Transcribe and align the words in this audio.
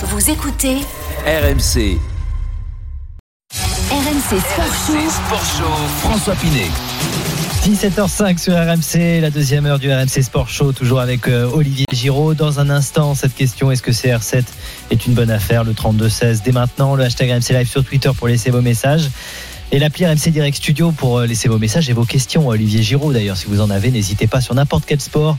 Vous 0.00 0.30
écoutez 0.30 0.76
RMC. 1.26 1.98
RMC 3.90 4.38
Sport 4.38 4.74
Show. 4.86 5.10
Sport 5.10 5.44
Show. 5.58 5.88
François 5.98 6.34
Pinet. 6.36 6.68
17h05 7.64 8.38
sur 8.38 8.52
RMC, 8.52 9.20
la 9.20 9.30
deuxième 9.30 9.66
heure 9.66 9.80
du 9.80 9.92
RMC 9.92 10.22
Sport 10.22 10.48
Show, 10.48 10.70
toujours 10.70 11.00
avec 11.00 11.26
euh, 11.26 11.50
Olivier 11.52 11.86
Giraud. 11.92 12.34
Dans 12.34 12.60
un 12.60 12.70
instant, 12.70 13.16
cette 13.16 13.34
question, 13.34 13.72
est-ce 13.72 13.82
que 13.82 13.90
CR7 13.90 14.44
est 14.92 15.06
une 15.06 15.14
bonne 15.14 15.32
affaire? 15.32 15.64
Le 15.64 15.72
32-16 15.72 16.42
dès 16.44 16.52
maintenant, 16.52 16.94
le 16.94 17.02
hashtag 17.02 17.32
RMC 17.32 17.48
Live 17.50 17.68
sur 17.68 17.82
Twitter 17.82 18.10
pour 18.16 18.28
laisser 18.28 18.50
vos 18.50 18.62
messages. 18.62 19.10
Et 19.72 19.80
l'appli 19.80 20.06
RMC 20.06 20.30
Direct 20.30 20.58
Studio 20.58 20.92
pour 20.92 21.18
euh, 21.18 21.26
laisser 21.26 21.48
vos 21.48 21.58
messages 21.58 21.90
et 21.90 21.92
vos 21.92 22.04
questions. 22.04 22.46
Olivier 22.46 22.84
Giraud, 22.84 23.12
d'ailleurs, 23.12 23.36
si 23.36 23.46
vous 23.46 23.60
en 23.60 23.68
avez, 23.68 23.90
n'hésitez 23.90 24.28
pas 24.28 24.40
sur 24.40 24.54
n'importe 24.54 24.84
quel 24.86 25.00
sport. 25.00 25.36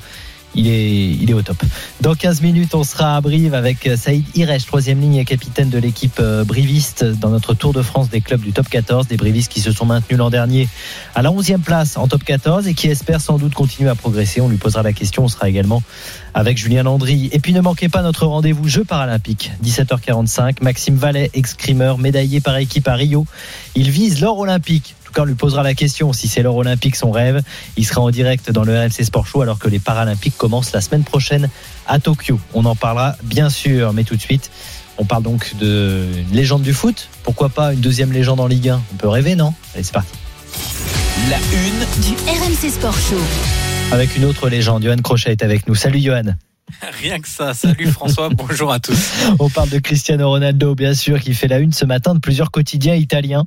Il 0.56 0.68
est, 0.68 1.34
au 1.34 1.42
top. 1.42 1.64
Dans 2.02 2.16
15 2.16 2.42
minutes, 2.42 2.74
on 2.74 2.84
sera 2.84 3.18
à 3.18 3.22
Brive 3.22 3.54
avec 3.54 3.86
euh, 3.86 3.96
Saïd 3.96 4.26
Iresh, 4.36 4.66
troisième 4.66 5.00
ligne 5.00 5.16
et 5.16 5.26
capitaine 5.26 5.70
de 5.70 5.78
l'équipe 5.78 6.20
euh, 6.20 6.44
briviste 6.44 7.04
dans 7.04 7.30
notre 7.30 7.54
Tour 7.54 7.72
de 7.72 7.82
France 7.82 8.10
des 8.10 8.20
clubs 8.20 8.42
du 8.42 8.52
top 8.52 8.68
14. 8.68 9.08
Des 9.08 9.18
brivistes 9.18 9.52
qui 9.52 9.62
se 9.62 9.72
sont 9.72 9.86
maintenus 9.86 10.18
l'an 10.18 10.30
dernier 10.30 10.68
à 11.14 11.22
la 11.22 11.30
11e 11.30 11.60
place 11.60 11.98
en 11.98 12.08
top 12.08 12.24
14 12.24 12.68
et 12.68 12.74
qui 12.74 12.88
espèrent 12.88 13.22
sans 13.22 13.38
doute 13.38 13.54
continuer 13.54 13.90
à 13.90 13.96
progresser. 13.96 14.42
On 14.42 14.50
lui 14.50 14.58
posera 14.58 14.82
la 14.82 14.94
question. 14.94 15.26
On 15.26 15.28
sera 15.28 15.50
également 15.50 15.84
avec 16.34 16.58
Julien 16.58 16.84
Landry. 16.84 17.30
Et 17.32 17.40
puis 17.40 17.54
ne 17.54 17.62
manquez 17.62 17.90
pas 17.90 18.02
notre 18.02 18.26
rendez-vous 18.26 18.68
Jeux 18.68 18.84
paralympiques, 18.84 19.52
17h45. 19.64 20.64
Maxime 20.64 20.96
Vallet, 20.96 21.30
ex-scrimeur, 21.34 21.98
médaillé 21.98 22.42
par 22.42 22.58
équipe 22.58 22.88
à 22.88 22.96
Rio. 22.96 23.26
Il 23.76 23.90
vise 23.90 24.22
l'or 24.22 24.40
olympique. 24.40 24.96
En 25.10 25.12
tout 25.12 25.16
cas, 25.16 25.22
on 25.24 25.26
lui 25.26 25.34
posera 25.34 25.64
la 25.64 25.74
question 25.74 26.14
si 26.14 26.28
c'est 26.28 26.44
l'or 26.44 26.56
olympique 26.56 26.96
son 26.96 27.10
rêve. 27.10 27.42
Il 27.78 27.86
sera 27.88 28.02
en 28.02 28.12
direct 28.12 28.52
dans 28.52 28.64
le 28.64 28.80
RMC 28.80 29.04
Sport 29.04 29.26
Show 29.26 29.42
alors 29.42 29.58
que 29.58 29.68
les 29.68 29.80
Paralympiques 29.80 30.38
commencent 30.38 30.72
la 30.72 30.82
semaine 30.82 31.04
prochaine 31.04 31.50
à 31.88 31.98
Tokyo. 31.98 32.40
On 32.54 32.64
en 32.66 32.76
parlera 32.76 33.16
bien 33.24 33.50
sûr, 33.50 33.92
mais 33.92 34.04
tout 34.04 34.16
de 34.16 34.22
suite, 34.22 34.52
on 35.00 35.06
parle 35.06 35.24
donc 35.24 35.56
de 35.60 36.06
légende 36.32 36.62
du 36.62 36.74
foot. 36.74 37.10
Pourquoi 37.24 37.50
pas 37.50 37.74
une 37.74 37.80
deuxième 37.80 38.12
légende 38.12 38.40
en 38.40 38.46
Ligue 38.46 38.70
1 38.70 38.82
On 38.94 38.96
peut 38.98 39.08
rêver, 39.08 39.34
non? 39.34 39.56
Allez, 39.74 39.84
c'est 39.84 39.94
parti. 39.94 40.12
La 41.32 41.38
une 41.38 42.04
Du 42.04 42.14
RMC 42.30 42.70
Sport 42.72 42.94
Show. 42.94 43.22
Avec 43.92 44.16
une 44.16 44.26
autre 44.26 44.48
légende, 44.48 44.84
Johan 44.84 44.98
Crochet 44.98 45.32
est 45.32 45.42
avec 45.42 45.68
nous. 45.68 45.74
Salut 45.74 46.00
Johan. 46.00 46.36
Rien 47.02 47.20
que 47.20 47.28
ça. 47.28 47.54
Salut 47.54 47.88
François, 47.88 48.30
bonjour 48.34 48.72
à 48.72 48.80
tous. 48.80 49.14
On 49.40 49.50
parle 49.50 49.70
de 49.70 49.80
Cristiano 49.80 50.30
Ronaldo, 50.30 50.76
bien 50.76 50.94
sûr, 50.94 51.20
qui 51.20 51.34
fait 51.34 51.48
la 51.48 51.60
une 51.60 51.74
ce 51.74 51.86
matin 51.86 52.14
de 52.14 52.20
plusieurs 52.20 52.52
quotidiens 52.52 52.96
italiens. 52.96 53.46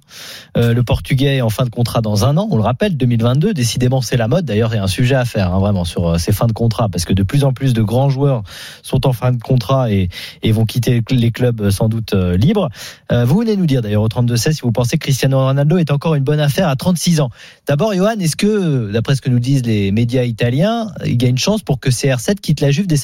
Euh, 0.56 0.74
le 0.74 0.82
Portugais 0.82 1.36
est 1.36 1.40
en 1.40 1.50
fin 1.50 1.64
de 1.64 1.70
contrat 1.70 2.00
dans 2.00 2.24
un 2.24 2.36
an, 2.36 2.48
on 2.50 2.56
le 2.56 2.62
rappelle, 2.62 2.96
2022. 2.96 3.54
Décidément, 3.54 4.00
c'est 4.00 4.16
la 4.16 4.28
mode. 4.28 4.44
D'ailleurs, 4.44 4.72
il 4.74 4.76
y 4.76 4.80
a 4.80 4.82
un 4.82 4.88
sujet 4.88 5.14
à 5.14 5.24
faire, 5.24 5.52
hein, 5.52 5.60
vraiment, 5.60 5.84
sur 5.84 6.08
euh, 6.08 6.18
ces 6.18 6.32
fins 6.32 6.46
de 6.46 6.52
contrat, 6.52 6.88
parce 6.88 7.04
que 7.04 7.12
de 7.12 7.22
plus 7.22 7.44
en 7.44 7.52
plus 7.52 7.72
de 7.72 7.82
grands 7.82 8.10
joueurs 8.10 8.42
sont 8.82 9.06
en 9.06 9.12
fin 9.12 9.32
de 9.32 9.40
contrat 9.40 9.90
et, 9.90 10.08
et 10.42 10.52
vont 10.52 10.64
quitter 10.64 11.02
les 11.10 11.30
clubs 11.30 11.60
euh, 11.60 11.70
sans 11.70 11.88
doute 11.88 12.14
euh, 12.14 12.36
libres. 12.36 12.68
Euh, 13.10 13.24
vous 13.24 13.38
venez 13.38 13.56
nous 13.56 13.66
dire, 13.66 13.82
d'ailleurs, 13.82 14.02
au 14.02 14.08
32-16, 14.08 14.52
si 14.52 14.60
vous 14.62 14.72
pensez 14.72 14.98
que 14.98 15.04
Cristiano 15.04 15.38
Ronaldo 15.38 15.78
est 15.78 15.90
encore 15.90 16.14
une 16.14 16.24
bonne 16.24 16.40
affaire 16.40 16.68
à 16.68 16.76
36 16.76 17.20
ans. 17.20 17.30
D'abord, 17.66 17.94
Johan, 17.94 18.18
est-ce 18.18 18.36
que, 18.36 18.90
d'après 18.92 19.14
ce 19.14 19.22
que 19.22 19.30
nous 19.30 19.38
disent 19.38 19.64
les 19.64 19.92
médias 19.92 20.24
italiens, 20.24 20.92
il 21.04 21.20
y 21.20 21.26
a 21.26 21.28
une 21.28 21.38
chance 21.38 21.62
pour 21.62 21.80
que 21.80 21.90
CR7 21.90 22.36
quitte 22.36 22.60
la 22.60 22.70
Juve 22.70 22.86
dès 22.86 22.96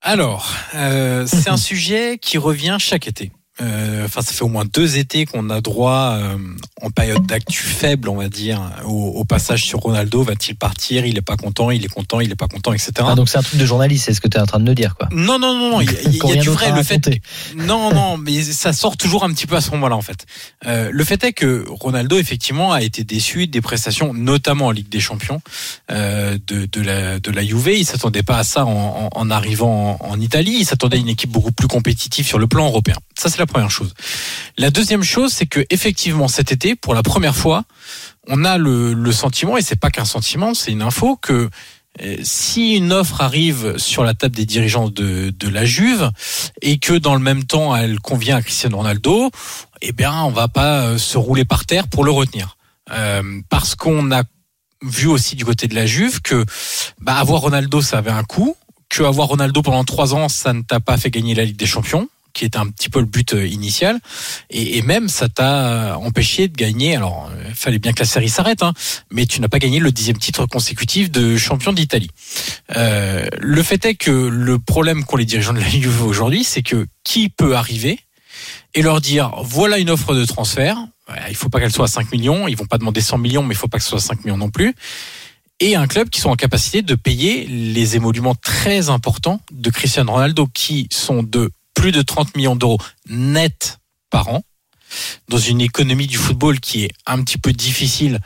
Alors, 0.00 0.54
euh, 0.74 1.26
c'est 1.26 1.48
un 1.48 1.56
sujet 1.56 2.18
qui 2.18 2.38
revient 2.38 2.76
chaque 2.78 3.08
été. 3.08 3.32
Euh, 3.60 4.04
Enfin, 4.06 4.22
ça 4.22 4.32
fait 4.32 4.42
au 4.42 4.48
moins 4.48 4.64
deux 4.64 4.98
étés 4.98 5.26
qu'on 5.26 5.50
a 5.50 5.60
droit, 5.60 6.14
euh, 6.16 6.36
en 6.80 6.90
période 6.90 7.26
d'actu 7.26 7.62
faible, 7.62 8.08
on 8.08 8.14
va 8.16 8.28
dire, 8.28 8.60
au, 8.84 9.08
au 9.08 9.24
passage 9.24 9.64
sur 9.64 9.80
Ronaldo. 9.80 10.22
Va-t-il 10.22 10.54
partir? 10.54 11.06
Il 11.06 11.18
est 11.18 11.22
pas 11.22 11.36
content. 11.36 11.70
Il 11.72 11.84
est 11.84 11.88
content. 11.88 12.20
Il 12.20 12.30
est 12.30 12.36
pas 12.36 12.46
content, 12.46 12.72
etc. 12.72 12.92
ah, 13.00 13.14
Donc 13.16 13.28
c'est 13.28 13.38
un 13.38 13.42
truc 13.42 13.58
de 13.58 13.66
journaliste, 13.66 14.04
c'est 14.06 14.14
ce 14.14 14.20
que 14.20 14.28
tu 14.28 14.36
es 14.36 14.40
en 14.40 14.46
train 14.46 14.60
de 14.60 14.64
nous 14.64 14.74
dire, 14.74 14.94
quoi. 14.96 15.08
Non, 15.10 15.38
non, 15.38 15.54
non. 15.58 15.80
Il 15.80 15.90
y 15.90 15.96
a, 15.96 16.34
y 16.34 16.38
du 16.38 16.50
vrai. 16.50 16.70
Le 16.70 16.82
fait, 16.82 16.94
raconter. 16.94 17.22
non, 17.56 17.90
non, 17.94 18.16
mais 18.16 18.42
ça 18.42 18.72
sort 18.72 18.96
toujours 18.96 19.24
un 19.24 19.32
petit 19.32 19.46
peu 19.46 19.56
à 19.56 19.60
ce 19.60 19.70
moment-là, 19.72 19.96
en 19.96 20.02
fait. 20.02 20.24
Euh, 20.66 20.90
le 20.92 21.04
fait 21.04 21.24
est 21.24 21.32
que 21.32 21.64
Ronaldo, 21.68 22.18
effectivement, 22.18 22.72
a 22.72 22.82
été 22.82 23.02
déçu 23.02 23.46
des 23.48 23.60
prestations, 23.60 24.14
notamment 24.14 24.66
en 24.66 24.70
Ligue 24.70 24.88
des 24.88 25.00
Champions, 25.00 25.40
euh, 25.90 26.38
de, 26.46 26.66
de 26.66 26.80
la 26.80 27.18
de 27.18 27.30
la 27.30 27.44
Juve. 27.44 27.68
Il 27.76 27.84
s'attendait 27.86 28.22
pas 28.22 28.38
à 28.38 28.44
ça 28.44 28.64
en, 28.66 28.70
en, 28.70 29.08
en 29.12 29.30
arrivant 29.30 29.98
en, 30.00 30.10
en 30.10 30.20
Italie. 30.20 30.58
Il 30.60 30.64
s'attendait 30.64 30.96
à 30.98 31.00
une 31.00 31.08
équipe 31.08 31.30
beaucoup 31.30 31.52
plus 31.52 31.68
compétitive 31.68 32.26
sur 32.26 32.38
le 32.38 32.46
plan 32.46 32.66
européen. 32.66 32.96
Ça, 33.18 33.28
c'est 33.30 33.38
la 33.38 33.45
première 33.46 33.70
chose. 33.70 33.94
La 34.58 34.70
deuxième 34.70 35.02
chose, 35.02 35.32
c'est 35.32 35.46
que 35.46 35.64
effectivement, 35.70 36.28
cet 36.28 36.52
été, 36.52 36.74
pour 36.76 36.94
la 36.94 37.02
première 37.02 37.36
fois, 37.36 37.64
on 38.28 38.44
a 38.44 38.58
le, 38.58 39.12
sentiment, 39.12 39.56
et 39.56 39.62
c'est 39.62 39.76
pas 39.76 39.90
qu'un 39.90 40.04
sentiment, 40.04 40.54
c'est 40.54 40.72
une 40.72 40.82
info 40.82 41.16
que 41.16 41.48
euh, 42.02 42.16
si 42.22 42.74
une 42.74 42.92
offre 42.92 43.22
arrive 43.22 43.78
sur 43.78 44.04
la 44.04 44.14
table 44.14 44.36
des 44.36 44.44
dirigeants 44.44 44.88
de, 44.88 45.30
de 45.30 45.48
la 45.48 45.64
Juve 45.64 46.10
et 46.60 46.78
que 46.78 46.92
dans 46.92 47.14
le 47.14 47.20
même 47.20 47.44
temps 47.44 47.74
elle 47.74 48.00
convient 48.00 48.36
à 48.36 48.42
Cristiano 48.42 48.76
Ronaldo, 48.76 49.30
eh 49.80 49.92
bien 49.92 50.22
on 50.22 50.30
va 50.30 50.48
pas 50.48 50.82
euh, 50.82 50.98
se 50.98 51.16
rouler 51.16 51.46
par 51.46 51.64
terre 51.64 51.88
pour 51.88 52.04
le 52.04 52.10
retenir. 52.10 52.56
Euh, 52.92 53.40
parce 53.48 53.74
qu'on 53.74 54.12
a 54.12 54.24
vu 54.82 55.06
aussi 55.06 55.36
du 55.36 55.44
côté 55.44 55.68
de 55.68 55.74
la 55.74 55.86
Juve 55.86 56.20
que 56.20 56.44
bah, 57.00 57.16
avoir 57.16 57.40
Ronaldo 57.40 57.80
ça 57.80 57.98
avait 57.98 58.10
un 58.10 58.24
coût, 58.24 58.56
que 58.90 59.02
avoir 59.02 59.28
Ronaldo 59.28 59.62
pendant 59.62 59.84
trois 59.84 60.14
ans 60.14 60.28
ça 60.28 60.52
ne 60.52 60.62
t'a 60.62 60.80
pas 60.80 60.98
fait 60.98 61.10
gagner 61.10 61.34
la 61.34 61.44
Ligue 61.44 61.56
des 61.56 61.66
Champions 61.66 62.08
qui 62.36 62.44
était 62.44 62.58
un 62.58 62.68
petit 62.68 62.90
peu 62.90 63.00
le 63.00 63.06
but 63.06 63.32
euh, 63.32 63.46
initial. 63.46 63.98
Et, 64.50 64.82
même 64.82 65.08
ça 65.08 65.28
t'a 65.28 65.96
empêché 65.98 66.48
de 66.48 66.56
gagner 66.56 66.94
alors 66.94 67.30
il 67.48 67.54
fallait 67.54 67.78
bien 67.78 67.92
que 67.92 68.00
la 68.00 68.04
série 68.04 68.28
s'arrête 68.28 68.62
hein, 68.62 68.72
mais 69.10 69.26
tu 69.26 69.40
n'as 69.40 69.48
pas 69.48 69.58
gagné 69.58 69.80
le 69.80 69.90
dixième 69.90 70.18
titre 70.18 70.46
consécutif 70.46 71.10
de 71.10 71.36
champion 71.36 71.72
d'Italie. 71.72 72.10
Euh, 72.76 73.26
le 73.40 73.62
fait 73.62 73.84
est 73.86 73.94
que 73.94 74.10
le 74.10 74.58
problème 74.58 75.04
qu'ont 75.04 75.16
les 75.16 75.24
dirigeants 75.24 75.54
de 75.54 75.60
la 75.60 75.68
Juve 75.68 76.02
aujourd'hui, 76.02 76.44
c'est 76.44 76.62
que 76.62 76.86
qui 77.02 77.30
peut 77.30 77.56
arriver 77.56 77.98
et 78.74 78.82
leur 78.82 79.00
dire 79.00 79.32
voilà 79.42 79.78
une 79.78 79.90
offre 79.90 80.14
de 80.14 80.24
transfert, 80.24 80.76
il 81.28 81.34
faut 81.34 81.48
pas 81.48 81.58
qu'elle 81.58 81.72
soit 81.72 81.86
à 81.86 81.88
5 81.88 82.12
millions, 82.12 82.46
ils 82.46 82.56
vont 82.56 82.66
pas 82.66 82.78
demander 82.78 83.00
100 83.00 83.18
millions, 83.18 83.42
mais 83.42 83.54
il 83.54 83.58
faut 83.58 83.68
pas 83.68 83.78
que 83.78 83.84
ce 83.84 83.90
soit 83.90 84.00
5 84.00 84.24
millions 84.24 84.36
non 84.36 84.50
plus, 84.50 84.74
et 85.58 85.74
un 85.74 85.86
club 85.86 86.10
qui 86.10 86.20
sont 86.20 86.30
en 86.30 86.36
capacité 86.36 86.82
de 86.82 86.94
payer 86.94 87.46
les 87.46 87.96
émoluments 87.96 88.34
très 88.34 88.90
importants 88.90 89.40
de 89.50 89.70
Cristiano 89.70 90.12
Ronaldo, 90.12 90.46
qui 90.52 90.86
sont 90.92 91.22
de 91.22 91.50
plus 91.76 91.92
de 91.92 92.02
30 92.02 92.36
millions 92.36 92.56
d'euros 92.56 92.78
net 93.08 93.78
par 94.10 94.28
an, 94.28 94.42
dans 95.28 95.38
une 95.38 95.60
économie 95.60 96.08
du 96.08 96.16
football 96.16 96.58
qui 96.58 96.84
est 96.84 96.90
un 97.06 97.22
petit 97.22 97.38
peu 97.38 97.52
difficile 97.52 98.18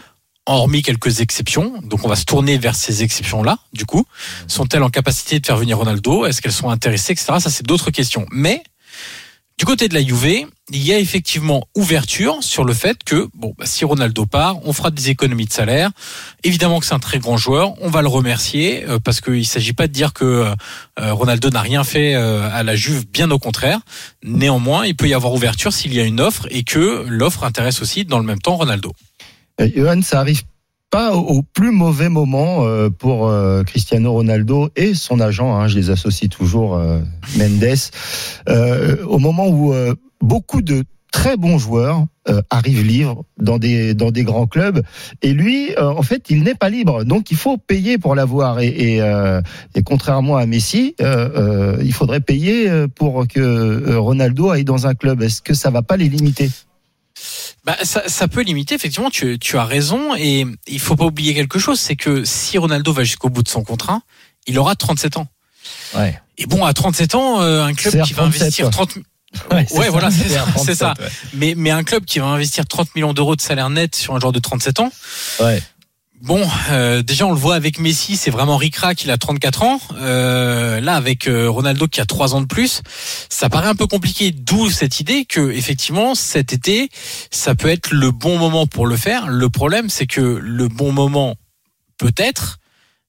hormis 0.46 0.82
quelques 0.82 1.20
exceptions. 1.20 1.80
Donc 1.82 2.04
on 2.04 2.08
va 2.08 2.16
se 2.16 2.24
tourner 2.24 2.56
vers 2.56 2.74
ces 2.74 3.02
exceptions-là, 3.02 3.58
du 3.72 3.84
coup. 3.84 4.04
Sont-elles 4.46 4.82
en 4.82 4.90
capacité 4.90 5.38
de 5.38 5.46
faire 5.46 5.56
venir 5.56 5.76
Ronaldo? 5.76 6.26
Est-ce 6.26 6.40
qu'elles 6.40 6.52
sont 6.52 6.70
intéressées, 6.70 7.12
etc. 7.12 7.34
Ça, 7.38 7.50
c'est 7.50 7.66
d'autres 7.66 7.90
questions. 7.90 8.26
Mais 8.30 8.62
du 9.60 9.66
côté 9.66 9.88
de 9.88 9.94
la 9.94 10.02
Juve, 10.02 10.46
il 10.70 10.82
y 10.82 10.90
a 10.90 10.98
effectivement 10.98 11.68
ouverture 11.76 12.38
sur 12.40 12.64
le 12.64 12.72
fait 12.72 13.04
que 13.04 13.28
bon, 13.34 13.52
bah, 13.58 13.66
si 13.66 13.84
Ronaldo 13.84 14.24
part, 14.24 14.56
on 14.66 14.72
fera 14.72 14.90
des 14.90 15.10
économies 15.10 15.44
de 15.44 15.52
salaire. 15.52 15.90
Évidemment 16.44 16.80
que 16.80 16.86
c'est 16.86 16.94
un 16.94 16.98
très 16.98 17.18
grand 17.18 17.36
joueur, 17.36 17.74
on 17.82 17.90
va 17.90 18.00
le 18.00 18.08
remercier 18.08 18.88
euh, 18.88 18.98
parce 18.98 19.20
qu'il 19.20 19.34
ne 19.34 19.42
s'agit 19.42 19.74
pas 19.74 19.86
de 19.86 19.92
dire 19.92 20.14
que 20.14 20.24
euh, 20.24 21.12
Ronaldo 21.12 21.50
n'a 21.50 21.60
rien 21.60 21.84
fait 21.84 22.14
euh, 22.14 22.48
à 22.50 22.62
la 22.62 22.74
Juve, 22.74 23.06
bien 23.06 23.30
au 23.30 23.38
contraire. 23.38 23.80
Néanmoins, 24.24 24.86
il 24.86 24.96
peut 24.96 25.08
y 25.08 25.12
avoir 25.12 25.34
ouverture 25.34 25.74
s'il 25.74 25.92
y 25.92 26.00
a 26.00 26.04
une 26.04 26.22
offre 26.22 26.46
et 26.48 26.64
que 26.64 27.04
l'offre 27.06 27.44
intéresse 27.44 27.82
aussi 27.82 28.06
dans 28.06 28.18
le 28.18 28.24
même 28.24 28.40
temps 28.40 28.56
Ronaldo. 28.56 28.94
Euh, 29.60 29.68
pas 30.90 31.14
au, 31.14 31.42
plus 31.42 31.70
mauvais 31.70 32.08
moment 32.08 32.66
euh, 32.66 32.90
pour 32.90 33.28
euh, 33.28 33.62
Cristiano 33.62 34.12
Ronaldo 34.12 34.70
et 34.76 34.94
son 34.94 35.20
agent, 35.20 35.54
hein, 35.54 35.68
je 35.68 35.78
les 35.78 35.90
associe 35.90 36.28
toujours, 36.28 36.74
euh, 36.74 37.00
Mendes, 37.38 37.64
euh, 38.48 38.96
au 39.06 39.18
moment 39.18 39.48
où 39.48 39.72
beaucoup 40.20 40.62
de 40.62 40.84
très 41.12 41.36
bons 41.36 41.58
joueurs 41.58 42.06
arrivent 42.50 42.84
libres 42.86 43.24
dans 43.40 43.58
des 43.58 43.94
dans 43.94 44.12
des 44.12 44.22
grands 44.22 44.46
clubs. 44.46 44.82
Et 45.22 45.32
lui 45.32 45.76
en 45.76 46.02
fait 46.02 46.30
il 46.30 46.42
n'est 46.42 46.54
pas 46.54 46.68
libre. 46.68 47.04
Donc 47.04 47.30
il 47.30 47.36
faut 47.36 47.56
payer 47.56 47.98
pour 47.98 48.14
l'avoir. 48.14 48.60
Et 48.60 48.68
et, 48.68 49.00
et 49.74 49.82
contrairement 49.82 50.36
à 50.36 50.46
Messi 50.46 50.94
il 51.00 51.92
faudrait 51.92 52.20
payer 52.20 52.86
pour 52.94 53.26
que 53.26 53.96
Ronaldo 53.96 54.50
aille 54.50 54.64
dans 54.64 54.86
un 54.86 54.94
club. 54.94 55.22
Est-ce 55.22 55.42
que 55.42 55.54
ça 55.54 55.70
va 55.70 55.82
pas 55.82 55.96
les 55.96 56.08
limiter? 56.08 56.50
Bah, 57.64 57.76
ça, 57.82 58.02
ça 58.08 58.26
peut 58.28 58.42
limiter, 58.42 58.74
effectivement, 58.74 59.10
tu, 59.10 59.38
tu 59.38 59.58
as 59.58 59.64
raison. 59.64 60.14
Et 60.16 60.46
il 60.66 60.80
faut 60.80 60.96
pas 60.96 61.04
oublier 61.04 61.34
quelque 61.34 61.58
chose, 61.58 61.78
c'est 61.78 61.96
que 61.96 62.24
si 62.24 62.58
Ronaldo 62.58 62.92
va 62.92 63.04
jusqu'au 63.04 63.28
bout 63.28 63.42
de 63.42 63.48
son 63.48 63.62
contrat, 63.64 64.00
il 64.46 64.58
aura 64.58 64.76
37 64.76 65.18
ans. 65.18 65.26
Ouais. 65.94 66.18
Et 66.38 66.46
bon, 66.46 66.64
à 66.64 66.72
37 66.72 67.14
ans, 67.14 67.42
euh, 67.42 67.64
un 67.64 67.74
club 67.74 67.94
CR37, 67.94 68.02
qui 68.06 68.12
va 68.14 68.22
investir 68.22 68.64
quoi. 68.66 68.86
30 68.86 68.94
Ouais, 69.52 69.66
c'est 69.68 69.78
Ouais, 69.78 69.84
ça, 69.84 69.90
voilà, 69.90 70.10
c'est 70.10 70.28
ça, 70.28 70.42
un 70.42 70.58
c'est 70.58 70.74
ça. 70.74 70.94
37, 70.96 70.98
ouais. 71.00 71.12
mais, 71.34 71.54
mais 71.56 71.70
un 71.70 71.84
club 71.84 72.04
qui 72.04 72.18
va 72.18 72.26
investir 72.26 72.66
30 72.66 72.94
millions 72.96 73.12
d'euros 73.12 73.36
de 73.36 73.40
salaire 73.40 73.70
net 73.70 73.94
sur 73.94 74.14
un 74.16 74.20
joueur 74.20 74.32
de 74.32 74.40
37 74.40 74.80
ans, 74.80 74.90
Ouais. 75.40 75.62
Bon, 76.20 76.46
euh, 76.70 77.00
déjà 77.00 77.26
on 77.26 77.30
le 77.30 77.38
voit 77.38 77.54
avec 77.54 77.78
Messi, 77.78 78.14
c'est 78.14 78.30
vraiment 78.30 78.58
ricrac, 78.58 79.02
il 79.04 79.10
a 79.10 79.16
34 79.16 79.62
ans. 79.62 79.80
Euh, 79.96 80.78
là, 80.80 80.94
avec 80.94 81.26
euh, 81.26 81.48
Ronaldo 81.48 81.88
qui 81.88 81.98
a 82.02 82.04
3 82.04 82.34
ans 82.34 82.42
de 82.42 82.46
plus, 82.46 82.82
ça 83.30 83.48
paraît 83.48 83.68
un 83.68 83.74
peu 83.74 83.86
compliqué. 83.86 84.30
D'où 84.30 84.68
cette 84.68 85.00
idée 85.00 85.24
que 85.24 85.50
effectivement 85.50 86.14
cet 86.14 86.52
été, 86.52 86.90
ça 87.30 87.54
peut 87.54 87.68
être 87.68 87.90
le 87.92 88.10
bon 88.10 88.38
moment 88.38 88.66
pour 88.66 88.86
le 88.86 88.96
faire. 88.96 89.28
Le 89.28 89.48
problème, 89.48 89.88
c'est 89.88 90.06
que 90.06 90.20
le 90.20 90.68
bon 90.68 90.92
moment 90.92 91.36
peut-être, 91.96 92.58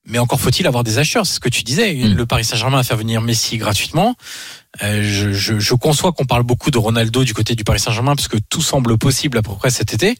Mais 0.05 0.17
encore 0.17 0.39
faut-il 0.39 0.65
avoir 0.65 0.83
des 0.83 0.97
acheteurs, 0.97 1.25
c'est 1.25 1.35
ce 1.35 1.39
que 1.39 1.49
tu 1.49 1.63
disais. 1.63 1.93
Mm. 1.93 2.15
Le 2.15 2.25
Paris 2.25 2.45
Saint-Germain 2.45 2.79
a 2.79 2.83
fait 2.83 2.95
venir 2.95 3.21
Messi 3.21 3.57
gratuitement. 3.57 4.15
Euh, 4.83 5.03
je, 5.03 5.33
je, 5.33 5.59
je 5.59 5.73
conçois 5.75 6.13
qu'on 6.13 6.25
parle 6.25 6.43
beaucoup 6.43 6.71
de 6.71 6.77
Ronaldo 6.77 7.23
du 7.25 7.33
côté 7.33 7.55
du 7.55 7.63
Paris 7.65 7.79
Saint-Germain 7.79 8.15
parce 8.15 8.29
que 8.29 8.37
tout 8.49 8.61
semble 8.61 8.97
possible 8.97 9.37
à 9.37 9.41
peu 9.41 9.53
près 9.53 9.69
cet 9.69 9.93
été. 9.93 10.17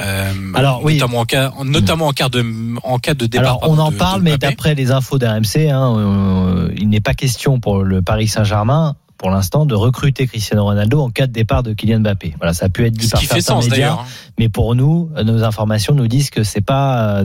Euh, 0.00 0.32
Alors, 0.54 0.84
oui. 0.84 0.94
notamment 0.94 1.20
en 1.20 1.24
cas, 1.24 1.52
notamment 1.64 2.06
en 2.08 2.12
cas 2.12 2.28
de, 2.28 2.44
en 2.82 2.98
cas 2.98 3.14
de 3.14 3.26
départ. 3.26 3.58
Alors, 3.62 3.70
on 3.70 3.78
en 3.78 3.90
de- 3.90 3.96
parle, 3.96 4.20
de 4.20 4.24
mais 4.24 4.36
d'après 4.38 4.74
les 4.74 4.90
infos 4.90 5.18
d'RMC, 5.18 5.70
hein, 5.70 5.94
euh, 5.96 6.70
il 6.76 6.88
n'est 6.88 7.00
pas 7.00 7.14
question 7.14 7.60
pour 7.60 7.82
le 7.82 8.02
Paris 8.02 8.28
Saint-Germain, 8.28 8.96
pour 9.16 9.30
l'instant, 9.30 9.64
de 9.64 9.74
recruter 9.74 10.26
Cristiano 10.26 10.64
Ronaldo 10.64 11.00
en 11.00 11.08
cas 11.10 11.26
de 11.26 11.32
départ 11.32 11.62
de 11.62 11.72
Kylian 11.72 12.00
Mbappé. 12.00 12.34
Voilà, 12.38 12.52
ça 12.52 12.66
a 12.66 12.68
pu 12.68 12.84
être 12.84 12.92
dit 12.92 13.06
ce 13.06 13.12
par 13.12 13.20
certains 13.22 13.40
sens 13.40 13.70
médias, 13.70 13.92
hein. 13.94 13.98
mais 14.38 14.50
pour 14.50 14.74
nous, 14.74 15.08
euh, 15.16 15.24
nos 15.24 15.42
informations 15.44 15.94
nous 15.94 16.08
disent 16.08 16.28
que 16.28 16.42
c'est 16.42 16.60
pas 16.60 17.20
euh, 17.20 17.24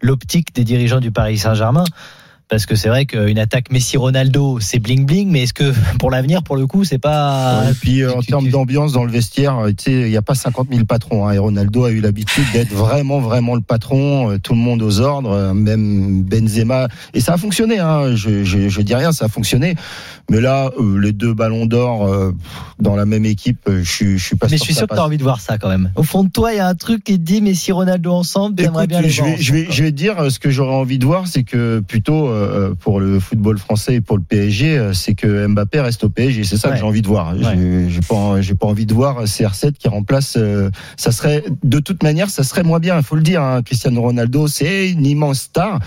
l'optique 0.00 0.54
des 0.54 0.62
dirigeants 0.62 1.00
du 1.00 1.10
Paris 1.10 1.38
Saint-Germain. 1.38 1.84
Parce 2.52 2.66
que 2.66 2.74
c'est 2.74 2.90
vrai 2.90 3.06
qu'une 3.06 3.38
attaque 3.38 3.70
Messi-Ronaldo, 3.72 4.60
c'est 4.60 4.78
bling 4.78 5.06
bling, 5.06 5.30
mais 5.30 5.44
est-ce 5.44 5.54
que 5.54 5.72
pour 5.98 6.10
l'avenir, 6.10 6.42
pour 6.42 6.54
le 6.56 6.66
coup, 6.66 6.84
c'est 6.84 6.98
pas. 6.98 7.62
Et 7.70 7.72
puis 7.72 8.02
euh, 8.02 8.12
en 8.12 8.20
termes 8.20 8.50
d'ambiance 8.50 8.92
dans 8.92 9.04
le 9.04 9.10
vestiaire, 9.10 9.56
euh, 9.58 9.68
tu 9.70 9.84
sais, 9.84 9.92
il 9.92 10.10
n'y 10.10 10.18
a 10.18 10.22
pas 10.22 10.34
50 10.34 10.68
000 10.70 10.84
patrons. 10.84 11.26
Hein, 11.26 11.32
et 11.32 11.38
Ronaldo 11.38 11.86
a 11.86 11.90
eu 11.90 12.00
l'habitude 12.02 12.44
d'être 12.52 12.74
vraiment, 12.74 13.20
vraiment 13.20 13.54
le 13.54 13.62
patron, 13.62 14.32
euh, 14.32 14.38
tout 14.38 14.52
le 14.52 14.58
monde 14.58 14.82
aux 14.82 15.00
ordres, 15.00 15.54
même 15.54 16.24
Benzema. 16.24 16.88
Et 17.14 17.20
ça 17.20 17.32
a 17.32 17.36
fonctionné. 17.38 17.78
Hein, 17.78 18.14
je, 18.16 18.44
je, 18.44 18.68
je 18.68 18.82
dis 18.82 18.94
rien, 18.94 19.12
ça 19.12 19.24
a 19.24 19.28
fonctionné. 19.28 19.74
Mais 20.30 20.42
là, 20.42 20.70
euh, 20.78 20.98
les 21.00 21.12
deux 21.12 21.32
ballons 21.32 21.64
d'or 21.64 22.06
euh, 22.06 22.32
dans 22.78 22.96
la 22.96 23.06
même 23.06 23.24
équipe, 23.24 23.60
je, 23.66 23.82
suis- 23.82 24.18
je 24.18 24.24
suis 24.24 24.36
pas 24.36 24.46
Mais 24.50 24.52
je 24.52 24.56
sûr 24.58 24.64
suis 24.66 24.74
que 24.74 24.78
sûr 24.80 24.88
que 24.88 24.94
tu 24.94 25.00
as 25.00 25.04
envie 25.04 25.16
de 25.18 25.22
voir 25.22 25.40
ça 25.40 25.56
quand 25.56 25.70
même. 25.70 25.90
Au 25.96 26.02
fond 26.02 26.22
de 26.22 26.28
toi, 26.28 26.52
il 26.52 26.56
y 26.58 26.60
a 26.60 26.68
un 26.68 26.74
truc 26.74 27.02
qui 27.02 27.14
te 27.14 27.22
dit 27.22 27.40
Messi-Ronaldo 27.40 28.12
ensemble, 28.12 28.60
Écoute, 28.60 28.86
bien 28.88 29.00
les 29.00 29.08
je 29.08 29.22
voir 29.22 29.34
vais, 29.36 29.42
je, 29.42 29.52
vais, 29.52 29.58
ensemble, 29.60 29.74
je 29.74 29.82
vais 29.84 29.90
te 29.90 29.96
dire 29.96 30.30
ce 30.30 30.38
que 30.38 30.50
j'aurais 30.50 30.74
envie 30.74 30.98
de 30.98 31.04
voir, 31.06 31.26
c'est 31.26 31.44
que 31.44 31.80
plutôt 31.80 32.28
euh, 32.28 32.41
pour 32.80 33.00
le 33.00 33.20
football 33.20 33.58
français 33.58 33.94
et 33.96 34.00
pour 34.00 34.16
le 34.16 34.22
PSG, 34.22 34.78
euh, 34.78 34.92
c'est 34.92 35.14
que 35.14 35.46
Mbappé 35.46 35.80
reste 35.80 36.04
au 36.04 36.08
PSG. 36.08 36.44
C'est 36.44 36.56
ça 36.56 36.68
Ouais. 36.68 36.74
que 36.74 36.80
j'ai 36.80 36.86
envie 36.86 37.02
de 37.02 37.06
voir. 37.08 37.34
Ouais. 37.34 37.88
J'ai- 37.88 38.00
pas, 38.00 38.36
pas 38.60 38.66
envie 38.66 38.86
de 38.86 38.94
voir 38.94 39.24
CR7 39.26 39.72
qui 39.72 39.88
remplace. 39.88 40.34
euh, 40.36 40.70
ça 40.96 41.12
serait 41.12 41.44
de 41.62 41.78
toute 41.78 42.02
manière, 42.02 42.30
ça 42.30 42.42
serait 42.44 42.62
moins 42.62 42.78
bien. 42.78 42.96
Il 42.96 43.02
faut 43.02 43.16
le 43.16 43.22
dire. 43.22 43.42
Hein. 43.42 43.62
Cristiano 43.62 44.00
Ronaldo, 44.02 44.46
c'est 44.48 44.90
une 44.90 45.06
immense 45.06 45.40
star, 45.40 45.78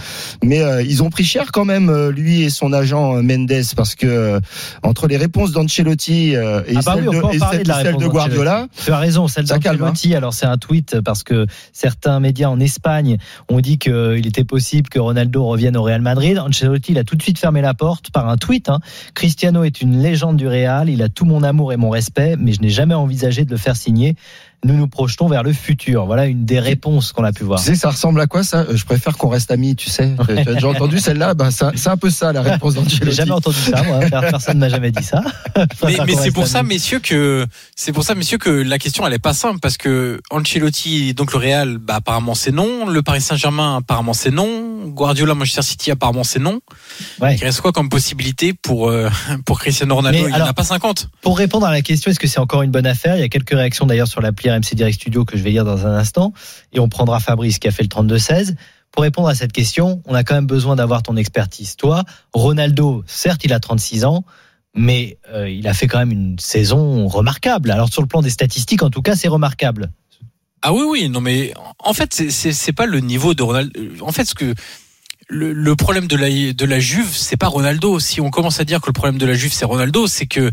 mais 0.44 0.62
euh, 0.62 0.82
ils 0.82 1.04
ont 1.04 1.10
pris 1.10 1.24
cher 1.24 1.52
quand 1.52 1.66
même 1.66 1.90
euh, 1.90 2.12
lui 2.12 2.44
et 2.44 2.50
son 2.50 2.74
agent 2.74 3.18
euh, 3.18 3.22
Mendes 3.22 3.52
parce 3.76 3.96
que 3.96 4.06
euh, 4.08 4.40
entre 4.84 5.08
les 5.08 5.18
réponses 5.18 5.52
d'Ancelotti 5.52 6.36
euh, 6.36 6.62
et 6.68 6.74
Ah 6.78 6.80
bah 6.86 6.96
oui, 6.98 7.08
on 7.08 7.12
de, 7.12 7.60
et 7.60 7.64
la 7.64 7.94
Guardiola. 7.94 8.68
Tu 8.84 8.92
as 8.92 8.98
raison, 8.98 9.28
celle 9.28 9.46
hein. 9.52 9.58
d'Ancelotti. 9.60 10.16
Alors 10.16 10.34
c'est 10.34 10.46
un 10.46 10.58
tweet 10.58 11.02
parce 11.02 11.24
que 11.24 11.46
certains 11.74 12.20
médias 12.20 12.50
en 12.50 12.60
Espagne 12.60 13.18
ont 13.50 13.60
dit 13.60 13.78
qu'il 13.78 14.26
était 14.28 14.44
possible 14.44 14.90
que 14.90 15.00
Ronaldo 15.00 15.46
revienne 15.46 15.78
au 15.78 15.84
Real 15.84 16.02
Madrid. 16.02 16.40
Ancelotti 16.46 16.92
il 16.92 17.00
a 17.00 17.04
tout 17.04 17.16
de 17.16 17.22
suite 17.22 17.40
fermé 17.40 17.62
la 17.62 17.74
porte 17.74 18.12
par 18.12 18.30
un 18.30 18.38
tweet. 18.38 18.70
hein. 18.70 18.80
Cristiano 19.14 19.64
est 19.64 19.82
une 19.82 20.02
légende 20.02 20.38
du 20.38 20.48
Real, 20.48 20.90
il 20.90 21.02
a 21.02 21.10
tout 21.10 21.26
mon 21.26 21.44
amour 21.44 21.74
et 21.74 21.78
mon 21.78 21.90
respect, 21.90 22.36
mais 22.38 22.54
je 22.54 22.62
n'ai 22.62 22.70
jamais 22.70 22.94
envisagé 22.94 23.46
de 23.46 23.52
le 23.52 23.58
faire 23.58 23.76
signer. 23.76 24.16
Nous 24.66 24.76
nous 24.76 24.88
projetons 24.88 25.28
vers 25.28 25.44
le 25.44 25.54
futur. 25.54 26.06
Voilà 26.06 26.26
une 26.26 26.44
des 26.44 26.60
réponses 26.60 27.12
qu'on 27.12 27.24
a 27.24 27.32
pu 27.32 27.44
voir. 27.44 27.60
Tu 27.60 27.66
sais, 27.68 27.76
ça 27.76 27.90
ressemble 27.92 28.20
à 28.20 28.26
quoi 28.28 28.44
ça? 28.44 28.62
Euh, 28.62 28.76
Je 28.76 28.84
préfère 28.84 29.16
qu'on 29.18 29.30
reste 29.30 29.52
amis, 29.52 29.76
tu 29.76 29.90
sais. 29.90 30.14
Tu 30.28 30.32
as 30.50 30.54
déjà 30.56 30.68
entendu 30.70 31.00
celle-là? 31.00 31.36
Ben, 31.36 31.52
C'est 31.52 31.66
c'est 31.78 31.90
un 31.90 31.98
peu 31.98 32.10
ça 32.10 32.34
la 32.34 32.42
réponse 32.42 32.74
J'ai 32.76 32.82
d'Ancelotti. 32.82 33.16
jamais 33.16 33.32
entendu 33.32 33.58
ça, 33.58 33.84
moi. 33.84 34.00
Personne 34.22 34.58
n'a 34.60 34.70
jamais 34.70 34.92
dit 34.92 35.04
ça. 35.04 35.22
Mais, 35.86 36.16
c'est 36.20 36.32
pour 36.32 36.48
ça, 36.48 36.60
amis. 36.60 36.70
messieurs, 36.70 37.00
que 37.00 37.46
c'est 37.76 37.94
pour 37.94 38.04
ça, 38.04 38.16
messieurs, 38.16 38.38
que 38.40 38.50
la 38.50 38.78
question 38.80 39.06
elle 39.08 39.14
est 39.14 39.20
pas 39.20 39.34
simple 39.34 39.60
parce 39.62 39.78
que 39.78 40.20
Ancelotti, 40.32 41.14
donc 41.14 41.32
le 41.34 41.40
Real, 41.40 41.78
bah 41.78 41.96
apparemment 41.96 42.34
c'est 42.36 42.52
non. 42.52 42.88
Le 42.88 43.02
Paris 43.04 43.22
Saint-Germain, 43.22 43.78
apparemment 43.78 44.14
c'est 44.14 44.32
non. 44.32 44.88
Guardiola, 44.88 45.34
Manchester 45.36 45.62
City, 45.62 45.92
apparemment 45.92 46.24
c'est 46.24 46.40
non. 46.40 46.60
Ouais. 47.22 47.36
Il 47.36 47.44
reste 47.44 47.62
quoi 47.62 47.72
comme 47.72 47.90
possibilité 47.90 48.54
pour 48.54 48.90
euh, 48.90 49.10
pour 49.46 49.60
Cristiano 49.60 49.96
Ronaldo? 49.96 50.20
Mais 50.24 50.30
Il 50.30 50.34
alors- 50.34 50.48
n'en 50.48 50.52
a 50.52 50.54
pas 50.54 50.64
50. 50.64 51.10
Pour 51.22 51.38
répondre 51.38 51.66
à 51.68 51.72
la 51.72 51.82
question, 51.82 52.12
est-ce 52.12 52.20
que 52.20 52.28
c'est 52.28 52.40
encore 52.40 52.62
une 52.64 52.72
bonne 52.72 52.86
affaire? 52.88 53.16
Il 53.16 53.22
y 53.22 53.24
a 53.24 53.30
quelques 53.30 53.52
réactions 53.52 53.86
d'ailleurs 53.86 54.08
sur 54.08 54.22
l'appli 54.22 54.50
RMC 54.56 54.76
Direct 54.76 54.96
Studio 54.96 55.26
que 55.26 55.38
je 55.38 55.44
vais 55.44 55.52
lire 55.52 55.66
dans 55.66 55.86
un 55.86 55.96
instant. 55.96 56.34
Et 56.74 56.80
on 56.80 56.90
prendra 56.90 57.20
Fabrice 57.20 57.60
qui 57.60 57.68
a 57.68 57.72
fait 57.72 57.84
le 57.84 57.90
32-16. 57.90 58.56
Pour 58.92 59.04
répondre 59.04 59.28
à 59.28 59.36
cette 59.36 59.52
question, 59.52 60.02
on 60.06 60.14
a 60.14 60.24
quand 60.24 60.36
même 60.36 60.48
besoin 60.48 60.76
d'avoir 60.76 61.04
ton 61.04 61.18
expertise. 61.18 61.76
Toi, 61.76 62.04
Ronaldo, 62.34 63.04
certes, 63.08 63.44
il 63.44 63.52
a 63.52 63.60
36 63.60 64.06
ans, 64.06 64.24
mais 64.74 65.18
euh, 65.34 65.50
il 65.50 65.68
a 65.68 65.74
fait 65.74 65.88
quand 65.88 66.00
même 66.00 66.12
une 66.12 66.40
saison 66.40 67.08
remarquable. 67.08 67.72
Alors 67.72 67.90
sur 67.90 68.02
le 68.02 68.08
plan 68.08 68.22
des 68.22 68.30
statistiques, 68.30 68.84
en 68.84 68.90
tout 68.90 69.02
cas, 69.02 69.16
c'est 69.16 69.28
remarquable. 69.28 69.92
Ah 70.62 70.74
oui, 70.74 70.84
oui, 70.88 71.10
non 71.10 71.22
mais 71.22 71.54
en 71.78 71.94
fait 71.94 72.12
c'est 72.14 72.74
pas 72.74 72.88
le 72.88 73.00
niveau 73.00 73.36
de 73.36 73.44
Ronaldo. 73.44 73.80
En 74.02 74.12
fait, 74.12 74.26
ce 74.26 74.34
que 74.34 74.56
le, 75.28 75.54
le 75.54 75.76
problème 75.76 76.08
de 76.08 76.16
la 76.16 76.30
de 76.30 76.66
la 76.66 76.80
Juve, 76.80 77.10
c'est 77.14 77.38
pas 77.38 77.48
Ronaldo. 77.48 78.00
Si 78.00 78.22
on 78.22 78.30
commence 78.30 78.60
à 78.60 78.66
dire 78.66 78.82
que 78.82 78.88
le 78.88 78.94
problème 78.94 79.18
de 79.18 79.26
la 79.26 79.34
Juve 79.34 79.54
c'est 79.54 79.66
Ronaldo, 79.66 80.08
c'est 80.08 80.28
que 80.28 80.52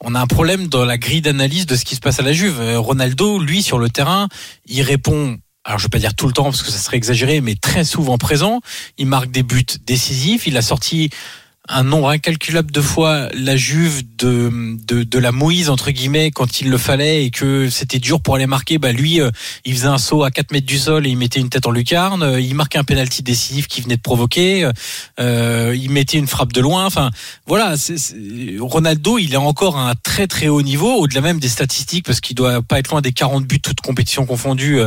on 0.00 0.14
a 0.14 0.20
un 0.20 0.26
problème 0.26 0.68
dans 0.68 0.84
la 0.84 0.98
grille 0.98 1.22
d'analyse 1.22 1.66
de 1.66 1.76
ce 1.76 1.84
qui 1.84 1.94
se 1.94 2.00
passe 2.00 2.20
à 2.20 2.22
la 2.22 2.32
Juve. 2.32 2.60
Euh, 2.60 2.78
Ronaldo, 2.78 3.38
lui, 3.38 3.62
sur 3.62 3.78
le 3.78 3.88
terrain, 3.88 4.28
il 4.66 4.82
répond. 4.82 5.38
Alors 5.64 5.78
je 5.78 5.84
vais 5.84 5.90
pas 5.90 5.98
dire 5.98 6.14
tout 6.14 6.26
le 6.26 6.32
temps 6.32 6.44
parce 6.44 6.62
que 6.62 6.70
ça 6.70 6.78
serait 6.78 6.96
exagéré, 6.96 7.40
mais 7.40 7.54
très 7.54 7.84
souvent 7.84 8.18
présent. 8.18 8.60
Il 8.98 9.06
marque 9.06 9.30
des 9.30 9.42
buts 9.42 9.64
décisifs. 9.86 10.46
Il 10.46 10.56
a 10.56 10.62
sorti 10.62 11.10
un 11.70 11.84
nombre 11.84 12.08
incalculable 12.08 12.70
de 12.70 12.80
fois 12.80 13.28
la 13.32 13.56
Juve 13.56 14.02
de, 14.18 14.50
de, 14.86 15.02
de 15.02 15.18
la 15.18 15.32
Moïse 15.32 15.70
entre 15.70 15.90
guillemets 15.90 16.30
quand 16.30 16.60
il 16.60 16.68
le 16.68 16.78
fallait 16.78 17.24
et 17.24 17.30
que 17.30 17.70
c'était 17.70 17.98
dur 17.98 18.20
pour 18.20 18.34
aller 18.34 18.46
marquer. 18.46 18.78
Bah 18.78 18.92
lui 18.92 19.20
euh, 19.20 19.30
il 19.64 19.74
faisait 19.74 19.86
un 19.86 19.98
saut 19.98 20.24
à 20.24 20.30
4 20.30 20.52
mètres 20.52 20.66
du 20.66 20.78
sol 20.78 21.06
et 21.06 21.10
il 21.10 21.16
mettait 21.16 21.40
une 21.40 21.48
tête 21.48 21.66
en 21.66 21.70
lucarne. 21.70 22.22
Euh, 22.22 22.40
il 22.40 22.54
marquait 22.54 22.78
un 22.78 22.84
penalty 22.84 23.22
décisif 23.22 23.68
qu'il 23.68 23.84
venait 23.84 23.96
de 23.96 24.02
provoquer. 24.02 24.68
Euh, 25.18 25.74
il 25.76 25.90
mettait 25.90 26.18
une 26.18 26.26
frappe 26.26 26.52
de 26.52 26.60
loin. 26.60 26.84
Enfin 26.86 27.10
voilà 27.46 27.74
Ronaldo 28.58 29.18
il 29.18 29.32
est 29.32 29.36
encore 29.36 29.76
à 29.76 29.90
un 29.90 29.94
très 29.94 30.26
très 30.26 30.48
haut 30.48 30.62
niveau 30.62 30.92
au-delà 30.94 31.20
même 31.20 31.38
des 31.38 31.48
statistiques 31.48 32.04
parce 32.04 32.20
qu'il 32.20 32.36
doit 32.36 32.62
pas 32.62 32.78
être 32.78 32.90
loin 32.90 33.00
des 33.00 33.12
40 33.12 33.46
buts 33.46 33.60
toutes 33.60 33.80
compétitions 33.80 34.26
confondues 34.26 34.80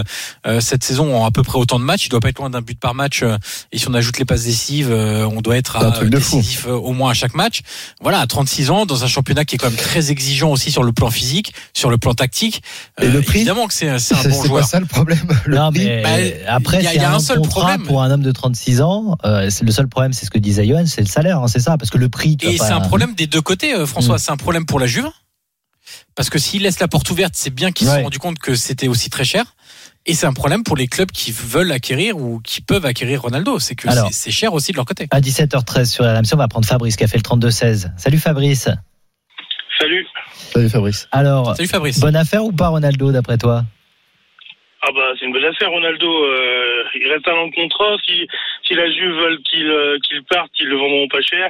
euh, 0.45 0.59
cette 0.59 0.83
saison 0.83 1.15
en 1.15 1.25
à 1.25 1.31
peu 1.31 1.43
près 1.43 1.57
autant 1.57 1.79
de 1.79 1.85
matchs. 1.85 2.07
Il 2.07 2.09
doit 2.09 2.19
pas 2.19 2.29
être 2.29 2.39
loin 2.39 2.49
d'un 2.49 2.61
but 2.61 2.79
par 2.79 2.95
match 2.95 3.23
euh, 3.23 3.37
et 3.71 3.77
si 3.77 3.87
on 3.87 3.93
ajoute 3.93 4.19
les 4.19 4.25
passes 4.25 4.43
décisives 4.43 4.91
euh, 4.91 5.25
on 5.25 5.41
doit 5.41 5.57
être 5.57 5.77
C'est 5.79 5.85
un 5.85 5.89
à 5.89 5.91
truc 5.91 6.09
de 6.09 6.19
fou. 6.19 6.41
Euh, 6.73 6.77
au 6.77 6.93
moins 6.93 7.11
à 7.11 7.13
chaque 7.13 7.33
match. 7.35 7.61
Voilà, 8.01 8.19
à 8.19 8.27
36 8.27 8.69
ans, 8.71 8.85
dans 8.85 9.03
un 9.03 9.07
championnat 9.07 9.45
qui 9.45 9.55
est 9.55 9.57
quand 9.57 9.69
même 9.69 9.77
très 9.79 10.11
exigeant 10.11 10.49
aussi 10.51 10.71
sur 10.71 10.83
le 10.83 10.91
plan 10.91 11.09
physique, 11.09 11.53
sur 11.73 11.89
le 11.89 11.97
plan 11.97 12.13
tactique. 12.13 12.61
Et 13.01 13.07
le 13.07 13.21
prix 13.21 13.39
Évidemment 13.39 13.67
que 13.67 13.73
c'est 13.73 13.97
c'est 13.99 14.15
un 14.15 14.17
C'est 14.23 14.29
bon 14.29 14.35
c'est 14.35 14.41
pas 14.41 14.47
joueur. 14.47 14.67
ça 14.67 14.79
le 14.79 14.85
problème. 14.85 15.27
Le 15.45 15.57
non, 15.57 15.71
prix, 15.71 15.85
mais 15.85 16.01
bah, 16.45 16.53
après, 16.53 16.77
il 16.79 16.83
y 16.83 16.87
a- 16.87 16.89
c'est 16.91 16.95
il 16.97 17.01
y 17.01 17.05
a 17.05 17.11
un, 17.11 17.15
un 17.15 17.19
seul 17.19 17.41
problème. 17.41 17.83
pour 17.83 18.01
un 18.01 18.11
homme 18.11 18.23
de 18.23 18.31
36 18.31 18.81
ans. 18.81 19.17
Euh, 19.25 19.49
c'est 19.49 19.63
le 19.65 19.71
seul 19.71 19.87
problème, 19.87 20.13
c'est 20.13 20.25
ce 20.25 20.31
que 20.31 20.39
disait 20.39 20.65
Johan, 20.67 20.85
c'est 20.85 21.01
le 21.01 21.07
salaire, 21.07 21.39
hein, 21.39 21.47
c'est 21.47 21.59
ça, 21.59 21.77
parce 21.77 21.89
que 21.89 21.97
le 21.97 22.09
prix. 22.09 22.37
tu 22.37 22.47
Et 22.47 22.57
c'est 22.57 22.71
un 22.71 22.81
problème 22.81 23.13
des 23.15 23.27
deux 23.27 23.41
côtés, 23.41 23.73
euh, 23.75 23.85
François. 23.85 24.15
Mm. 24.15 24.19
C'est 24.19 24.31
un 24.31 24.37
problème 24.37 24.65
pour 24.65 24.79
la 24.79 24.87
Juve. 24.87 25.07
Parce 26.15 26.29
que 26.29 26.37
s'il 26.39 26.61
laisse 26.63 26.79
la 26.79 26.87
porte 26.87 27.09
ouverte, 27.09 27.33
c'est 27.35 27.49
bien 27.49 27.71
qu'ils 27.71 27.87
se 27.87 27.95
sont 27.95 28.03
rendus 28.03 28.19
compte 28.19 28.39
que 28.39 28.55
c'était 28.55 28.87
aussi 28.87 29.09
très 29.09 29.25
cher. 29.25 29.55
Et 30.05 30.13
c'est 30.13 30.25
un 30.25 30.33
problème 30.33 30.63
pour 30.63 30.75
les 30.75 30.87
clubs 30.87 31.11
qui 31.11 31.31
veulent 31.31 31.71
acquérir 31.71 32.17
ou 32.17 32.41
qui 32.41 32.61
peuvent 32.61 32.85
acquérir 32.85 33.21
Ronaldo. 33.21 33.57
C'est 33.59 33.75
que 33.75 33.87
Alors. 33.89 34.07
c'est- 34.07 34.13
c'est 34.13 34.31
cher 34.31 34.53
aussi 34.53 34.71
de 34.73 34.77
leur 34.77 34.85
côté. 34.85 35.07
À 35.11 35.21
17h13 35.21 35.85
sur 35.93 36.03
RMC, 36.03 36.33
on 36.33 36.37
va 36.37 36.47
prendre 36.49 36.65
Fabrice 36.67 36.97
qui 36.97 37.03
a 37.05 37.07
fait 37.07 37.17
le 37.17 37.23
32-16. 37.23 37.91
Salut 37.97 38.17
Fabrice. 38.19 38.67
Salut. 39.79 40.05
Salut 40.35 40.69
Fabrice. 40.69 41.07
Alors, 41.11 41.55
Salut 41.55 41.69
Fabrice. 41.69 41.99
bonne 42.01 42.15
affaire 42.17 42.43
ou 42.43 42.51
pas 42.51 42.67
Ronaldo 42.67 43.11
d'après 43.11 43.37
toi? 43.37 43.63
Ah 44.85 44.91
bah 44.93 45.13
c'est 45.17 45.25
une 45.25 45.31
bonne 45.31 45.45
affaire 45.45 45.69
Ronaldo. 45.71 46.25
Euh, 46.25 46.83
il 46.99 47.09
reste 47.09 47.25
un 47.29 47.35
an 47.35 47.47
de 47.47 47.55
contrat. 47.55 47.95
Si 48.05 48.27
si 48.67 48.73
la 48.75 48.91
Juve 48.91 49.15
veulent 49.15 49.39
qu'il 49.49 49.65
euh, 49.65 49.97
qu'il 50.03 50.21
parte, 50.25 50.51
ils 50.59 50.67
le 50.67 50.75
vendront 50.75 51.07
pas 51.07 51.21
cher. 51.21 51.49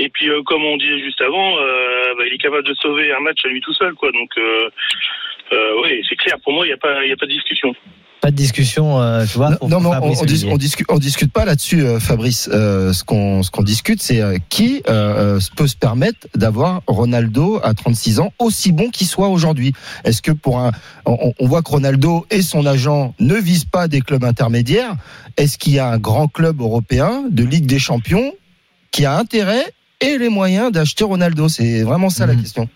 Et 0.00 0.08
puis 0.08 0.28
euh, 0.28 0.42
comme 0.42 0.64
on 0.64 0.76
disait 0.76 0.98
juste 0.98 1.20
avant, 1.20 1.58
euh, 1.58 2.14
bah, 2.18 2.24
il 2.26 2.34
est 2.34 2.38
capable 2.38 2.64
de 2.66 2.74
sauver 2.74 3.12
un 3.14 3.20
match 3.20 3.38
à 3.44 3.48
lui 3.48 3.60
tout 3.60 3.72
seul 3.74 3.94
quoi. 3.94 4.10
Donc 4.10 4.30
euh, 5.52 5.82
oui 5.82 6.02
c'est 6.08 6.16
clair. 6.16 6.36
Pour 6.42 6.52
moi 6.52 6.66
il 6.66 6.70
y 6.70 6.72
a 6.72 6.76
pas 6.76 7.04
il 7.04 7.10
y 7.10 7.12
a 7.12 7.16
pas 7.16 7.26
de 7.26 7.32
discussion. 7.32 7.74
Pas 8.20 8.30
de 8.30 8.36
discussion, 8.36 9.00
euh, 9.02 9.24
tu 9.26 9.36
vois 9.36 9.50
Non, 9.50 9.56
pour 9.56 9.68
non, 9.68 9.78
on, 9.78 9.92
Fabrice 9.94 10.20
on, 10.22 10.24
dis- 10.26 10.46
on 10.48 10.56
discute, 10.56 10.86
on 10.88 10.98
discute 11.00 11.32
pas 11.32 11.44
là-dessus, 11.44 11.82
euh, 11.82 11.98
Fabrice. 11.98 12.48
Euh, 12.52 12.92
ce 12.92 13.02
qu'on 13.02 13.42
ce 13.42 13.50
qu'on 13.50 13.64
discute, 13.64 14.00
c'est 14.00 14.20
euh, 14.20 14.38
qui 14.48 14.80
peut 14.84 15.66
se 15.66 15.74
permettre 15.74 16.28
d'avoir 16.36 16.82
Ronaldo 16.86 17.58
à 17.64 17.74
36 17.74 18.20
ans 18.20 18.32
aussi 18.38 18.70
bon 18.70 18.90
qu'il 18.90 19.08
soit 19.08 19.26
aujourd'hui. 19.28 19.72
Est-ce 20.04 20.22
que 20.22 20.30
pour 20.30 20.60
un, 20.60 20.70
on, 21.04 21.34
on 21.36 21.46
voit 21.48 21.62
que 21.62 21.70
Ronaldo 21.70 22.24
et 22.30 22.42
son 22.42 22.64
agent 22.64 23.12
ne 23.18 23.34
visent 23.34 23.64
pas 23.64 23.88
des 23.88 24.00
clubs 24.02 24.22
intermédiaires. 24.22 24.94
Est-ce 25.36 25.58
qu'il 25.58 25.72
y 25.72 25.80
a 25.80 25.88
un 25.88 25.98
grand 25.98 26.28
club 26.28 26.60
européen 26.60 27.24
de 27.28 27.42
Ligue 27.42 27.66
des 27.66 27.80
Champions 27.80 28.32
qui 28.92 29.04
a 29.04 29.18
intérêt 29.18 29.64
et 30.00 30.16
les 30.16 30.28
moyens 30.28 30.70
d'acheter 30.70 31.02
Ronaldo? 31.02 31.48
C'est 31.48 31.82
vraiment 31.82 32.08
ça 32.08 32.26
la 32.26 32.34
Mhm. 32.34 32.40
question. 32.42 32.68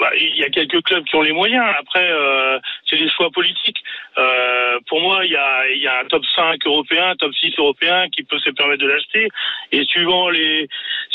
Bah, 0.00 0.10
il 0.16 0.34
y 0.34 0.44
a 0.44 0.48
quelques 0.48 0.82
clubs 0.82 1.04
qui 1.04 1.14
ont 1.14 1.20
les 1.20 1.32
moyens. 1.32 1.64
Après, 1.78 2.10
euh, 2.10 2.58
c'est 2.88 2.96
des 2.96 3.10
choix 3.10 3.30
politiques. 3.30 3.84
Euh, 4.18 4.78
pour 4.88 5.00
moi, 5.00 5.24
il 5.24 5.32
y 5.32 5.36
a, 5.36 5.68
y 5.70 5.86
a 5.86 6.00
un 6.00 6.04
top 6.06 6.24
5 6.34 6.58
européen, 6.66 7.10
un 7.10 7.16
top 7.16 7.32
6 7.34 7.54
européen 7.58 8.08
qui 8.10 8.22
peut 8.24 8.38
se 8.38 8.50
permettre 8.50 8.82
de 8.82 8.88
l'acheter. 8.88 9.28
Et 9.72 9.84
suivant 9.84 10.28
les, 10.30 10.68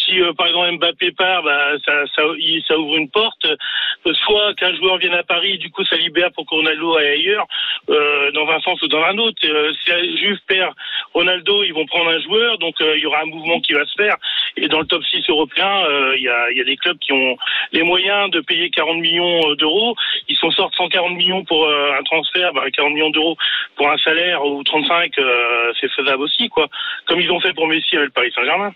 si 0.06 0.22
euh, 0.22 0.34
par 0.34 0.48
exemple 0.48 0.72
Mbappé 0.78 1.12
part, 1.12 1.44
bah, 1.44 1.72
ça, 1.86 2.06
ça, 2.16 2.24
il- 2.38 2.64
ça 2.68 2.78
ouvre 2.78 2.96
une 2.98 3.10
porte. 3.10 3.46
Euh, 3.46 4.14
Soit 4.26 4.54
qu'un 4.56 4.74
joueur 4.76 4.98
vienne 4.98 5.14
à 5.16 5.24
Paris, 5.24 5.58
du 5.58 5.70
coup 5.72 5.84
ça 5.84 5.96
libère 5.98 6.32
pour 6.34 6.46
que 6.46 6.54
Ronaldo 6.56 6.96
aille 6.96 7.08
ailleurs, 7.08 7.46
euh, 7.90 8.32
dans 8.32 8.48
un 8.50 8.60
sens 8.62 8.80
ou 8.84 8.88
dans 8.88 9.02
un 9.04 9.18
autre. 9.18 9.38
Euh, 9.46 9.74
si 9.84 10.18
Juve 10.18 10.38
perd 10.48 10.74
Ronaldo, 11.14 11.64
ils 11.64 11.74
vont 11.74 11.86
prendre 11.88 12.10
un 12.12 12.20
joueur, 12.22 12.58
donc 12.60 12.80
euh, 12.82 12.96
il 12.98 13.02
y 13.04 13.06
aura 13.08 13.22
un 13.22 13.26
mouvement 13.26 13.60
qui 13.62 13.74
va 13.74 13.84
se 13.86 13.96
faire. 13.96 14.16
Et 14.58 14.68
dans 14.68 14.80
le 14.80 14.86
top 14.86 15.04
6 15.04 15.24
européen, 15.30 15.84
il 16.16 16.22
y, 16.22 16.30
a, 16.30 16.52
y 16.52 16.62
a 16.62 16.64
des 16.64 16.78
clubs 16.78 16.98
qui 17.00 17.12
ont 17.12 17.36
les 17.74 17.84
moyens 17.84 18.30
de 18.32 18.40
payer 18.42 18.70
40 18.70 18.98
millions 19.00 19.54
d'euros. 19.56 19.96
Ils 20.30 20.38
s'en 20.38 20.52
sortent 20.52 20.76
140 20.76 21.16
millions 21.16 21.44
pour 21.44 21.68
un 21.70 22.02
transfert, 22.04 22.54
bah, 22.54 22.64
40 22.72 22.85
millions 22.90 23.10
d'euros 23.10 23.36
pour 23.76 23.90
un 23.90 23.98
salaire 23.98 24.46
ou 24.46 24.64
35, 24.64 25.12
euh, 25.18 25.72
c'est 25.80 25.92
faisable 25.92 26.24
aussi, 26.24 26.50
quoi. 26.50 26.68
Comme 27.08 27.20
ils 27.20 27.32
ont 27.32 27.40
fait 27.40 27.54
pour 27.54 27.68
Messi 27.68 27.96
avec 27.96 28.08
le 28.08 28.12
Paris 28.12 28.32
Saint-Germain. 28.36 28.74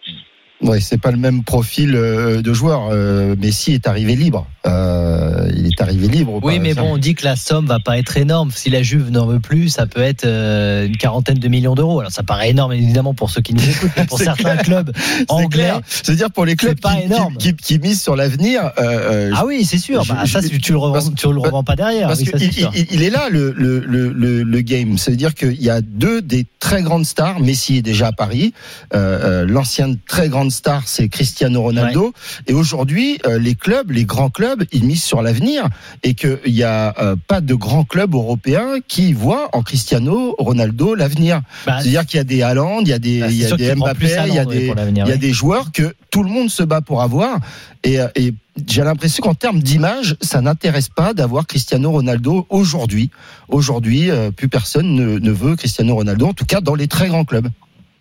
Ouais, 0.62 0.82
c'est 0.82 1.02
pas 1.02 1.12
le 1.12 1.18
même 1.18 1.44
profil 1.44 1.96
euh, 1.96 2.42
de 2.42 2.54
joueur. 2.54 2.90
Euh, 2.92 3.36
Messi 3.38 3.74
est 3.74 3.88
arrivé 3.88 4.16
libre. 4.16 4.46
Euh, 4.68 5.50
il 5.56 5.68
est 5.68 5.82
arrivé 5.82 6.08
libre. 6.08 6.40
Oui, 6.44 6.60
mais 6.60 6.74
bon, 6.74 6.94
on 6.94 6.98
dit 6.98 7.16
que 7.16 7.24
la 7.24 7.36
somme 7.38 7.66
va 7.66 7.80
pas 7.80 7.98
être 7.98 8.18
énorme. 8.18 8.52
Si 8.54 8.70
la 8.70 8.82
Juve 8.84 9.10
n'en 9.10 9.26
veut 9.26 9.40
plus, 9.40 9.70
ça 9.70 9.86
peut 9.86 10.02
être 10.02 10.26
euh, 10.26 10.86
une 10.86 10.98
quarantaine 10.98 11.38
de 11.40 11.48
millions 11.48 11.76
d'euros. 11.76 12.00
Alors 12.02 12.12
ça 12.12 12.24
paraît 12.24 12.50
énorme 12.50 12.74
évidemment 12.74 13.14
pour 13.14 13.30
ceux 13.30 13.42
qui 13.42 13.54
nous 13.54 13.64
écoutent, 13.68 13.92
mais 13.96 14.06
pour 14.06 14.20
certains 14.20 14.58
clair. 14.58 14.64
clubs 14.64 14.92
anglais. 15.30 15.72
C'est-à-dire 15.88 16.30
pour 16.32 16.46
les 16.46 16.56
clubs 16.58 16.80
pas 16.80 16.96
qui, 16.96 17.04
énorme. 17.04 17.38
qui, 17.38 17.56
qui- 17.56 17.70
qui 17.70 17.80
misent 17.80 18.02
sur 18.02 18.16
l'avenir. 18.18 18.72
euh, 18.80 19.32
Ah 19.36 19.46
oui, 19.46 19.64
c'est 19.64 19.78
sûr. 19.78 20.04
je- 20.04 20.12
Bah, 20.14 20.22
je- 20.26 20.32
ça, 20.32 20.42
tu, 20.42 20.60
tu 20.60 20.72
le 20.74 20.78
revends, 20.78 20.94
parce- 20.94 21.14
tu 21.16 21.32
le 21.32 21.40
revends 21.40 21.64
pas 21.64 21.76
derrière. 21.76 22.08
Parce 22.08 22.20
Oui, 22.20 22.26
ça, 22.52 22.70
il, 22.76 22.88
il 22.92 23.04
est 23.04 23.10
là 23.10 23.30
le, 23.30 23.54
le, 23.56 23.80
le, 23.80 24.12
le, 24.12 24.44
le 24.44 24.62
game. 24.62 24.98
C'est-à-dire 24.98 25.34
qu'il 25.36 25.62
y 25.62 25.70
a 25.70 25.82
deux 25.82 26.22
des 26.22 26.46
très 26.60 26.82
grandes 26.82 27.06
stars. 27.06 27.40
Messi 27.40 27.78
est 27.78 27.82
déjà 27.82 28.08
à 28.08 28.12
Paris. 28.12 28.54
L'ancienne 28.94 29.98
très 30.08 30.30
grande 30.30 30.52
star, 30.52 30.84
c'est 30.88 31.08
Cristiano 31.10 31.62
Ronaldo. 31.62 32.14
Et 32.48 32.54
aujourd'hui, 32.54 33.20
les 33.40 33.56
clubs, 33.56 33.92
les 33.92 34.06
grands 34.06 34.30
clubs, 34.30 34.49
ils 34.72 34.84
misent 34.84 35.04
sur 35.04 35.22
l'avenir 35.22 35.68
et 36.04 36.14
qu'il 36.14 36.40
n'y 36.48 36.64
a 36.64 36.96
euh, 37.00 37.16
pas 37.28 37.42
de 37.42 37.54
grands 37.54 37.84
clubs 37.84 38.14
européens 38.14 38.76
qui 38.88 39.14
voient 39.14 39.50
en 39.54 39.62
Cristiano 39.62 40.36
Ronaldo 40.38 40.96
l'avenir. 40.96 41.42
Bah, 41.66 41.80
C'est-à-dire 41.80 42.06
qu'il 42.06 42.18
y 42.18 42.22
a 42.22 42.24
des 42.24 42.42
Haaland, 42.42 42.82
il 42.82 42.90
y 42.90 42.94
a 42.94 43.00
des, 43.00 43.20
bah, 43.20 43.28
il 43.30 43.38
y 43.38 43.46
a 43.46 43.56
des 43.56 43.76
Mbappé, 43.76 44.18
il 44.28 44.34
y 44.34 44.40
a 44.40 44.46
des, 44.46 44.68
pour 44.68 44.76
l'avenir, 44.76 45.06
il 45.06 45.10
y 45.10 45.12
a 45.12 45.16
oui. 45.16 45.20
des 45.20 45.34
joueurs 45.34 45.72
que 45.72 45.94
tout 46.12 46.24
le 46.24 46.30
monde 46.30 46.50
se 46.50 46.64
bat 46.64 46.82
pour 46.82 47.02
avoir. 47.02 47.40
Et, 47.84 48.00
euh, 48.00 48.08
et 48.16 48.34
j'ai 48.68 48.84
l'impression 48.84 49.24
qu'en 49.24 49.36
termes 49.36 49.62
d'image, 49.62 50.18
ça 50.22 50.42
n'intéresse 50.42 50.90
pas 50.90 51.14
d'avoir 51.14 51.48
Cristiano 51.48 51.92
Ronaldo 51.92 52.46
aujourd'hui. 52.50 53.10
Aujourd'hui, 53.48 54.12
euh, 54.12 54.32
plus 54.32 54.50
personne 54.50 54.94
ne, 54.94 55.20
ne 55.20 55.32
veut 55.32 55.56
Cristiano 55.56 55.96
Ronaldo, 55.96 56.28
en 56.28 56.34
tout 56.34 56.46
cas 56.46 56.62
dans 56.62 56.76
les 56.76 56.88
très 56.88 57.08
grands 57.08 57.26
clubs. 57.26 57.48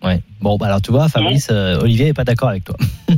Ouais. 0.02 0.22
Bon, 0.40 0.56
bah, 0.56 0.66
alors 0.66 0.80
tu 0.80 0.90
vois, 0.90 1.08
Fabrice, 1.08 1.48
euh, 1.50 1.80
Olivier 1.80 2.08
est 2.08 2.14
pas 2.14 2.24
d'accord 2.24 2.48
avec 2.48 2.64
toi. 2.64 2.76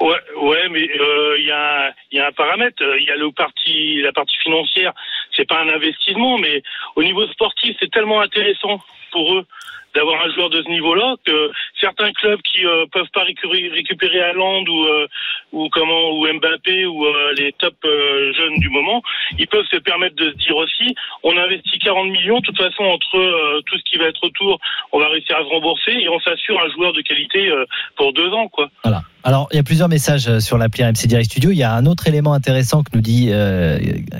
Ouais, 0.00 0.20
ouais, 0.42 0.68
mais 0.70 0.88
euh, 0.98 1.36
il 1.38 1.46
y, 1.46 1.52
a 1.52 1.94
y 2.12 2.18
a 2.18 2.26
un 2.26 2.32
paramètre. 2.32 2.82
euh, 2.82 2.98
Il 2.98 3.04
y 3.06 3.10
a 3.10 3.16
le 3.16 3.30
parti, 3.30 4.02
la 4.02 4.12
partie 4.12 4.36
financière. 4.38 4.92
C'est 5.36 5.48
pas 5.48 5.60
un 5.60 5.68
investissement, 5.68 6.38
mais 6.38 6.62
au 6.96 7.02
niveau 7.02 7.26
sportif, 7.28 7.76
c'est 7.78 7.90
tellement 7.90 8.20
intéressant 8.20 8.80
pour 9.12 9.34
eux 9.36 9.46
d'avoir 9.94 10.24
un 10.24 10.32
joueur 10.34 10.50
de 10.50 10.62
ce 10.62 10.68
niveau-là 10.68 11.16
que 11.24 11.50
certains 11.80 12.12
clubs 12.12 12.40
qui 12.42 12.66
euh, 12.66 12.86
peuvent 12.92 13.10
pas 13.12 13.22
récupérer, 13.22 14.20
Haaland 14.20 14.64
ou 14.66 14.84
euh, 14.84 15.06
ou 15.54 15.68
comment 15.70 16.10
ou 16.10 16.26
Mbappé 16.26 16.86
ou 16.86 17.06
euh, 17.06 17.32
les 17.36 17.52
top 17.52 17.74
euh, 17.84 18.32
jeunes 18.32 18.58
du 18.58 18.68
moment, 18.68 19.02
ils 19.38 19.46
peuvent 19.46 19.66
se 19.70 19.76
permettre 19.76 20.16
de 20.16 20.30
se 20.32 20.36
dire 20.36 20.56
aussi, 20.56 20.94
on 21.22 21.36
investit 21.36 21.78
40 21.78 22.10
millions, 22.10 22.40
de 22.40 22.44
toute 22.44 22.58
façon 22.58 22.82
entre 22.82 23.16
euh, 23.16 23.60
tout 23.66 23.78
ce 23.78 23.84
qui 23.90 23.96
va 23.96 24.06
être 24.06 24.22
autour, 24.22 24.58
on 24.92 24.98
va 24.98 25.08
réussir 25.08 25.36
à 25.36 25.44
se 25.44 25.48
rembourser 25.48 25.92
et 25.92 26.08
on 26.08 26.18
s'assure 26.20 26.60
un 26.60 26.68
joueur 26.74 26.92
de 26.92 27.00
qualité 27.02 27.48
euh, 27.48 27.64
pour 27.96 28.12
deux 28.12 28.30
ans, 28.32 28.48
quoi. 28.48 28.68
Voilà. 28.82 29.02
Alors, 29.22 29.48
il 29.52 29.56
y 29.56 29.58
a 29.58 29.62
plusieurs 29.62 29.88
messages 29.88 30.38
sur 30.40 30.58
l'appli 30.58 30.84
RMC 30.84 31.06
Direct 31.06 31.30
Studio. 31.30 31.50
Il 31.50 31.56
y 31.56 31.62
a 31.62 31.72
un 31.72 31.86
autre 31.86 32.06
élément 32.08 32.34
intéressant 32.34 32.82
que 32.82 32.90
nous 32.92 33.00
dit 33.00 33.30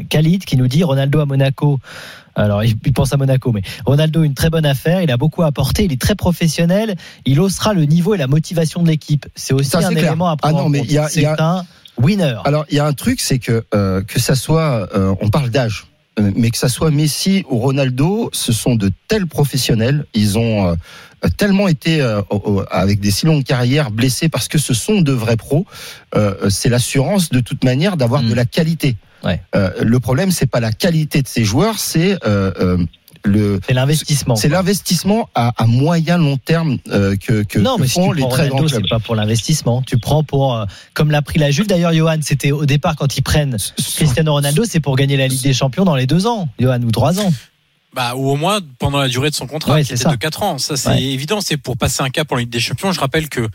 Khalid, 0.09 0.47
qui 0.47 0.57
nous 0.57 0.67
dit 0.67 0.83
Ronaldo 0.83 1.21
à 1.21 1.27
Monaco. 1.27 1.79
Alors, 2.37 2.65
il 2.65 2.77
pense 2.93 3.13
à 3.13 3.17
Monaco, 3.17 3.53
mais 3.53 3.63
Ronaldo, 3.87 4.23
une 4.25 4.35
très 4.35 4.51
bonne 4.51 4.67
affaire. 4.67 5.03
Il 5.03 5.11
a 5.11 5.17
beaucoup 5.17 5.43
apporté. 5.43 5.85
Il 5.85 5.93
est 5.93 6.01
très 6.01 6.15
professionnel. 6.15 6.97
Il 7.27 7.41
haussera 7.41 7.75
le 7.75 7.85
niveau 7.85 8.15
et 8.15 8.19
la 8.19 8.27
motivation 8.27 8.83
de 8.83 8.89
l'équipe. 8.89 9.27
C'est 9.35 9.55
aussi 9.55 9.71
Ça, 9.71 9.79
un 9.79 9.91
clair. 9.91 10.05
élément 10.05 10.29
à 10.29 10.37
prendre 10.37 10.57
Ah 10.57 10.61
non, 10.61 10.67
en 10.67 10.69
mais 10.71 10.79
compte. 10.81 10.89
il 10.89 10.95
y 10.95 10.99
a- 10.99 11.21
y 11.21 11.27
un 11.39 11.65
winner. 11.97 12.37
Alors, 12.45 12.65
il 12.71 12.77
y 12.77 12.81
a 12.81 12.87
un 12.87 12.93
truc, 12.93 13.21
c'est 13.21 13.39
que 13.39 13.65
euh, 13.75 14.03
que 14.03 14.19
ça 14.19 14.35
soit, 14.35 14.89
euh, 14.97 15.15
on 15.21 15.29
parle 15.31 15.51
d'âge, 15.51 15.87
mais 16.19 16.51
que 16.51 16.59
ça 16.59 16.69
soit 16.69 16.91
Messi 16.91 17.45
ou 17.51 17.59
Ronaldo, 17.59 18.31
ce 18.33 18.53
sont 18.53 18.75
de 18.75 18.91
tels 19.09 19.27
professionnels. 19.27 20.05
Ils 20.15 20.37
ont 20.39 20.69
euh, 20.71 20.75
tellement 21.37 21.69
été 21.69 22.01
euh, 22.01 22.21
avec 22.71 22.99
des 23.01 23.11
si 23.13 23.27
longues 23.27 23.45
carrières 23.45 23.91
blessés 23.93 24.29
parce 24.29 24.49
que 24.49 24.59
ce 24.59 24.75
sont 24.75 25.01
de 25.03 25.13
vrais 25.13 25.37
pros. 25.37 25.67
Euh, 26.17 26.51
c'est 26.51 26.69
l'assurance 26.69 27.31
de 27.31 27.41
toute 27.41 27.63
manière 27.65 27.97
d'avoir 27.97 28.23
Mm. 28.23 28.29
de 28.31 28.35
la 28.35 28.45
qualité. 28.45 28.97
Ouais. 29.25 29.41
Euh, 29.57 29.71
le 29.83 30.01
problème, 30.01 30.31
c'est 30.31 30.47
pas 30.47 30.61
la 30.61 30.73
qualité 30.73 31.23
de 31.23 31.29
ces 31.29 31.45
joueurs, 31.45 31.79
c'est 31.79 32.13
euh, 32.27 32.53
euh, 32.61 32.79
le 33.25 33.59
C'est 33.67 33.73
l'investissement. 33.73 34.37
c'est 34.37 34.49
l'investissement 34.51 35.31
à, 35.35 35.53
à 35.57 35.67
moyen 35.67 36.19
long 36.19 36.37
terme 36.37 36.77
euh, 36.91 37.17
que, 37.17 37.43
que, 37.43 37.59
non, 37.59 37.77
que 37.77 37.81
mais 37.83 37.87
si 37.87 37.95
font 37.95 38.11
tu 38.11 38.17
les 38.17 38.21
prends 38.21 38.29
très 38.31 38.49
grands 38.49 38.57
Ronaldo, 38.59 38.77
clubs. 38.77 38.83
c'est 38.85 38.91
pas 38.91 39.01
pour 39.01 39.15
l'investissement. 39.15 39.81
Tu 39.83 39.97
prends 39.99 40.23
pour, 40.25 40.55
euh, 40.55 40.67
comme 40.93 41.11
l'a 41.11 41.23
pris 41.23 41.39
la 41.39 41.51
Juve. 41.51 41.67
D'ailleurs, 41.67 41.95
Johan, 41.95 42.19
c'était 42.21 42.53
au 42.53 42.67
départ 42.67 42.97
quand 42.97 43.17
ils 43.17 43.23
prennent 43.23 43.57
Cristiano 43.97 44.33
Ronaldo, 44.33 44.65
c'est 44.69 44.81
pour 44.81 44.95
gagner 44.97 45.17
la 45.17 45.27
Ligue 45.29 45.43
des 45.43 45.55
Champions 45.55 45.85
dans 45.87 45.97
les 45.97 46.07
deux 46.07 46.27
ans, 46.27 46.49
Johan, 46.61 46.83
ou 46.83 46.91
trois 46.91 47.19
ans. 47.19 47.33
Bah, 47.95 48.15
ou 48.17 48.29
au 48.29 48.35
moins 48.37 48.59
pendant 48.81 48.99
la 48.99 49.07
durée 49.09 49.31
de 49.31 49.37
son 49.37 49.47
contrat, 49.47 49.75
Ouais, 49.75 49.83
qui 49.83 49.87
c'est 49.87 49.95
était 49.95 50.03
ça. 50.03 50.11
de 50.11 50.17
4 50.17 50.43
ans. 50.43 50.59
Ça, 50.59 50.77
c'est 50.77 50.89
Ouais. 50.91 51.01
évident. 51.03 51.41
C'est 51.41 51.57
pour 51.57 51.77
passer 51.77 52.03
un 52.03 52.11
cap 52.11 52.31
en 52.33 52.35
Ligue 52.37 52.51
des 52.51 52.59
Champions. 52.59 52.91
Je 52.91 52.99
rappelle 52.99 53.29
que 53.29 53.49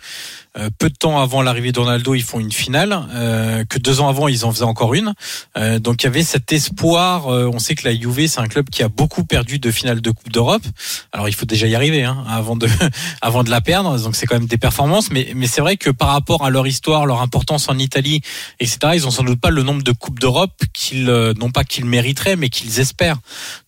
euh, 0.58 0.70
peu 0.78 0.90
de 0.90 0.96
temps 0.96 1.22
avant 1.22 1.42
l'arrivée 1.42 1.72
de 1.72 1.80
Ronaldo, 1.80 2.16
ils 2.16 2.24
font 2.24 2.40
une 2.40 2.52
finale. 2.52 2.98
euh, 3.14 3.64
que 3.66 3.78
deux 3.78 4.02
ans 4.02 4.10
avant, 4.10 4.28
ils 4.28 4.46
en 4.46 4.52
faisaient 4.52 4.64
encore 4.64 4.94
une. 4.94 5.14
Euh, 5.58 5.80
donc 5.80 6.02
il 6.02 6.06
y 6.06 6.08
avait 6.08 6.24
cet 6.24 6.52
espoir. 6.52 7.28
euh, 7.28 7.50
on 7.54 7.60
sait 7.60 7.76
que 7.76 7.88
la 7.88 7.96
Juve, 7.96 8.28
c'est 8.28 8.40
un 8.40 8.48
club 8.48 8.70
qui 8.70 8.84
a 8.84 8.90
beaucoup 8.90 9.24
perdu 9.24 9.60
de 9.60 9.72
finales 9.72 10.02
de 10.02 10.12
Coupe 10.12 10.32
d'Europe. 10.32 10.64
Alors 11.12 11.30
il 11.30 11.34
faut 11.36 11.46
déjà 11.46 11.68
y 11.68 11.76
arriver 11.76 12.04
hein, 12.04 12.24
avant 12.30 12.56
de 12.56 12.68
avant 13.22 13.44
de 13.44 13.50
la 13.50 13.62
perdre. 13.62 13.98
Donc 14.00 14.16
c'est 14.16 14.26
quand 14.26 14.36
même 14.36 14.48
des 14.48 14.58
performances. 14.58 15.12
Mais 15.12 15.32
mais 15.36 15.48
c'est 15.48 15.62
vrai 15.62 15.78
que 15.78 15.90
par 15.90 16.10
rapport 16.10 16.46
à 16.46 16.50
leur 16.50 16.68
histoire, 16.68 17.06
leur 17.06 17.22
importance 17.22 17.70
en 17.70 17.78
Italie, 17.78 18.22
etc. 18.60 18.94
Ils 18.96 19.08
ont 19.08 19.12
sans 19.12 19.24
doute 19.24 19.40
pas 19.40 19.52
le 19.52 19.64
nombre 19.64 19.84
de 19.84 19.92
coupes 19.92 20.20
d'Europe 20.20 20.62
qu'ils 20.74 21.10
euh, 21.10 21.34
non 21.38 21.52
pas 21.52 21.64
qu'ils 21.64 21.86
mériteraient, 21.86 22.36
mais 22.36 22.50
qu'ils 22.50 22.80
espèrent. 22.80 23.20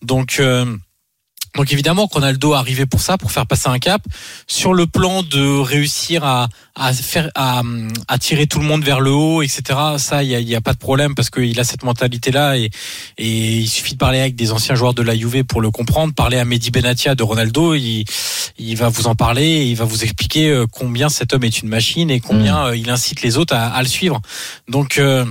Donc 0.02 0.40
donc 1.54 1.72
évidemment, 1.72 2.06
Ronaldo 2.10 2.54
est 2.54 2.56
arrivé 2.56 2.86
pour 2.86 3.00
ça, 3.00 3.18
pour 3.18 3.30
faire 3.30 3.46
passer 3.46 3.68
un 3.68 3.78
cap. 3.78 4.02
Sur 4.46 4.72
le 4.72 4.86
plan 4.86 5.22
de 5.22 5.58
réussir 5.58 6.24
à, 6.24 6.48
à 6.74 6.92
faire, 6.94 7.30
à, 7.34 7.62
à 8.08 8.18
tirer 8.18 8.46
tout 8.46 8.58
le 8.58 8.64
monde 8.64 8.82
vers 8.82 9.00
le 9.00 9.10
haut, 9.10 9.42
etc. 9.42 9.78
Ça, 9.98 10.22
il 10.22 10.30
y 10.30 10.34
a, 10.34 10.40
il 10.40 10.48
y 10.48 10.54
a 10.54 10.60
pas 10.62 10.72
de 10.72 10.78
problème 10.78 11.14
parce 11.14 11.28
qu'il 11.28 11.58
a 11.60 11.64
cette 11.64 11.82
mentalité-là 11.82 12.56
et, 12.56 12.70
et 13.18 13.56
il 13.58 13.68
suffit 13.68 13.92
de 13.92 13.98
parler 13.98 14.20
avec 14.20 14.34
des 14.34 14.52
anciens 14.52 14.74
joueurs 14.74 14.94
de 14.94 15.02
la 15.02 15.14
Juve 15.14 15.44
pour 15.44 15.60
le 15.60 15.70
comprendre. 15.70 16.14
Parler 16.14 16.38
à 16.38 16.44
Mehdi 16.44 16.70
Benatia 16.70 17.14
de 17.14 17.22
Ronaldo, 17.22 17.74
il, 17.74 18.04
il 18.58 18.76
va 18.76 18.88
vous 18.88 19.06
en 19.06 19.14
parler, 19.14 19.44
et 19.44 19.64
il 19.66 19.76
va 19.76 19.84
vous 19.84 20.04
expliquer 20.04 20.48
euh, 20.48 20.66
combien 20.70 21.08
cet 21.08 21.34
homme 21.34 21.44
est 21.44 21.60
une 21.60 21.68
machine 21.68 22.10
et 22.10 22.20
combien 22.20 22.66
euh, 22.66 22.76
il 22.76 22.88
incite 22.90 23.22
les 23.22 23.36
autres 23.36 23.54
à, 23.54 23.66
à 23.66 23.82
le 23.82 23.88
suivre. 23.88 24.20
Donc 24.68 24.98
euh, 24.98 25.24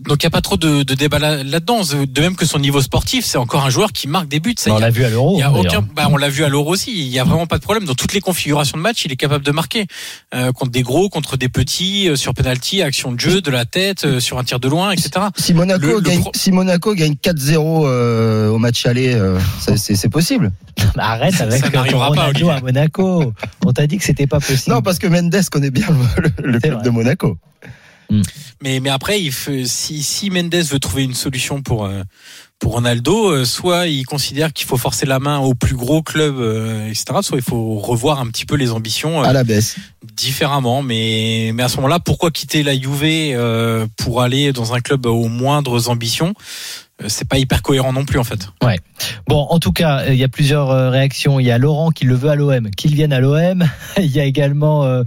donc 0.00 0.22
il 0.22 0.26
n'y 0.26 0.28
a 0.28 0.30
pas 0.30 0.40
trop 0.40 0.56
de, 0.56 0.82
de 0.84 0.94
débat 0.94 1.18
là- 1.18 1.44
là-dedans. 1.44 1.80
De 1.82 2.20
même 2.22 2.34
que 2.34 2.46
son 2.46 2.58
niveau 2.58 2.80
sportif, 2.80 3.26
c'est 3.26 3.36
encore 3.36 3.64
un 3.64 3.70
joueur 3.70 3.92
qui 3.92 4.08
marque 4.08 4.26
des 4.26 4.40
buts. 4.40 4.54
Ça, 4.56 4.70
on 4.72 4.78
il 4.78 4.80
y 4.80 4.82
a- 4.82 4.86
l'a 4.86 4.90
vu 4.90 5.04
à 5.04 5.10
l'Euro. 5.10 5.36
il 5.36 5.40
y 5.40 5.42
a 5.42 5.52
aucun, 5.52 5.82
bah, 5.94 6.08
on 6.10 6.16
l'a 6.16 6.30
vu 6.30 6.44
à 6.44 6.48
l'Euro 6.48 6.70
aussi. 6.72 6.92
Il 6.92 7.08
y 7.08 7.18
a 7.18 7.24
vraiment 7.24 7.46
pas 7.46 7.58
de 7.58 7.62
problème 7.62 7.84
dans 7.84 7.94
toutes 7.94 8.14
les 8.14 8.20
configurations 8.22 8.78
de 8.78 8.82
match. 8.82 9.04
Il 9.04 9.12
est 9.12 9.16
capable 9.16 9.44
de 9.44 9.50
marquer 9.52 9.86
euh, 10.34 10.50
contre 10.52 10.70
des 10.70 10.82
gros, 10.82 11.10
contre 11.10 11.36
des 11.36 11.50
petits, 11.50 12.08
euh, 12.08 12.16
sur 12.16 12.32
penalty, 12.32 12.80
action 12.82 13.12
de 13.12 13.20
jeu, 13.20 13.42
de 13.42 13.50
la 13.50 13.66
tête, 13.66 14.04
euh, 14.06 14.18
sur 14.18 14.38
un 14.38 14.44
tir 14.44 14.60
de 14.60 14.68
loin, 14.68 14.92
etc. 14.92 15.26
Si 15.36 15.52
Monaco, 15.52 15.84
Le- 15.86 15.92
le 15.94 16.00
gagne, 16.00 16.20
pro- 16.20 16.32
si 16.34 16.52
Monaco 16.52 16.94
gagne 16.94 17.14
4-0 17.14 17.86
euh, 17.86 18.48
au 18.48 18.58
match 18.58 18.86
aller, 18.86 19.12
euh, 19.14 19.38
c'est 19.60 19.76
c'est 19.76 20.08
possible. 20.08 20.52
Mais 20.78 20.84
Arrête 21.02 21.38
avec 21.40 21.60
Ça 21.62 21.68
ton 21.70 21.76
n'arrivera 21.76 22.12
pas, 22.12 22.30
à 22.54 22.60
Monaco. 22.60 23.32
On 23.66 23.72
t'a 23.72 23.86
dit 23.86 23.98
que 23.98 24.04
c'était 24.04 24.26
pas 24.26 24.40
possible. 24.40 24.74
Non, 24.74 24.80
parce 24.80 24.98
que 24.98 25.06
Mendes 25.06 25.36
connaît 25.50 25.70
bien 25.70 25.86
le, 26.16 26.30
le- 26.52 26.58
club 26.60 26.72
vrai. 26.74 26.82
de 26.82 26.90
Monaco. 26.90 27.36
Mais 28.62 28.80
mais 28.80 28.90
après, 28.90 29.20
il 29.20 29.32
si 29.32 30.02
si 30.02 30.30
Mendes 30.30 30.54
veut 30.54 30.78
trouver 30.78 31.04
une 31.04 31.14
solution 31.14 31.62
pour 31.62 31.84
euh, 31.84 32.02
pour 32.58 32.72
Ronaldo, 32.72 33.30
euh, 33.30 33.44
soit 33.44 33.88
il 33.88 34.04
considère 34.04 34.52
qu'il 34.52 34.66
faut 34.66 34.76
forcer 34.76 35.06
la 35.06 35.18
main 35.18 35.38
au 35.38 35.54
plus 35.54 35.74
gros 35.74 36.02
club, 36.02 36.36
euh, 36.38 36.86
etc. 36.86 37.04
Soit 37.22 37.38
il 37.38 37.44
faut 37.44 37.76
revoir 37.76 38.20
un 38.20 38.26
petit 38.26 38.46
peu 38.46 38.54
les 38.54 38.70
ambitions. 38.70 39.22
À 39.22 39.32
la 39.32 39.44
baisse. 39.44 39.76
différemment, 40.14 40.82
mais 40.82 41.50
mais 41.54 41.62
à 41.62 41.68
ce 41.68 41.76
moment-là, 41.76 41.98
pourquoi 41.98 42.30
quitter 42.30 42.62
la 42.62 42.74
Juve 42.74 43.36
pour 43.96 44.22
aller 44.22 44.52
dans 44.52 44.74
un 44.74 44.80
club 44.80 45.06
aux 45.06 45.28
moindres 45.28 45.88
ambitions? 45.88 46.34
C'est 47.06 47.28
pas 47.28 47.38
hyper 47.38 47.62
cohérent 47.62 47.92
non 47.92 48.04
plus 48.04 48.18
en 48.18 48.24
fait. 48.24 48.48
Bon, 49.26 49.46
en 49.50 49.58
tout 49.58 49.72
cas, 49.72 50.06
il 50.08 50.16
y 50.16 50.24
a 50.24 50.28
plusieurs 50.28 50.70
euh, 50.70 50.90
réactions. 50.90 51.40
Il 51.40 51.46
y 51.46 51.50
a 51.50 51.58
Laurent 51.58 51.90
qui 51.90 52.04
le 52.04 52.14
veut 52.14 52.30
à 52.30 52.36
l'OM, 52.36 52.70
qu'il 52.70 52.94
vienne 52.94 53.12
à 53.12 53.20
l'OM. 53.20 53.64
Il 53.96 54.10
y 54.10 54.20
a 54.20 54.24
également 54.24 54.84
euh, 54.84 55.02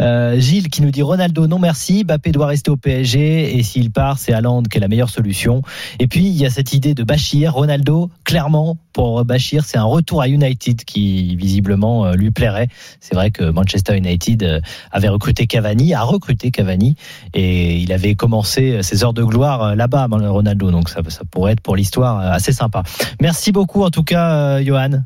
euh, 0.00 0.38
Gilles 0.38 0.68
qui 0.68 0.82
nous 0.82 0.90
dit 0.90 1.02
Ronaldo, 1.02 1.46
non 1.46 1.58
merci. 1.58 2.04
Mbappé 2.04 2.32
doit 2.32 2.46
rester 2.46 2.70
au 2.70 2.76
PSG 2.76 3.56
et 3.56 3.62
s'il 3.62 3.90
part, 3.90 4.18
c'est 4.18 4.32
Haaland 4.32 4.62
qui 4.62 4.78
est 4.78 4.80
la 4.80 4.88
meilleure 4.88 5.10
solution. 5.10 5.62
Et 5.98 6.06
puis 6.06 6.26
il 6.26 6.36
y 6.36 6.46
a 6.46 6.50
cette 6.50 6.72
idée 6.72 6.94
de 6.94 7.02
Bachir. 7.02 7.54
Ronaldo, 7.54 8.10
clairement, 8.24 8.76
pour 8.92 9.24
Bachir, 9.24 9.64
c'est 9.64 9.78
un 9.78 9.84
retour 9.84 10.20
à 10.20 10.28
United 10.28 10.84
qui 10.84 11.36
visiblement 11.36 12.06
euh, 12.06 12.14
lui 12.14 12.30
plairait. 12.30 12.68
C'est 13.00 13.14
vrai 13.14 13.30
que 13.30 13.44
Manchester 13.44 13.96
United 13.96 14.42
euh, 14.42 14.60
avait 14.90 15.08
recruté 15.08 15.46
Cavani, 15.46 15.94
a 15.94 16.02
recruté 16.02 16.50
Cavani, 16.50 16.96
et 17.34 17.76
il 17.76 17.92
avait 17.92 18.14
commencé 18.14 18.82
ses 18.82 19.04
heures 19.04 19.14
de 19.14 19.22
gloire 19.22 19.62
euh, 19.62 19.74
là-bas, 19.74 20.08
Ronaldo. 20.10 20.70
Donc 20.70 20.88
ça, 20.88 21.02
ça 21.08 21.22
pourrait 21.30 21.52
être 21.52 21.60
pour 21.60 21.76
l'histoire 21.76 22.20
euh, 22.20 22.30
assez 22.32 22.52
sympa. 22.52 22.82
Merci 23.20 23.52
beaucoup 23.52 23.82
en 23.82 23.90
tout 23.90 24.02
cas, 24.04 24.30
euh, 24.32 24.64
Johan. 24.64 25.02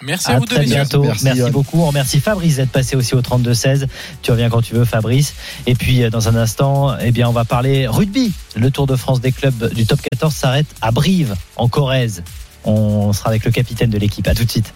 Merci 0.00 0.30
À, 0.30 0.34
à, 0.34 0.38
vous 0.38 0.44
deux, 0.46 0.54
très 0.54 0.60
messieurs. 0.60 0.76
bientôt. 0.76 1.04
Merci, 1.24 1.50
beaucoup. 1.50 1.80
On 1.82 1.86
remercie 1.88 2.20
Fabrice 2.20 2.56
d'être 2.56 2.70
passé 2.70 2.94
aussi 2.94 3.16
au 3.16 3.20
32-16. 3.20 3.86
Tu 4.22 4.30
reviens 4.30 4.48
quand 4.48 4.62
tu 4.62 4.74
veux, 4.74 4.84
Fabrice. 4.84 5.34
Et 5.66 5.74
puis, 5.74 6.04
euh, 6.04 6.10
dans 6.10 6.28
un 6.28 6.36
instant, 6.36 6.96
eh 7.00 7.10
bien, 7.10 7.28
on 7.28 7.32
va 7.32 7.44
parler 7.44 7.88
rugby. 7.88 8.32
Le 8.54 8.70
Tour 8.70 8.86
de 8.86 8.94
France 8.94 9.20
des 9.20 9.32
clubs 9.32 9.74
du 9.74 9.86
top 9.86 9.98
14 10.12 10.32
s'arrête 10.32 10.66
à 10.82 10.92
Brive, 10.92 11.34
en 11.56 11.68
Corrèze. 11.68 12.22
On 12.64 13.12
sera 13.12 13.30
avec 13.30 13.44
le 13.44 13.50
capitaine 13.50 13.90
de 13.90 13.98
l'équipe. 13.98 14.28
À 14.28 14.34
tout 14.36 14.44
de 14.44 14.50
suite. 14.50 14.72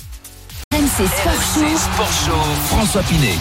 RMC 0.93 1.09
Sport 1.09 1.33
RMC 1.33 1.39
Show. 1.41 1.79
Sport 1.79 2.13
Show, 2.13 2.67
François 2.67 3.03
Pinet. 3.03 3.39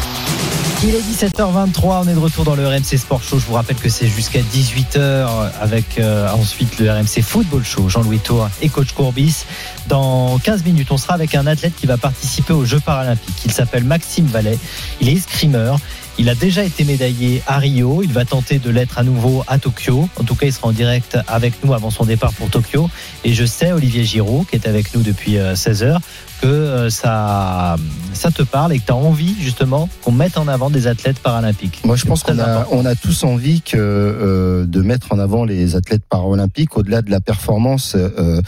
Il 0.84 0.96
est 0.96 1.02
17h23, 1.02 2.06
on 2.06 2.08
est 2.08 2.14
de 2.14 2.20
retour 2.20 2.46
dans 2.46 2.56
le 2.56 2.66
RMC 2.66 2.98
Sport 2.98 3.22
Show. 3.22 3.40
Je 3.40 3.46
vous 3.46 3.56
rappelle 3.56 3.76
que 3.76 3.90
c'est 3.90 4.08
jusqu'à 4.08 4.40
18h 4.40 5.52
avec 5.60 6.00
euh, 6.00 6.32
ensuite 6.32 6.80
le 6.80 6.90
RMC 6.90 7.22
Football 7.22 7.66
Show, 7.66 7.90
Jean-Louis 7.90 8.20
Tour 8.20 8.50
et 8.62 8.70
coach 8.70 8.94
Courbis. 8.94 9.44
Dans 9.88 10.40
15 10.40 10.64
minutes, 10.64 10.92
on 10.92 10.98
sera 10.98 11.14
avec 11.14 11.36
un 11.36 11.46
athlète 11.46 11.74
qui 11.76 11.88
va 11.88 11.98
participer 11.98 12.54
aux 12.54 12.64
Jeux 12.64 12.80
paralympiques. 12.80 13.44
Il 13.44 13.52
s'appelle 13.52 13.84
Maxime 13.84 14.28
Vallet. 14.28 14.58
Il 15.02 15.10
est 15.10 15.14
escrimeur. 15.14 15.78
Il 16.18 16.30
a 16.30 16.36
déjà 16.36 16.64
été 16.64 16.84
médaillé 16.84 17.42
à 17.48 17.58
Rio. 17.58 18.02
Il 18.02 18.14
va 18.14 18.24
tenter 18.24 18.60
de 18.60 18.70
l'être 18.70 18.98
à 18.98 19.04
nouveau 19.04 19.44
à 19.48 19.60
Tokyo. 19.60 20.08
En 20.18 20.24
tout 20.24 20.36
cas, 20.36 20.46
il 20.46 20.54
sera 20.54 20.68
en 20.68 20.72
direct 20.72 21.18
avec 21.28 21.64
nous 21.66 21.74
avant 21.74 21.90
son 21.90 22.06
départ 22.06 22.32
pour 22.34 22.50
Tokyo. 22.50 22.90
Et 23.24 23.34
je 23.34 23.46
sais, 23.46 23.72
Olivier 23.72 24.06
Giraud, 24.06 24.46
qui 24.50 24.56
est 24.56 24.68
avec 24.68 24.94
nous 24.94 25.02
depuis 25.02 25.38
16 25.56 25.84
heures, 25.84 26.00
que 26.42 26.48
euh, 26.48 26.90
ça, 26.90 27.76
ça 28.14 28.32
te 28.32 28.42
parle 28.42 28.74
et 28.74 28.80
que 28.80 28.86
tu 28.86 28.92
as 28.92 28.96
envie 28.96 29.36
justement 29.40 29.88
qu'on 30.04 30.12
mette 30.12 30.38
en 30.38 30.48
avant 30.48 30.70
des 30.70 30.88
athlètes 30.88 31.20
paralympiques. 31.20 31.82
Moi, 31.86 31.96
je 31.96 32.06
pense 32.06 32.24
qu'on 32.24 32.40
a, 32.40 32.68
on 32.72 32.86
a 32.86 32.96
tous 32.96 33.24
envie 33.24 33.62
que, 33.62 33.78
euh, 33.78 34.66
de 34.66 34.82
mettre 34.82 35.12
en 35.14 35.20
avant 35.20 35.46
les 35.46 35.76
athlètes 35.76 36.04
paralympiques 36.10 36.76
au-delà 36.78 37.02
de 37.04 37.12
la 37.12 37.22
performance. 37.22 37.94
euh, 37.96 38.42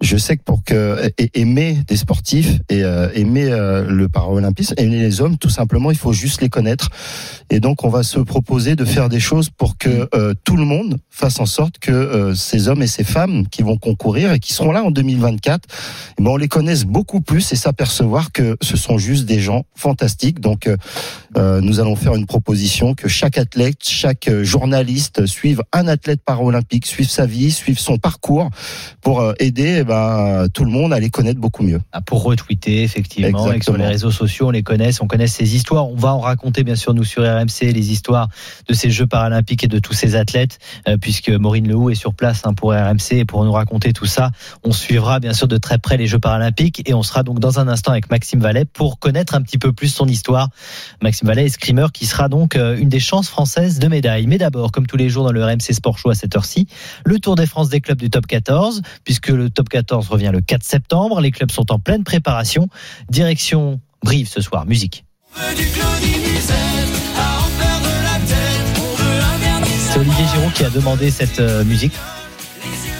je 0.00 0.16
sais 0.16 0.36
que 0.36 0.42
pour 0.42 0.64
que 0.64 1.10
et- 1.18 1.30
aimer 1.40 1.78
des 1.86 1.96
sportifs 1.96 2.58
et 2.70 2.82
euh, 2.82 3.08
aimer 3.14 3.50
le 3.50 4.08
paralympisme, 4.08 4.74
aimer 4.78 4.98
les 5.00 5.20
hommes, 5.20 5.36
tout 5.36 5.50
simplement, 5.50 5.90
il 5.90 5.96
faut 5.98 6.12
juste 6.12 6.40
les 6.40 6.48
connaître. 6.48 6.88
Et 7.50 7.60
donc, 7.60 7.84
on 7.84 7.88
va 7.90 8.02
se 8.02 8.18
proposer 8.20 8.76
de 8.76 8.84
faire 8.84 9.08
des 9.08 9.20
choses 9.20 9.50
pour 9.50 9.76
que 9.76 10.08
tout 10.44 10.56
le 10.56 10.64
monde 10.64 10.96
fasse 11.10 11.40
en 11.40 11.46
sorte 11.46 11.78
que 11.78 12.32
ces 12.34 12.68
hommes 12.68 12.82
et 12.82 12.86
ces 12.86 13.04
femmes 13.04 13.46
qui 13.48 13.62
vont 13.62 13.76
concourir 13.76 14.32
et 14.32 14.40
qui 14.40 14.52
seront 14.52 14.72
là 14.72 14.82
en 14.82 14.90
2024, 14.90 15.62
eh 16.18 16.22
ben, 16.22 16.30
on 16.30 16.36
les 16.36 16.48
connaisse 16.48 16.84
beaucoup 16.84 17.20
plus 17.20 17.33
et 17.38 17.56
s'apercevoir 17.56 18.32
que 18.32 18.56
ce 18.60 18.76
sont 18.76 18.98
juste 18.98 19.24
des 19.24 19.40
gens 19.40 19.64
fantastiques. 19.74 20.40
Donc, 20.40 20.66
euh, 20.66 20.76
euh, 21.36 21.60
nous 21.60 21.80
allons 21.80 21.96
faire 21.96 22.14
une 22.14 22.26
proposition 22.26 22.94
que 22.94 23.08
chaque 23.08 23.38
athlète, 23.38 23.78
chaque 23.82 24.28
euh, 24.28 24.44
journaliste 24.44 25.26
suive 25.26 25.62
un 25.72 25.88
athlète 25.88 26.20
paralympique, 26.24 26.86
suive 26.86 27.08
sa 27.08 27.26
vie, 27.26 27.50
suive 27.50 27.78
son 27.78 27.98
parcours 27.98 28.50
pour 29.00 29.20
euh, 29.20 29.32
aider 29.40 29.78
eh 29.80 29.84
ben, 29.84 30.46
tout 30.52 30.64
le 30.64 30.70
monde 30.70 30.92
à 30.92 31.00
les 31.00 31.10
connaître 31.10 31.40
beaucoup 31.40 31.64
mieux. 31.64 31.80
Ah, 31.92 32.00
pour 32.00 32.22
retweeter 32.22 32.82
effectivement 32.82 33.28
et 33.28 33.32
que 33.32 33.38
sur 33.38 33.52
Exactement. 33.54 33.78
les 33.78 33.86
réseaux 33.86 34.10
sociaux 34.10 34.48
on 34.48 34.50
les 34.50 34.62
connaisse, 34.62 35.00
on 35.00 35.06
connaisse 35.06 35.32
ces 35.32 35.56
histoires. 35.56 35.88
On 35.88 35.96
va 35.96 36.14
en 36.14 36.20
raconter 36.20 36.62
bien 36.62 36.76
sûr 36.76 36.94
nous 36.94 37.04
sur 37.04 37.22
RMC 37.22 37.72
les 37.72 37.90
histoires 37.90 38.28
de 38.68 38.74
ces 38.74 38.90
Jeux 38.90 39.06
paralympiques 39.06 39.64
et 39.64 39.68
de 39.68 39.78
tous 39.80 39.92
ces 39.92 40.14
athlètes, 40.14 40.58
euh, 40.88 40.96
puisque 40.96 41.30
Maureen 41.30 41.66
Lehoux 41.66 41.90
est 41.90 41.96
sur 41.96 42.14
place 42.14 42.42
hein, 42.44 42.54
pour 42.54 42.72
RMC 42.72 43.12
et 43.12 43.24
pour 43.24 43.44
nous 43.44 43.52
raconter 43.52 43.92
tout 43.92 44.06
ça. 44.06 44.30
On 44.62 44.72
suivra 44.72 45.18
bien 45.18 45.32
sûr 45.32 45.48
de 45.48 45.56
très 45.56 45.78
près 45.78 45.96
les 45.96 46.06
Jeux 46.06 46.20
paralympiques 46.20 46.88
et 46.88 46.94
on 46.94 47.02
sera 47.02 47.23
donc 47.24 47.40
dans 47.40 47.58
un 47.58 47.68
instant 47.68 47.90
avec 47.92 48.10
Maxime 48.10 48.40
Vallet 48.40 48.64
pour 48.64 48.98
connaître 48.98 49.34
un 49.34 49.42
petit 49.42 49.58
peu 49.58 49.72
plus 49.72 49.88
son 49.88 50.06
histoire. 50.06 50.48
Maxime 51.02 51.28
Vallet 51.28 51.46
est 51.46 51.92
qui 51.92 52.06
sera 52.06 52.28
donc 52.28 52.56
euh, 52.56 52.76
une 52.76 52.88
des 52.88 53.00
chances 53.00 53.28
françaises 53.28 53.78
de 53.78 53.88
médaille. 53.88 54.26
Mais 54.26 54.38
d'abord, 54.38 54.70
comme 54.70 54.86
tous 54.86 54.96
les 54.96 55.08
jours 55.08 55.24
dans 55.24 55.32
le 55.32 55.44
RMC 55.44 55.72
Sport 55.72 55.98
Show 55.98 56.10
à 56.10 56.14
cette 56.14 56.36
heure-ci, 56.36 56.68
le 57.04 57.18
Tour 57.18 57.36
des 57.36 57.46
France 57.46 57.68
des 57.68 57.80
clubs 57.80 57.98
du 57.98 58.10
top 58.10 58.26
14, 58.26 58.82
puisque 59.04 59.28
le 59.28 59.50
top 59.50 59.68
14 59.68 60.08
revient 60.08 60.30
le 60.32 60.40
4 60.40 60.62
septembre. 60.62 61.20
Les 61.20 61.30
clubs 61.30 61.50
sont 61.50 61.72
en 61.72 61.78
pleine 61.78 62.04
préparation. 62.04 62.68
Direction 63.08 63.80
Brive 64.02 64.28
ce 64.28 64.40
soir. 64.40 64.66
Musique. 64.66 65.04
C'est 69.94 70.00
Olivier 70.00 70.24
Giraud 70.34 70.50
qui 70.54 70.64
a 70.64 70.70
demandé 70.70 71.10
cette 71.10 71.40
euh, 71.40 71.64
musique. 71.64 71.94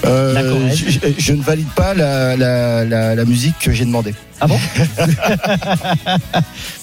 Euh, 0.05 0.71
je, 1.19 1.33
ne 1.33 1.43
valide 1.43 1.69
pas 1.75 1.95
la, 1.95 2.37
la, 2.37 2.85
la, 2.85 3.15
la 3.15 3.25
musique 3.25 3.59
que 3.59 3.73
j'ai 3.73 3.85
demandée. 3.85 4.15
Ah 4.41 4.47
bon 4.47 4.59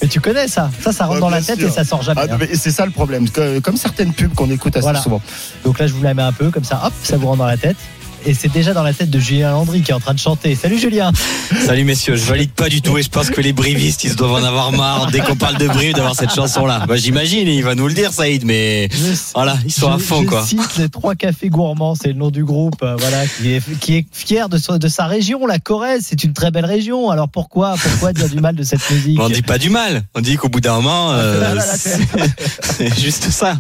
Mais 0.02 0.08
tu 0.08 0.19
connais 0.19 0.48
ça. 0.48 0.72
Ça, 0.82 0.91
ça 0.91 1.06
rentre 1.06 1.15
Ouais, 1.15 1.22
dans 1.22 1.30
la 1.30 1.41
tête 1.41 1.60
sûr. 1.60 1.67
et 1.67 1.72
ça 1.72 1.84
sort 1.84 2.02
jamais. 2.02 2.22
Ah, 2.30 2.34
hein. 2.34 2.45
c'est 2.54 2.72
ça 2.72 2.86
le 2.86 2.91
problème. 2.91 3.28
Comme 3.62 3.78
certaines 3.78 4.13
pubs 4.13 4.34
qu'on 4.34 4.50
écoute 4.50 4.76
assez 4.76 4.84
Voilà. 4.84 5.02
souvent. 5.02 5.22
Donc 5.63 5.80
là, 5.80 5.88
je 5.88 5.93
vous 5.93 6.02
la 6.04 6.13
mets 6.13 6.22
un 6.24 6.32
peu 6.34 6.50
comme 6.50 6.63
ça. 6.63 6.82
Hop, 6.86 6.93
ça 7.04 7.17
vous 7.17 7.28
rentre 7.28 7.39
dans 7.39 7.45
la 7.45 7.58
tête. 7.58 7.78
Et 8.25 8.34
c'est 8.36 8.49
déjà 8.51 8.73
dans 8.73 8.84
la 8.84 8.93
tête 8.93 9.10
de 9.10 9.19
Julien 9.19 9.51
Landry 9.51 9.81
qui 9.81 9.89
est 9.91 9.93
en 9.95 9.99
train 9.99 10.13
de 10.13 10.19
chanter. 10.19 10.53
Salut 10.55 10.77
Julien. 10.77 11.12
Salut 11.65 11.84
messieurs, 11.84 12.15
je 12.15 12.23
valide 12.23 12.51
pas 12.51 12.69
du 12.69 12.81
tout 12.81 12.97
et 12.97 13.03
je 13.03 13.10
pense 13.10 13.29
que 13.31 13.41
les 13.41 13.51
brivistes 13.51 14.03
ils 14.03 14.15
doivent 14.15 14.34
en 14.34 14.43
avoir 14.43 14.71
marre 14.71 15.10
dès 15.12 15.21
qu'on 15.21 15.36
parle 15.36 15.57
de 15.57 15.67
Brive 15.67 15.95
d'avoir 15.95 16.15
cette 16.15 16.34
chanson 16.34 16.65
là. 16.67 16.86
Bah, 16.88 16.97
j'imagine, 16.97 17.47
il 17.47 17.63
va 17.63 17.73
nous 17.73 17.88
le 17.88 17.93
dire 17.93 18.13
Saïd, 18.13 18.45
mais 18.45 18.89
Je- 18.91 19.13
voilà, 19.34 19.57
ils 19.65 19.71
sont 19.71 19.91
à 19.91 19.97
fond 19.97 20.21
je 20.21 20.27
quoi. 20.27 20.45
cite 20.45 20.77
les 20.77 20.88
trois 20.89 21.15
cafés 21.15 21.49
gourmands, 21.49 21.95
c'est 21.95 22.10
le 22.10 22.13
nom 22.13 22.29
du 22.29 22.43
groupe, 22.45 22.84
euh, 22.84 22.95
voilà, 22.99 23.25
qui 23.25 23.53
est, 23.53 23.79
qui 23.79 23.95
est 23.97 24.05
fier 24.12 24.49
de, 24.49 24.57
sa 24.88 25.05
région, 25.07 25.45
la 25.47 25.57
Corrèze. 25.60 26.05
C'est 26.07 26.23
une 26.23 26.34
très 26.34 26.51
belle 26.51 26.65
région. 26.65 27.10
Alors 27.10 27.27
pourquoi, 27.27 27.75
pourquoi 27.81 28.13
dire 28.13 28.29
du 28.29 28.39
mal 28.39 28.55
de 28.55 28.63
cette 28.63 28.88
musique 28.91 29.19
On 29.19 29.29
dit 29.29 29.41
pas 29.41 29.57
du 29.57 29.69
mal, 29.71 30.03
on 30.15 30.21
dit 30.21 30.36
qu'au 30.38 30.49
bout 30.49 30.62
d'un 30.62 30.75
moment, 30.75 31.12
euh, 31.13 31.55
là, 31.55 31.62
c'est 31.63 31.97
c'est 32.77 32.99
juste 33.01 33.31
ça. 33.31 33.57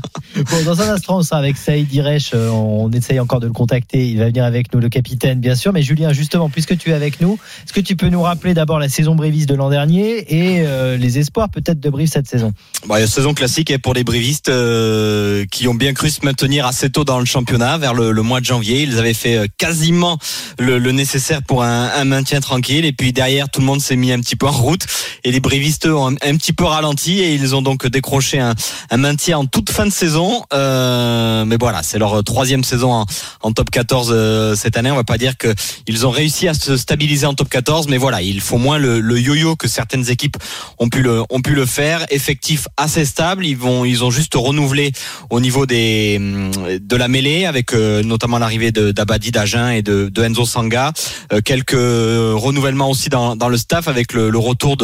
Dans 0.65 0.81
un 0.81 0.89
instant, 0.89 1.17
on 1.17 1.23
sera 1.23 1.37
avec 1.37 1.57
Saïd 1.57 1.91
Iresh. 1.93 2.31
euh, 2.33 2.49
On 2.49 2.89
essaye 2.91 3.19
encore 3.19 3.39
de 3.39 3.47
le 3.47 3.53
contacter. 3.53 4.07
Il 4.07 4.19
va 4.19 4.27
venir 4.27 4.45
avec 4.45 4.73
nous, 4.73 4.79
le 4.79 4.89
capitaine, 4.89 5.39
bien 5.39 5.55
sûr. 5.55 5.73
Mais 5.73 5.81
Julien, 5.81 6.13
justement, 6.13 6.49
puisque 6.49 6.77
tu 6.77 6.91
es 6.91 6.93
avec 6.93 7.19
nous, 7.19 7.37
est-ce 7.65 7.73
que 7.73 7.81
tu 7.81 7.95
peux 7.95 8.07
nous 8.07 8.21
rappeler 8.21 8.53
d'abord 8.53 8.79
la 8.79 8.87
saison 8.87 9.15
bréviste 9.15 9.49
de 9.49 9.55
l'an 9.55 9.69
dernier 9.69 10.19
et 10.33 10.61
euh, 10.61 10.95
les 10.97 11.19
espoirs 11.19 11.49
peut-être 11.49 11.79
de 11.79 11.89
Brive 11.89 12.09
cette 12.09 12.27
saison? 12.27 12.53
Bon, 12.87 12.95
il 12.95 13.01
y 13.01 13.03
a 13.03 13.07
saison 13.07 13.33
classique 13.33 13.71
hein, 13.71 13.77
pour 13.81 13.93
les 13.93 14.03
brivistes 14.03 14.49
euh, 14.49 15.45
qui 15.51 15.67
ont 15.67 15.73
bien 15.73 15.93
cru 15.93 16.09
se 16.09 16.23
maintenir 16.23 16.65
assez 16.65 16.89
tôt 16.89 17.03
dans 17.03 17.19
le 17.19 17.25
championnat, 17.25 17.77
vers 17.77 17.93
le, 17.93 18.13
mois 18.21 18.39
de 18.39 18.45
janvier. 18.45 18.83
Ils 18.83 18.99
avaient 18.99 19.13
fait 19.13 19.49
quasiment 19.57 20.17
le, 20.59 20.79
nécessaire 20.91 21.41
pour 21.43 21.63
un, 21.63 22.03
maintien 22.05 22.39
tranquille. 22.39 22.85
Et 22.85 22.93
puis 22.93 23.11
derrière, 23.11 23.49
tout 23.49 23.59
le 23.59 23.65
monde 23.65 23.81
s'est 23.81 23.95
mis 23.95 24.11
un 24.11 24.19
petit 24.19 24.35
peu 24.35 24.47
en 24.47 24.51
route. 24.51 24.85
Et 25.23 25.31
les 25.31 25.39
brivistes 25.39 25.87
eux, 25.87 25.95
ont 25.95 26.07
un, 26.07 26.37
petit 26.37 26.53
peu 26.53 26.63
ralenti 26.63 27.19
et 27.19 27.33
ils 27.33 27.55
ont 27.55 27.61
donc 27.61 27.85
décroché 27.87 28.39
un 28.39 28.97
maintien 28.97 29.39
en 29.39 29.45
toute 29.45 29.69
fin 29.69 29.85
de 29.85 29.91
saison. 29.91 30.20
Euh, 30.53 31.45
mais 31.45 31.57
voilà, 31.59 31.83
c'est 31.83 31.99
leur 31.99 32.23
troisième 32.23 32.63
saison 32.63 32.93
en, 32.93 33.05
en 33.41 33.51
top 33.51 33.69
14 33.69 34.11
euh, 34.11 34.55
cette 34.55 34.77
année. 34.77 34.91
On 34.91 34.95
va 34.95 35.03
pas 35.03 35.17
dire 35.17 35.37
que 35.37 35.53
ils 35.87 36.05
ont 36.05 36.09
réussi 36.09 36.47
à 36.47 36.53
se 36.53 36.77
stabiliser 36.77 37.25
en 37.25 37.33
top 37.33 37.49
14, 37.49 37.87
mais 37.87 37.97
voilà, 37.97 38.21
il 38.21 38.41
faut 38.41 38.57
moins 38.57 38.77
le, 38.77 39.01
yo-yo 39.19 39.55
que 39.55 39.67
certaines 39.67 40.09
équipes 40.09 40.37
ont 40.79 40.89
pu 40.89 41.01
le 41.01 41.23
ont 41.29 41.41
pu 41.41 41.53
le 41.53 41.65
faire. 41.65 42.05
Effectif 42.09 42.67
assez 42.77 43.05
stable. 43.05 43.45
Ils 43.45 43.57
vont 43.57 43.85
ils 43.85 44.03
ont 44.03 44.11
juste 44.11 44.33
renouvelé 44.35 44.91
au 45.29 45.39
niveau 45.39 45.65
des 45.65 46.17
hum, 46.19 46.51
de 46.79 46.95
la 46.95 47.07
mêlée 47.07 47.45
avec 47.45 47.73
euh, 47.73 48.03
notamment 48.03 48.37
l'arrivée 48.37 48.71
d'Abadi 48.71 49.31
d'Agen 49.31 49.69
et 49.69 49.81
de, 49.81 50.09
de 50.09 50.23
Enzo 50.23 50.45
Sanga. 50.45 50.91
Euh, 51.33 51.41
quelques 51.43 51.71
renouvellements 51.73 52.89
aussi 52.89 53.09
dans, 53.09 53.35
dans 53.35 53.49
le 53.49 53.57
staff 53.57 53.87
avec 53.87 54.13
le, 54.13 54.29
le 54.29 54.37
retour 54.37 54.77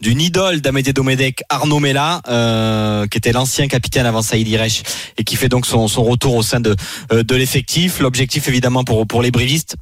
d'une 0.00 0.20
idole 0.20 0.60
d'Amédée 0.60 0.92
Domedec, 0.92 1.42
Arnaud 1.48 1.80
Mella, 1.80 2.20
euh, 2.28 3.06
qui 3.06 3.18
était 3.18 3.32
l'ancien 3.32 3.68
capitaine 3.68 4.06
avant 4.06 4.22
Saïd 4.22 4.48
Iresh 4.48 4.79
et 5.18 5.24
qui 5.24 5.36
fait 5.36 5.48
donc 5.48 5.66
son, 5.66 5.86
retour 5.86 6.34
au 6.34 6.42
sein 6.42 6.60
de 6.60 6.76
euh, 7.12 7.22
de 7.22 7.34
l'effectif. 7.34 8.00
L'objectif 8.00 8.48
évidemment 8.48 8.84
pour 8.84 9.06
pour 9.06 9.22
les 9.22 9.30
brivistes 9.30 9.76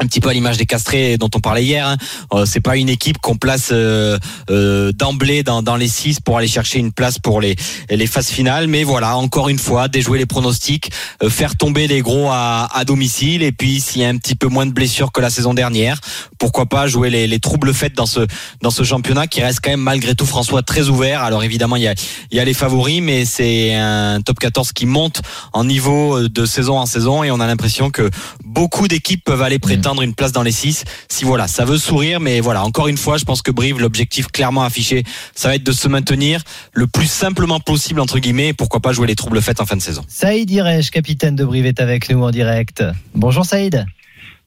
un 0.00 0.06
petit 0.06 0.20
peu 0.20 0.28
à 0.28 0.32
l'image 0.32 0.56
des 0.56 0.66
castrés 0.66 1.16
dont 1.16 1.30
on 1.34 1.40
parlait 1.40 1.64
hier. 1.64 1.86
Hein. 1.86 1.96
Euh, 2.32 2.46
c'est 2.46 2.60
pas 2.60 2.76
une 2.76 2.88
équipe 2.88 3.18
qu'on 3.18 3.36
place 3.36 3.70
euh, 3.72 4.18
euh, 4.50 4.92
d'emblée 4.92 5.42
dans, 5.42 5.62
dans 5.62 5.76
les 5.76 5.88
six 5.88 6.20
pour 6.20 6.38
aller 6.38 6.48
chercher 6.48 6.78
une 6.78 6.92
place 6.92 7.18
pour 7.18 7.40
les 7.40 7.56
les 7.90 8.06
phases 8.06 8.28
finales. 8.28 8.68
Mais 8.68 8.84
voilà, 8.84 9.16
encore 9.16 9.48
une 9.48 9.58
fois, 9.58 9.88
déjouer 9.88 10.18
les 10.18 10.26
pronostics, 10.26 10.90
euh, 11.22 11.30
faire 11.30 11.56
tomber 11.56 11.86
les 11.86 12.00
gros 12.00 12.28
à, 12.30 12.68
à 12.72 12.84
domicile. 12.84 13.42
Et 13.42 13.52
puis 13.52 13.80
s'il 13.80 14.02
y 14.02 14.04
a 14.04 14.08
un 14.08 14.16
petit 14.16 14.34
peu 14.34 14.48
moins 14.48 14.66
de 14.66 14.72
blessures 14.72 15.12
que 15.12 15.20
la 15.20 15.30
saison 15.30 15.54
dernière, 15.54 16.00
pourquoi 16.38 16.66
pas 16.66 16.86
jouer 16.86 17.10
les, 17.10 17.26
les 17.26 17.40
troubles 17.40 17.74
faits 17.74 17.94
dans 17.94 18.06
ce 18.06 18.26
dans 18.62 18.70
ce 18.70 18.82
championnat 18.82 19.26
qui 19.26 19.42
reste 19.42 19.60
quand 19.62 19.70
même 19.70 19.80
malgré 19.80 20.14
tout 20.14 20.26
François 20.26 20.62
très 20.62 20.88
ouvert. 20.88 21.22
Alors 21.22 21.42
évidemment 21.42 21.76
il 21.76 21.82
y 21.82 21.88
a 21.88 21.94
il 22.30 22.36
y 22.36 22.40
a 22.40 22.44
les 22.44 22.54
favoris, 22.54 23.02
mais 23.02 23.24
c'est 23.24 23.74
un 23.74 24.20
top 24.20 24.38
14 24.38 24.72
qui 24.72 24.86
monte 24.86 25.22
en 25.52 25.64
niveau 25.64 26.28
de 26.28 26.46
saison 26.46 26.78
en 26.78 26.86
saison 26.86 27.24
et 27.24 27.30
on 27.30 27.40
a 27.40 27.46
l'impression 27.46 27.90
que 27.90 28.10
beaucoup 28.44 28.86
d'équipes 28.86 29.24
peuvent 29.24 29.42
aller 29.42 29.58
prétendre 29.78 30.02
une 30.02 30.14
place 30.14 30.32
dans 30.32 30.42
les 30.42 30.52
6 30.52 30.84
si 31.08 31.24
voilà 31.24 31.46
ça 31.46 31.64
veut 31.64 31.78
sourire 31.78 32.18
mais 32.18 32.40
voilà 32.40 32.64
encore 32.64 32.88
une 32.88 32.96
fois 32.96 33.16
je 33.16 33.24
pense 33.24 33.42
que 33.42 33.52
Brive 33.52 33.78
l'objectif 33.78 34.26
clairement 34.26 34.64
affiché 34.64 35.04
ça 35.34 35.48
va 35.48 35.54
être 35.54 35.62
de 35.62 35.72
se 35.72 35.86
maintenir 35.86 36.42
le 36.72 36.88
plus 36.88 37.06
simplement 37.06 37.60
possible 37.60 38.00
entre 38.00 38.18
guillemets 38.18 38.48
et 38.48 38.54
pourquoi 38.54 38.80
pas 38.80 38.92
jouer 38.92 39.06
les 39.06 39.14
troubles 39.14 39.40
faites 39.40 39.60
en 39.60 39.66
fin 39.66 39.76
de 39.76 39.82
saison 39.82 40.02
Saïd 40.08 40.50
Iresh, 40.50 40.90
capitaine 40.90 41.36
de 41.36 41.44
Brive, 41.44 41.66
est 41.66 41.80
avec 41.80 42.10
nous 42.10 42.22
en 42.22 42.30
direct. 42.30 42.82
Bonjour 43.14 43.44
Saïd. 43.44 43.86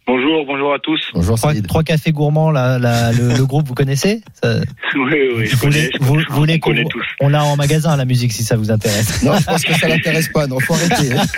Bonjour, 0.08 0.46
bonjour 0.46 0.74
à 0.74 0.80
tous. 0.80 1.00
Bonjour 1.14 1.38
Trois, 1.38 1.54
trois 1.68 1.84
cafés 1.84 2.12
gourmands, 2.12 2.50
la- 2.52 2.80
la- 2.80 3.12
le, 3.12 3.38
le 3.38 3.46
groupe, 3.46 3.68
vous 3.68 3.76
connaissez 3.76 4.22
Ça- 4.44 4.56
Oui, 4.96 5.16
oui, 5.38 5.46
je 5.46 5.56
Vous 5.56 5.62
connais, 5.62 5.90
je 5.94 6.04
vous- 6.04 6.20
vous 6.30 6.46
qu'on- 6.60 6.74
tous. 6.90 7.06
On 7.22 7.30
l'a 7.30 7.44
en 7.46 7.56
magasin, 7.56 7.96
la 7.96 8.04
musique, 8.06 8.34
si 8.34 8.44
ça 8.44 8.58
vous 8.58 8.72
intéresse. 8.72 9.24
Non, 9.24 9.38
je 9.38 9.46
pense 9.46 9.64
que 9.64 9.74
ça 9.74 9.88
l'intéresse 9.88 10.28
pas. 10.30 10.48
Non, 10.48 10.60
faut 10.60 10.74
arrêter. 10.74 11.14
hein. 11.14 11.24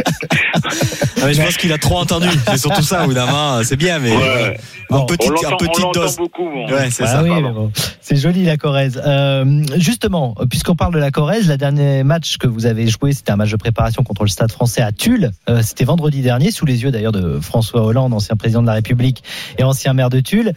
Ah, 1.22 1.28
mais 1.28 1.34
je 1.36 1.42
pense 1.42 1.56
qu'il 1.58 1.72
a 1.72 1.78
trop 1.78 1.98
entendu. 2.00 2.28
C'est 2.48 2.58
surtout 2.58 2.82
ça, 2.82 3.06
évidemment. 3.06 3.64
C'est 3.64 3.78
bien, 3.78 3.98
mais 4.00 4.12
Ouais, 4.16 4.58
en 4.90 5.00
Bon. 5.00 5.06
petite, 5.06 5.32
on 5.32 5.48
en 5.48 5.88
on 5.88 5.92
dose. 5.92 6.18
beaucoup. 6.18 6.44
bon. 6.50 6.68
Ouais, 6.70 6.90
c'est 6.92 7.04
Ah 7.04 7.08
ça. 7.08 7.24
oui, 7.24 7.30
pardon. 7.30 7.48
mais 7.48 7.54
bon, 7.54 7.72
c'est 8.02 8.18
joli 8.18 8.44
la 8.44 8.58
Corrèze. 8.58 9.02
Euh, 9.06 9.64
justement, 9.78 10.36
puisqu'on 10.50 10.76
parle 10.76 10.94
de 10.94 11.00
la 11.00 11.12
Corrèze, 11.12 11.48
le 11.50 11.56
dernier 11.58 12.04
match 12.04 12.38
que 12.38 12.48
vous 12.48 12.66
avez 12.66 12.88
joué, 12.88 13.14
c'était 13.14 13.32
un 13.32 13.38
match 13.38 13.52
de 13.52 13.56
préparation 13.56 14.04
contre 14.04 14.24
le 14.24 14.30
Stade 14.30 14.52
Français 14.52 14.82
à 14.82 14.92
Tulle. 14.92 15.32
Euh, 15.50 15.62
c'était 15.64 15.86
vendredi 15.86 16.22
dernier, 16.22 16.52
sous 16.52 16.66
les 16.66 16.84
yeux 16.84 16.92
d'ailleurs 16.92 17.14
de 17.14 17.40
François 17.40 17.82
Hollande, 17.84 18.14
ancien 18.14 18.36
président 18.36 18.63
de 18.64 18.68
la 18.68 18.74
République 18.74 19.24
et 19.58 19.64
ancien 19.64 19.94
maire 19.94 20.10
de 20.10 20.20
Tulle. 20.20 20.54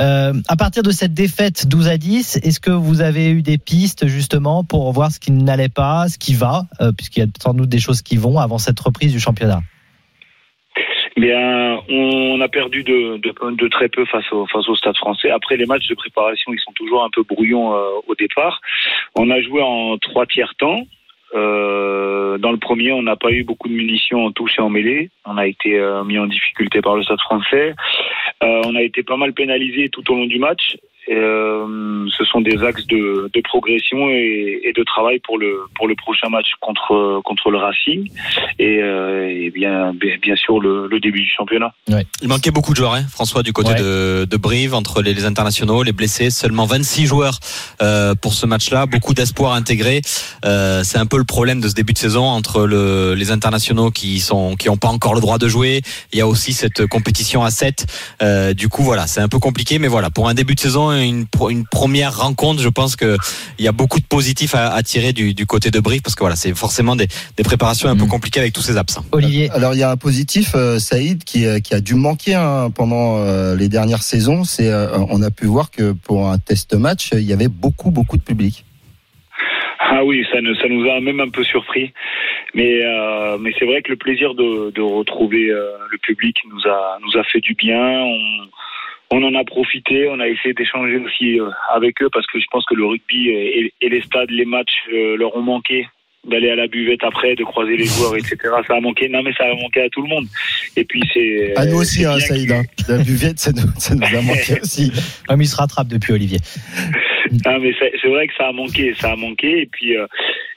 Euh, 0.00 0.32
à 0.48 0.56
partir 0.56 0.82
de 0.82 0.90
cette 0.90 1.12
défaite 1.12 1.66
12 1.66 1.88
à 1.88 1.98
10, 1.98 2.40
est-ce 2.42 2.60
que 2.60 2.70
vous 2.70 3.00
avez 3.00 3.30
eu 3.30 3.42
des 3.42 3.58
pistes 3.58 4.06
justement 4.06 4.64
pour 4.64 4.90
voir 4.92 5.10
ce 5.10 5.20
qui 5.20 5.32
n'allait 5.32 5.68
pas, 5.68 6.08
ce 6.08 6.18
qui 6.18 6.34
va, 6.34 6.62
euh, 6.80 6.92
puisqu'il 6.92 7.20
y 7.20 7.22
a 7.24 7.26
sans 7.40 7.54
doute 7.54 7.68
des 7.68 7.80
choses 7.80 8.02
qui 8.02 8.16
vont 8.16 8.38
avant 8.38 8.58
cette 8.58 8.78
reprise 8.80 9.12
du 9.12 9.20
championnat? 9.20 9.60
Bien, 11.16 11.80
on 11.88 12.40
a 12.40 12.48
perdu 12.48 12.84
de, 12.84 13.68
très 13.68 13.88
peu 13.88 14.04
face 14.04 14.30
au, 14.30 14.46
face 14.46 14.68
au 14.68 14.76
Stade 14.76 14.96
français. 14.96 15.30
Après, 15.30 15.56
les 15.56 15.66
matchs 15.66 15.88
de 15.88 15.96
préparation, 15.96 16.52
ils 16.52 16.60
sont 16.60 16.72
toujours 16.72 17.02
un 17.02 17.10
peu 17.12 17.24
brouillons 17.24 17.74
euh, 17.74 18.00
au 18.06 18.14
départ. 18.14 18.60
On 19.16 19.28
a 19.30 19.40
joué 19.42 19.60
en 19.60 19.98
trois 19.98 20.26
tiers 20.26 20.54
temps. 20.56 20.82
Euh, 21.34 22.38
dans 22.38 22.52
le 22.52 22.58
premier, 22.58 22.92
on 22.92 23.02
n'a 23.02 23.16
pas 23.16 23.30
eu 23.30 23.44
beaucoup 23.44 23.68
de 23.68 23.74
munitions 23.74 24.24
en 24.24 24.32
touche 24.32 24.58
et 24.58 24.62
en 24.62 24.70
mêlée. 24.70 25.10
On 25.24 25.36
a 25.36 25.46
été 25.46 25.78
euh, 25.78 26.04
mis 26.04 26.18
en 26.18 26.26
difficulté 26.26 26.80
par 26.80 26.96
le 26.96 27.02
Stade 27.02 27.20
français. 27.20 27.74
Euh, 28.42 28.62
on 28.64 28.74
a 28.74 28.82
été 28.82 29.02
pas 29.02 29.16
mal 29.16 29.32
pénalisé 29.32 29.88
tout 29.88 30.10
au 30.10 30.14
long 30.14 30.26
du 30.26 30.38
match. 30.38 30.76
Euh, 31.10 32.06
ce 32.16 32.24
sont 32.24 32.40
des 32.40 32.62
axes 32.62 32.86
de, 32.86 33.30
de 33.32 33.40
progression 33.42 34.08
et, 34.10 34.60
et 34.64 34.72
de 34.72 34.82
travail 34.84 35.20
pour 35.20 35.38
le 35.38 35.60
pour 35.74 35.88
le 35.88 35.94
prochain 35.94 36.28
match 36.28 36.46
contre 36.60 37.20
contre 37.24 37.50
le 37.50 37.58
Racing 37.58 38.10
et, 38.58 38.78
euh, 38.82 39.28
et 39.28 39.50
bien 39.50 39.92
bien 40.22 40.36
sûr 40.36 40.60
le, 40.60 40.86
le 40.88 41.00
début 41.00 41.20
du 41.20 41.30
championnat. 41.36 41.72
Il 42.22 42.28
manquait 42.28 42.50
beaucoup 42.50 42.72
de 42.72 42.76
joueurs, 42.76 42.94
hein, 42.94 43.04
François, 43.10 43.42
du 43.42 43.52
côté 43.52 43.68
Ouais. 43.68 43.74
de, 43.80 44.24
de 44.24 44.36
Brive, 44.38 44.74
entre 44.74 45.02
les, 45.02 45.12
les 45.12 45.24
internationaux, 45.26 45.82
les 45.82 45.92
blessés. 45.92 46.30
Seulement 46.30 46.64
26 46.64 47.06
joueurs 47.06 47.38
euh, 47.82 48.14
pour 48.14 48.32
ce 48.32 48.46
match-là. 48.46 48.86
Beaucoup 48.86 49.12
d'espoir 49.12 49.52
intégré. 49.52 50.00
Euh, 50.46 50.82
c'est 50.84 50.96
un 50.98 51.04
peu 51.06 51.18
le 51.18 51.24
problème 51.24 51.60
de 51.60 51.68
ce 51.68 51.74
début 51.74 51.92
de 51.92 51.98
saison 51.98 52.24
entre 52.24 52.66
le, 52.66 53.14
les 53.14 53.30
internationaux 53.30 53.90
qui 53.90 54.20
sont 54.20 54.56
qui 54.56 54.68
n'ont 54.68 54.76
pas 54.78 54.88
encore 54.88 55.14
le 55.14 55.20
droit 55.20 55.36
de 55.38 55.48
jouer. 55.48 55.82
Il 56.12 56.18
y 56.18 56.22
a 56.22 56.26
aussi 56.26 56.52
cette 56.54 56.86
compétition 56.86 57.44
à 57.44 57.50
7. 57.50 57.86
Euh, 58.22 58.54
du 58.54 58.68
coup, 58.68 58.82
voilà, 58.82 59.06
c'est 59.06 59.20
un 59.20 59.28
peu 59.28 59.38
compliqué. 59.38 59.78
Mais 59.78 59.88
voilà, 59.88 60.08
pour 60.10 60.28
un 60.28 60.34
début 60.34 60.54
de 60.54 60.60
saison, 60.60 60.90
une, 61.02 61.26
première 61.70 62.16
rencontre, 62.18 62.60
je 62.62 62.68
pense 62.68 62.96
que 62.96 63.16
il 63.58 63.64
y 63.64 63.68
a 63.68 63.72
beaucoup 63.72 64.00
de 64.00 64.04
positifs 64.06 64.54
à, 64.54 64.70
à 64.74 64.82
tirer 64.82 65.12
du, 65.12 65.34
du 65.34 65.46
côté 65.46 65.70
de 65.70 65.80
Brive 65.80 66.02
parce 66.02 66.14
que 66.14 66.20
voilà, 66.20 66.36
c'est 66.36 66.54
forcément 66.56 66.96
des, 66.96 67.06
des 67.36 67.42
préparations 67.42 67.88
un 67.88 67.96
peu 67.96 68.04
Mhm. 68.04 68.08
compliquées 68.10 68.40
avec 68.40 68.52
tous 68.52 68.62
ces 68.62 68.76
absents. 68.76 69.04
Olivier 69.12 69.50
Alors 69.50 69.74
il 69.74 69.78
y 69.80 69.82
a 69.82 69.90
un 69.90 69.96
positif, 69.96 70.52
euh, 70.54 70.78
Saïd, 70.78 71.24
qui, 71.24 71.46
euh, 71.46 71.60
qui 71.60 71.74
a 71.74 71.80
dû 71.80 71.94
manquer 71.94 72.34
hein, 72.34 72.70
pendant 72.74 73.18
euh, 73.18 73.54
les 73.56 73.68
dernières 73.68 74.02
saisons. 74.02 74.44
C'est, 74.44 74.70
euh, 74.70 74.98
on 75.10 75.22
a 75.22 75.30
pu 75.30 75.46
voir 75.46 75.70
que 75.70 75.92
pour 75.92 76.28
un 76.30 76.38
test 76.38 76.74
match, 76.74 77.10
il 77.12 77.22
y 77.22 77.32
avait 77.32 77.48
beaucoup 77.48 77.90
beaucoup 77.90 78.16
de 78.16 78.22
public. 78.22 78.64
Ah 79.90 80.04
oui, 80.04 80.24
ça, 80.32 80.40
ne- 80.40 80.54
ça 80.54 80.68
nous 80.68 80.88
a 80.90 81.00
même 81.00 81.20
un 81.20 81.30
peu 81.30 81.44
surpris. 81.44 81.92
Mais, 82.54 82.82
euh, 82.84 83.38
mais 83.38 83.52
c'est 83.58 83.64
vrai 83.66 83.82
que 83.82 83.90
le 83.90 83.96
plaisir 83.96 84.34
de, 84.34 84.70
de 84.70 84.80
retrouver 84.82 85.50
euh, 85.50 85.70
le 85.90 85.98
public 85.98 86.36
nous 86.50 86.60
a, 86.70 86.98
nous 87.04 87.18
a 87.20 87.24
fait 87.24 87.40
du 87.40 87.54
bien. 87.54 87.78
On, 87.78 88.18
on 89.10 89.22
en 89.22 89.34
a 89.34 89.44
profité. 89.44 90.08
On 90.08 90.20
a 90.20 90.28
essayé 90.28 90.54
d'échanger 90.54 90.96
aussi 90.98 91.40
euh, 91.40 91.48
avec 91.74 92.00
eux 92.02 92.08
parce 92.12 92.26
que 92.26 92.38
je 92.38 92.46
pense 92.50 92.64
que 92.66 92.74
le 92.74 92.84
rugby 92.86 93.28
et, 93.28 93.72
et 93.80 93.88
les 93.88 94.02
stades, 94.02 94.30
les 94.30 94.44
matchs 94.44 94.68
euh, 94.92 95.16
leur 95.16 95.34
ont 95.36 95.42
manqué 95.42 95.86
d'aller 96.26 96.50
à 96.50 96.56
la 96.56 96.66
buvette 96.66 97.02
après, 97.04 97.34
de 97.36 97.44
croiser 97.44 97.76
les 97.76 97.84
joueurs, 97.86 98.14
etc. 98.16 98.36
Ça 98.66 98.74
a 98.76 98.80
manqué. 98.80 99.08
Non, 99.08 99.22
mais 99.22 99.32
ça 99.34 99.44
a 99.44 99.54
manqué 99.54 99.82
à 99.82 99.88
tout 99.88 100.02
le 100.02 100.08
monde. 100.08 100.26
Et 100.76 100.84
puis 100.84 101.02
c'est. 101.14 101.56
À 101.56 101.64
nous 101.64 101.76
aussi, 101.78 102.04
hein, 102.04 102.18
Saïd. 102.18 102.42
qu'il- 102.48 102.52
hein. 102.52 102.62
La 102.88 102.98
buvette, 102.98 103.38
ça 103.38 103.52
nous, 103.52 103.62
ça 103.78 103.94
nous 103.94 104.02
a 104.04 104.20
manqué 104.22 104.60
aussi. 104.60 104.92
Ah, 105.28 105.36
mais 105.36 105.44
il 105.44 105.48
se 105.48 105.56
rattrape 105.56 105.88
depuis 105.88 106.12
Olivier. 106.12 106.38
Ah, 107.44 107.58
mais 107.58 107.72
c'est 107.78 108.08
vrai 108.08 108.26
que 108.28 108.34
ça 108.34 108.48
a 108.48 108.52
manqué, 108.52 108.94
ça 108.94 109.12
a 109.12 109.16
manqué, 109.16 109.62
et 109.62 109.66
puis 109.66 109.96
euh, 109.96 110.06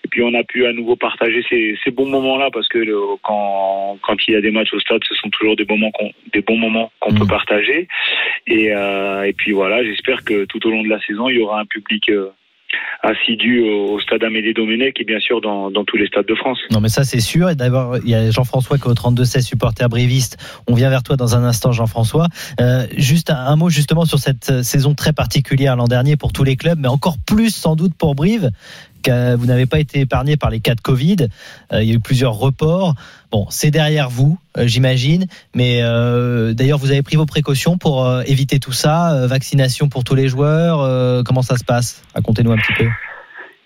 et 0.03 0.07
puis 0.09 0.23
on 0.23 0.33
a 0.33 0.43
pu 0.43 0.65
à 0.65 0.73
nouveau 0.73 0.95
partager 0.95 1.43
ces, 1.49 1.77
ces 1.83 1.91
bons 1.91 2.07
moments-là 2.09 2.49
parce 2.51 2.67
que 2.67 2.79
le- 2.79 3.17
quand 3.23 3.97
quand 4.01 4.15
il 4.27 4.33
y 4.33 4.35
a 4.37 4.41
des 4.41 4.51
matchs 4.51 4.73
au 4.73 4.79
stade, 4.79 5.01
ce 5.07 5.15
sont 5.15 5.29
toujours 5.29 5.55
des 5.55 5.65
moments 5.65 5.91
des 6.33 6.41
bons 6.41 6.57
moments 6.57 6.91
qu'on 6.99 7.13
peut 7.13 7.27
partager, 7.27 7.87
et 8.47 8.73
euh, 8.73 9.23
et 9.23 9.33
puis 9.33 9.51
voilà, 9.53 9.83
j'espère 9.83 10.23
que 10.23 10.45
tout 10.45 10.65
au 10.67 10.71
long 10.71 10.83
de 10.83 10.89
la 10.89 10.99
saison, 11.01 11.29
il 11.29 11.37
y 11.37 11.41
aura 11.41 11.59
un 11.61 11.65
public 11.65 12.09
euh, 12.09 12.29
assidu 13.03 13.61
au, 13.61 13.99
stade 13.99 14.23
Amédée 14.23 14.53
Domenech 14.53 14.99
et 14.99 15.03
bien 15.03 15.19
sûr 15.19 15.41
dans, 15.41 15.71
dans 15.71 15.83
tous 15.83 15.97
les 15.97 16.07
stades 16.07 16.25
de 16.27 16.35
France. 16.35 16.59
Non, 16.71 16.79
mais 16.79 16.89
ça, 16.89 17.03
c'est 17.03 17.19
sûr. 17.19 17.49
Et 17.49 17.55
d'abord, 17.55 17.97
il 17.97 18.09
y 18.09 18.15
a 18.15 18.29
Jean-François 18.31 18.77
qui 18.77 18.83
est 18.83 18.91
au 18.91 18.93
32-16 18.93 19.41
supporter 19.41 19.89
briviste. 19.89 20.37
On 20.67 20.73
vient 20.73 20.89
vers 20.89 21.03
toi 21.03 21.17
dans 21.17 21.35
un 21.35 21.43
instant, 21.43 21.71
Jean-François. 21.71 22.27
Euh, 22.59 22.85
juste 22.97 23.29
un, 23.29 23.37
un 23.37 23.55
mot 23.55 23.69
justement 23.69 24.05
sur 24.05 24.19
cette 24.19 24.49
euh, 24.49 24.63
saison 24.63 24.93
très 24.93 25.13
particulière 25.13 25.75
l'an 25.75 25.87
dernier 25.87 26.17
pour 26.17 26.31
tous 26.31 26.43
les 26.43 26.55
clubs, 26.55 26.79
mais 26.79 26.87
encore 26.87 27.17
plus 27.25 27.53
sans 27.53 27.75
doute 27.75 27.93
pour 27.97 28.15
Brive. 28.15 28.51
Vous 29.09 29.45
n'avez 29.45 29.65
pas 29.65 29.79
été 29.79 29.99
épargné 29.99 30.37
par 30.37 30.49
les 30.49 30.59
cas 30.59 30.75
de 30.75 30.81
Covid. 30.81 31.27
Euh, 31.73 31.81
il 31.81 31.89
y 31.89 31.91
a 31.91 31.95
eu 31.95 31.99
plusieurs 31.99 32.33
reports. 32.33 32.95
Bon, 33.31 33.45
c'est 33.49 33.71
derrière 33.71 34.09
vous, 34.09 34.37
euh, 34.57 34.67
j'imagine. 34.67 35.25
Mais 35.55 35.79
euh, 35.81 36.53
d'ailleurs, 36.53 36.77
vous 36.77 36.91
avez 36.91 37.01
pris 37.01 37.15
vos 37.15 37.25
précautions 37.25 37.77
pour 37.77 38.07
éviter 38.25 38.59
tout 38.59 38.71
ça. 38.71 39.25
Vaccination 39.27 39.89
pour 39.89 40.03
tous 40.03 40.15
les 40.15 40.27
joueurs. 40.27 41.23
comment 41.23 41.41
ça 41.41 41.57
se 41.57 41.63
passe? 41.63 42.03
Racontez-nous 42.13 42.51
un 42.51 42.57
petit 42.57 42.73
peu. 42.73 42.87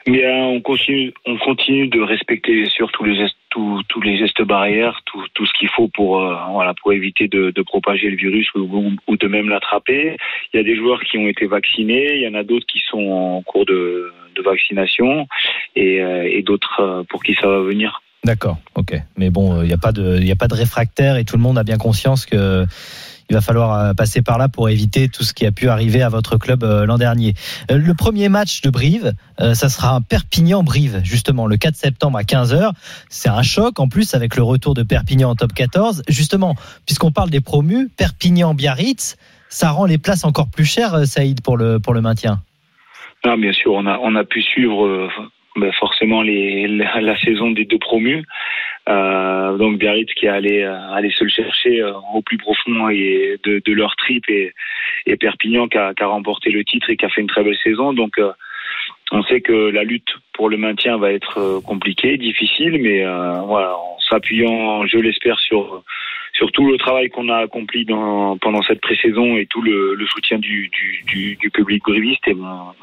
Bien, 0.08 0.36
on 0.46 0.62
continue, 0.62 1.14
on 1.26 1.36
continue 1.38 1.88
de 1.88 2.00
respecter 2.00 2.66
sûr 2.66 2.92
tous 2.92 3.04
les 3.06 3.16
gestes, 3.16 3.36
tous, 3.50 4.02
les 4.04 4.18
gestes 4.18 4.44
barrières, 4.44 5.02
tout, 5.06 5.46
ce 5.46 5.52
qu'il 5.58 5.70
faut 5.70 5.88
pour 5.88 6.22
éviter 6.92 7.28
de, 7.28 7.62
propager 7.64 8.12
le 8.12 8.16
virus 8.16 8.48
ou 8.54 9.18
de 9.18 9.28
même 9.28 9.50
l'attraper. 9.50 10.16
Il 10.54 10.58
y 10.58 10.60
a 10.60 10.64
des 10.64 10.76
joueurs 10.76 11.02
qui 11.04 11.18
ont 11.18 11.28
été 11.28 11.48
vaccinés, 11.48 12.18
il 12.18 12.22
y 12.22 12.28
en 12.28 12.36
a 12.36 12.44
d'autres 12.44 12.68
qui 12.68 12.84
sont 12.88 13.10
en 13.10 13.42
cours 13.42 13.66
de, 13.66 14.14
de 14.36 14.42
vaccination 14.42 15.28
et, 15.76 16.02
euh, 16.02 16.42
d'autres 16.44 16.82
euh, 16.82 17.04
pour 17.10 17.24
qui 17.24 17.36
ça 17.36 17.48
va 17.48 17.60
venir. 17.62 18.02
D'accord, 18.24 18.58
ok. 18.76 18.96
Mais 19.18 19.30
bon, 19.30 19.62
il 19.62 19.68
n'y 19.68 19.74
a 19.74 19.78
pas 19.78 19.92
de, 19.92 20.20
il 20.20 20.32
a 20.32 20.36
pas 20.36 20.48
de 20.48 20.56
réfractaire 20.56 21.18
et 21.18 21.26
tout 21.26 21.38
le 21.38 21.44
monde 21.44 21.58
a 21.58 21.64
bien 21.64 21.78
conscience 21.78 22.26
que 22.26 22.66
il 23.30 23.34
va 23.34 23.42
falloir 23.42 23.74
euh, 23.74 23.94
passer 23.94 24.22
par 24.22 24.38
là 24.38 24.50
pour 24.50 24.70
éviter 24.70 25.10
tout 25.10 25.24
ce 25.24 25.34
qui 25.34 25.46
a 25.46 25.52
pu 25.52 25.70
arriver 25.70 26.02
à 26.02 26.10
votre 26.10 26.38
club 26.38 26.64
euh, 26.64 26.86
l'an 26.86 26.98
dernier. 26.98 27.34
Euh, 27.72 27.78
Le 27.78 27.94
premier 27.94 28.30
match 28.30 28.62
de 28.62 28.70
Brive, 28.70 29.14
euh, 29.40 29.54
ça 29.54 29.70
sera 29.70 29.96
un 29.96 30.02
Perpignan-Brive, 30.02 31.02
justement, 31.04 31.48
le 31.48 31.58
4 31.58 31.76
septembre 31.76 32.18
à 32.18 32.24
15h. 32.24 32.72
C'est 33.10 33.30
un 33.30 33.42
choc 33.42 33.80
en 33.80 33.88
plus 33.88 34.14
avec 34.14 34.36
le 34.36 34.44
retour 34.44 34.74
de 34.74 34.84
Perpignan 34.84 35.32
en 35.32 35.36
top 35.36 35.54
14. 35.54 36.04
Justement, 36.08 36.56
puisqu'on 36.86 37.12
parle 37.12 37.30
des 37.30 37.42
promus, 37.42 37.90
Perpignan-Biarritz, 37.98 39.18
ça 39.50 39.72
rend 39.72 39.86
les 39.86 39.98
places 39.98 40.26
encore 40.26 40.48
plus 40.48 40.66
chères, 40.66 40.94
euh, 40.94 41.06
Saïd, 41.06 41.42
pour 41.42 41.58
le, 41.58 41.80
pour 41.80 41.94
le 41.94 42.02
maintien. 42.02 42.42
Non, 43.26 43.38
bien 43.38 43.54
sûr, 43.54 43.74
on 43.74 43.88
a, 43.88 43.98
on 44.04 44.14
a 44.16 44.24
pu 44.24 44.44
suivre 44.44 44.86
euh, 44.86 45.10
ben, 45.56 45.72
forcément 45.72 46.22
la, 46.22 47.18
saison 47.18 47.50
des 47.50 47.66
deux 47.66 47.80
promus. 47.80 48.24
Euh, 48.88 49.58
donc 49.58 49.80
Biarritz 49.80 50.14
qui 50.14 50.28
est 50.28 50.30
allé, 50.30 50.62
euh, 50.62 50.92
allé 50.92 51.10
se 51.10 51.24
le 51.24 51.32
chercher 51.32 51.84
au 52.14 52.22
plus 52.22 52.38
profond 52.38 52.88
et 52.90 53.40
de, 53.44 53.74
leur 53.74 53.96
trip 53.96 54.30
et, 54.30 54.54
et 55.08 55.18
Perpignan 55.18 55.68
qui 55.68 55.80
a, 55.80 55.96
qui 55.96 56.04
a 56.04 56.08
remporté 56.08 56.52
le 56.52 56.64
titre 56.64 56.92
et 56.92 56.98
qui 56.98 57.06
a 57.06 57.10
fait 57.10 57.22
une 57.22 57.28
très 57.28 57.44
belle 57.44 57.58
saison. 57.64 57.94
Donc 57.94 58.20
on 59.12 59.24
sait 59.24 59.42
que 59.42 59.72
la 59.72 59.84
lutte 59.84 60.14
pour 60.34 60.50
le 60.50 60.58
maintien 60.58 60.98
va 60.98 61.12
être 61.12 61.62
compliquée, 61.66 62.18
difficile, 62.18 62.80
mais 62.80 63.04
voilà, 63.48 63.76
en 63.76 63.98
s'appuyant, 64.08 64.86
je 64.86 65.00
l'espère, 65.00 65.40
sur 65.40 65.84
sur 66.36 66.52
tout 66.52 66.70
le 66.70 66.78
travail 66.78 67.10
qu'on 67.10 67.30
a 67.30 67.38
accompli 67.38 67.86
dans, 67.86 68.38
pendant 68.38 68.62
cette 68.62 68.82
pré-saison 68.82 69.38
et 69.38 69.46
tout 69.46 69.62
le, 69.62 69.96
le 69.96 70.06
soutien 70.06 70.38
du, 70.38 70.68
du, 70.68 71.04
du, 71.08 71.36
du 71.38 71.50
public 71.50 71.82
briviste, 71.84 72.28
et 72.28 72.34
ben, 72.34 72.74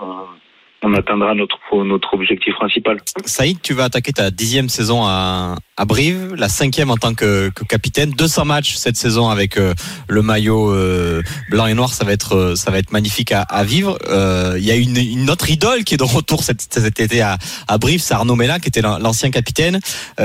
on, 0.82 0.94
atteindra 0.94 1.34
notre, 1.34 1.58
notre 1.84 2.14
objectif 2.14 2.54
principal. 2.54 2.98
Saïd, 3.24 3.58
tu 3.62 3.74
vas 3.74 3.84
attaquer 3.84 4.12
ta 4.12 4.30
dixième 4.30 4.68
saison 4.68 5.04
à, 5.04 5.56
à 5.76 5.84
Brive, 5.84 6.34
la 6.36 6.48
cinquième 6.48 6.90
en 6.90 6.96
tant 6.96 7.14
que, 7.14 7.50
que 7.50 7.64
capitaine. 7.64 8.10
200 8.10 8.44
matchs 8.44 8.74
cette 8.74 8.96
saison 8.96 9.28
avec 9.28 9.56
euh, 9.56 9.74
le 10.08 10.22
maillot 10.22 10.70
euh, 10.70 11.22
blanc 11.50 11.66
et 11.66 11.74
noir, 11.74 11.92
ça 11.92 12.04
va 12.04 12.12
être, 12.12 12.36
euh, 12.36 12.54
ça 12.56 12.70
va 12.70 12.78
être 12.78 12.92
magnifique 12.92 13.32
à, 13.32 13.42
à 13.42 13.64
vivre. 13.64 13.98
Euh, 14.08 14.56
Il 14.58 14.64
y 14.64 14.70
a 14.70 14.76
une, 14.76 14.96
une 14.96 15.30
autre 15.30 15.50
idole 15.50 15.84
qui 15.84 15.94
est 15.94 15.98
de 15.98 16.04
retour 16.04 16.42
cet, 16.42 16.60
cet 16.72 17.00
été 17.00 17.20
à, 17.20 17.38
à 17.68 17.78
Brive, 17.78 18.00
c'est 18.00 18.14
Arnaud 18.14 18.36
Mella 18.36 18.58
qui 18.58 18.68
était 18.68 18.82
l'ancien 18.82 19.30
capitaine. 19.30 19.80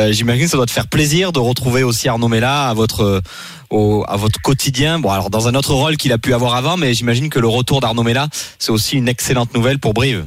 J'imagine 0.09 0.45
que 0.45 0.51
ça 0.51 0.57
doit 0.57 0.65
te 0.65 0.71
faire 0.71 0.87
plaisir 0.87 1.31
de 1.31 1.39
retrouver 1.39 1.83
aussi 1.83 2.07
Arnaud 2.07 2.27
Mella 2.27 2.69
à 2.69 2.73
votre 2.73 3.21
au, 3.69 4.03
à 4.07 4.17
votre 4.17 4.41
quotidien. 4.41 4.99
Bon, 4.99 5.09
alors 5.09 5.29
dans 5.29 5.47
un 5.47 5.55
autre 5.55 5.73
rôle 5.73 5.97
qu'il 5.97 6.11
a 6.13 6.17
pu 6.17 6.33
avoir 6.33 6.55
avant, 6.55 6.77
mais 6.77 6.93
j'imagine 6.93 7.29
que 7.29 7.39
le 7.39 7.47
retour 7.47 7.81
d'Arnaud 7.81 8.03
Mella, 8.03 8.27
c'est 8.59 8.71
aussi 8.71 8.97
une 8.97 9.07
excellente 9.07 9.53
nouvelle 9.53 9.79
pour 9.79 9.93
Brive. 9.93 10.25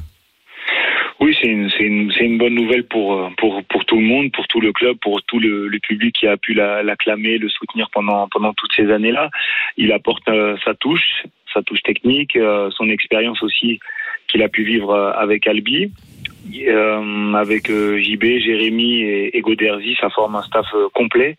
Oui, 1.20 1.36
c'est 1.38 1.48
une, 1.48 1.70
une, 1.80 2.10
une 2.18 2.38
bonne 2.38 2.54
nouvelle 2.54 2.84
pour, 2.86 3.14
euh, 3.14 3.28
pour, 3.36 3.62
pour 3.64 3.84
tout 3.84 3.96
le 3.96 4.06
monde, 4.06 4.32
pour 4.32 4.46
tout 4.48 4.60
le 4.60 4.72
club, 4.72 4.96
pour 5.02 5.22
tout 5.24 5.38
le, 5.38 5.68
le 5.68 5.78
public 5.78 6.14
qui 6.18 6.26
a 6.26 6.38
pu 6.38 6.54
la- 6.54 6.82
l'acclamer, 6.82 7.36
le 7.36 7.50
soutenir 7.50 7.90
pendant, 7.92 8.26
pendant 8.28 8.54
toutes 8.54 8.72
ces 8.74 8.90
années-là. 8.90 9.28
Il 9.76 9.92
apporte 9.92 10.26
euh, 10.30 10.56
sa 10.64 10.74
touche, 10.74 11.24
sa 11.52 11.62
touche 11.62 11.82
technique, 11.82 12.36
euh, 12.36 12.70
son 12.70 12.88
expérience 12.88 13.42
aussi 13.42 13.80
qu'il 14.28 14.42
a 14.42 14.48
pu 14.48 14.64
vivre 14.64 14.90
euh, 14.92 15.12
avec 15.12 15.46
Albi. 15.46 15.92
Euh, 16.66 17.34
avec 17.34 17.68
JB, 17.70 18.22
Jérémy 18.38 19.02
et, 19.02 19.36
et 19.36 19.40
Goderzi, 19.42 19.96
ça 20.00 20.08
forme 20.08 20.36
un 20.36 20.42
staff 20.42 20.66
complet. 20.94 21.36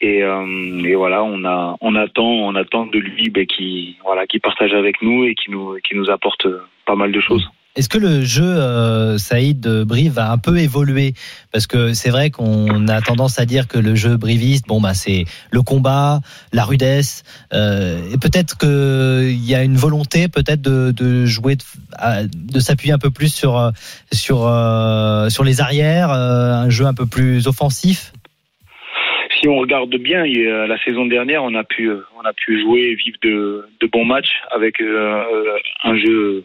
Et, 0.00 0.24
euh, 0.24 0.82
et 0.84 0.96
voilà, 0.96 1.22
on 1.22 1.44
a, 1.44 1.76
on 1.80 1.94
attend, 1.94 2.28
on 2.28 2.54
attend 2.56 2.86
de 2.86 2.98
lui 2.98 3.30
ben, 3.30 3.46
qui, 3.46 3.96
voilà, 4.04 4.26
qui 4.26 4.40
partage 4.40 4.74
avec 4.74 5.02
nous 5.02 5.24
et 5.24 5.36
qui 5.36 5.52
nous, 5.52 5.76
qui 5.84 5.94
nous 5.94 6.10
apporte 6.10 6.48
pas 6.84 6.96
mal 6.96 7.12
de 7.12 7.20
choses. 7.20 7.48
Est-ce 7.78 7.88
que 7.88 7.98
le 7.98 8.22
jeu, 8.22 8.42
euh, 8.42 9.18
Saïd 9.18 9.60
de 9.60 9.84
Brive, 9.84 10.12
va 10.12 10.32
un 10.32 10.38
peu 10.38 10.58
évoluer? 10.58 11.12
Parce 11.52 11.68
que 11.68 11.94
c'est 11.94 12.10
vrai 12.10 12.30
qu'on 12.30 12.88
a 12.88 13.00
tendance 13.00 13.38
à 13.38 13.46
dire 13.46 13.68
que 13.68 13.78
le 13.78 13.94
jeu 13.94 14.16
briviste, 14.16 14.66
bon 14.66 14.80
bah 14.80 14.94
c'est 14.94 15.24
le 15.52 15.62
combat, 15.62 16.18
la 16.52 16.64
rudesse, 16.64 17.22
euh, 17.54 18.00
et 18.12 18.18
peut-être 18.18 18.58
qu'il 18.58 19.48
y 19.48 19.54
a 19.54 19.62
une 19.62 19.76
volonté 19.76 20.26
peut-être 20.26 20.60
de, 20.60 21.24
jouer, 21.24 21.54
de, 21.54 22.58
s'appuyer 22.58 22.92
un 22.92 22.98
peu 22.98 23.10
plus 23.10 23.32
sur 23.32 23.56
euh, 23.56 23.70
sur 24.12 24.46
euh, 24.48 25.28
sur 25.28 25.44
les 25.44 25.60
arrières, 25.60 26.10
euh, 26.10 26.64
un 26.64 26.70
jeu 26.70 26.84
un 26.84 26.94
peu 26.94 27.06
plus 27.06 27.46
offensif? 27.46 28.12
si 29.40 29.48
on 29.48 29.56
regarde 29.56 29.94
bien, 29.96 30.24
la 30.24 30.78
saison 30.82 31.06
dernière, 31.06 31.44
on 31.44 31.54
a 31.54 31.64
pu, 31.64 31.88
euh, 31.88 32.00
on 32.18 32.26
a 32.26 32.32
pu 32.32 32.60
jouer 32.60 32.94
vivre 32.94 33.18
de, 33.22 33.66
de 33.80 33.86
bons 33.86 34.04
matchs 34.04 34.32
avec 34.50 34.80
euh, 34.80 35.24
euh, 35.32 35.56
un 35.84 35.96
jeu, 35.96 36.44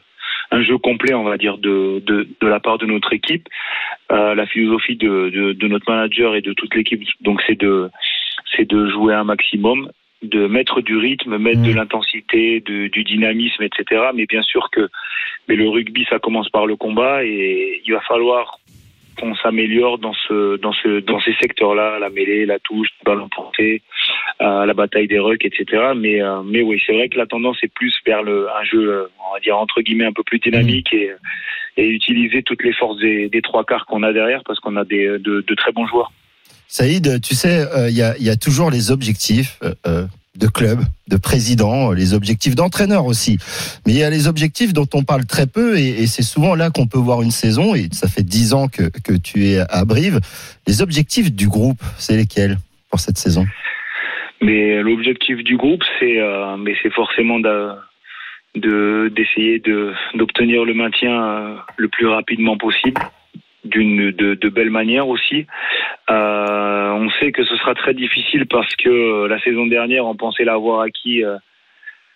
un 0.53 0.61
jeu 0.63 0.77
complet, 0.77 1.13
on 1.13 1.23
va 1.23 1.37
dire, 1.37 1.57
de, 1.57 2.01
de, 2.05 2.27
de 2.39 2.47
la 2.47 2.59
part 2.59 2.77
de 2.77 2.85
notre 2.85 3.11
équipe. 3.13 3.47
Euh, 4.11 4.35
la 4.35 4.45
philosophie 4.45 4.95
de, 4.95 5.29
de, 5.29 5.53
de 5.53 5.67
notre 5.67 5.89
manager 5.91 6.35
et 6.35 6.41
de 6.41 6.53
toute 6.53 6.73
l'équipe, 6.75 7.01
donc 7.21 7.41
c'est 7.47 7.59
de, 7.59 7.89
c'est 8.55 8.67
de 8.69 8.87
jouer 8.89 9.13
un 9.15 9.23
maximum, 9.23 9.89
de 10.21 10.47
mettre 10.47 10.81
du 10.81 10.95
rythme, 10.97 11.37
mettre 11.37 11.61
de 11.63 11.73
l'intensité, 11.73 12.61
de- 12.61 12.87
du 12.87 13.03
dynamisme, 13.03 13.63
etc. 13.63 13.83
Mais 14.13 14.25
bien 14.25 14.41
sûr 14.43 14.69
que, 14.71 14.87
mais 15.47 15.55
le 15.55 15.67
rugby, 15.69 16.05
ça 16.09 16.19
commence 16.19 16.49
par 16.49 16.65
le 16.65 16.75
combat 16.75 17.25
et 17.25 17.81
il 17.85 17.91
va 17.93 18.01
falloir 18.01 18.59
qu'on 19.19 19.35
s'améliore 19.35 19.97
dans 19.97 20.13
ce 20.13 20.57
dans 20.57 20.73
ce 20.73 20.99
dans 20.99 21.19
ces 21.19 21.33
secteurs-là, 21.41 21.99
la 21.99 22.09
mêlée, 22.09 22.45
la 22.45 22.59
touche, 22.59 22.89
le 23.01 23.11
ballon 23.11 23.29
porté, 23.29 23.81
euh, 24.41 24.65
la 24.65 24.73
bataille 24.73 25.07
des 25.07 25.19
rucks, 25.19 25.45
etc. 25.45 25.93
Mais 25.95 26.21
euh, 26.21 26.41
mais 26.43 26.61
oui, 26.61 26.81
c'est 26.85 26.93
vrai 26.93 27.09
que 27.09 27.17
la 27.17 27.25
tendance 27.25 27.57
est 27.63 27.73
plus 27.73 27.93
vers 28.05 28.23
le 28.23 28.47
un 28.49 28.63
jeu, 28.63 28.89
euh, 28.89 29.07
on 29.29 29.33
va 29.33 29.39
dire 29.39 29.57
entre 29.57 29.81
guillemets 29.81 30.05
un 30.05 30.13
peu 30.13 30.23
plus 30.23 30.39
dynamique 30.39 30.93
et 30.93 31.11
et 31.77 31.87
utiliser 31.87 32.43
toutes 32.43 32.63
les 32.63 32.73
forces 32.73 32.99
des, 32.99 33.29
des 33.29 33.41
trois 33.41 33.63
quarts 33.63 33.85
qu'on 33.85 34.03
a 34.03 34.13
derrière 34.13 34.43
parce 34.45 34.59
qu'on 34.59 34.75
a 34.75 34.85
des 34.85 35.07
de, 35.19 35.43
de 35.47 35.55
très 35.55 35.71
bons 35.71 35.87
joueurs. 35.87 36.11
Saïd, 36.67 37.21
tu 37.21 37.35
sais, 37.35 37.65
euh, 37.75 37.89
il 37.89 37.95
y, 37.95 38.01
a, 38.01 38.15
il 38.17 38.25
y 38.25 38.29
a 38.29 38.35
toujours 38.35 38.71
les 38.71 38.91
objectifs 38.91 39.59
de 40.39 40.47
club, 40.47 40.79
de 41.07 41.17
président, 41.17 41.91
euh, 41.91 41.95
les 41.95 42.13
objectifs 42.13 42.55
d'entraîneur 42.55 43.05
aussi. 43.05 43.37
Mais 43.85 43.93
il 43.93 43.99
y 43.99 44.03
a 44.03 44.09
les 44.09 44.27
objectifs 44.27 44.73
dont 44.73 44.87
on 44.93 45.03
parle 45.03 45.25
très 45.25 45.47
peu 45.47 45.77
et, 45.77 46.07
c'est 46.07 46.23
souvent 46.23 46.55
là 46.55 46.69
qu'on 46.71 46.87
peut 46.87 46.97
voir 46.97 47.21
une 47.21 47.31
saison. 47.31 47.75
Et 47.75 47.87
ça 47.91 48.07
fait 48.07 48.23
dix 48.23 48.53
ans 48.53 48.67
que, 48.67 48.83
que 49.03 49.13
tu 49.13 49.45
es 49.45 49.59
à 49.69 49.85
Brive. 49.85 50.19
Les 50.67 50.81
objectifs 50.81 51.31
du 51.31 51.47
groupe, 51.47 51.81
c'est 51.97 52.17
lesquels 52.17 52.57
pour 52.89 52.99
cette 52.99 53.17
saison? 53.17 53.45
Mais 54.41 54.81
l'objectif 54.81 55.43
du 55.43 55.55
groupe, 55.55 55.83
c'est 55.99 56.19
euh, 56.19 56.57
mais 56.57 56.75
forcément 56.93 57.39
de 57.39 57.69
de- 58.55 59.11
d'essayer 59.15 59.59
de 59.59 59.93
d'obtenir 60.15 60.65
le 60.65 60.73
maintien 60.73 61.23
euh, 61.23 61.55
le 61.77 61.87
plus 61.87 62.07
rapidement 62.07 62.57
possible 62.57 63.01
d'une 63.63 64.11
de, 64.11 64.35
de 64.35 64.49
belle 64.49 64.69
manière 64.69 65.07
aussi. 65.07 65.45
Euh, 66.09 66.91
on 66.91 67.09
sait 67.11 67.31
que 67.31 67.43
ce 67.43 67.55
sera 67.57 67.75
très 67.75 67.93
difficile 67.93 68.45
parce 68.45 68.75
que 68.75 68.89
euh, 68.89 69.27
la 69.27 69.39
saison 69.39 69.65
dernière, 69.67 70.05
on 70.05 70.15
pensait 70.15 70.43
l'avoir 70.43 70.81
acquis 70.81 71.23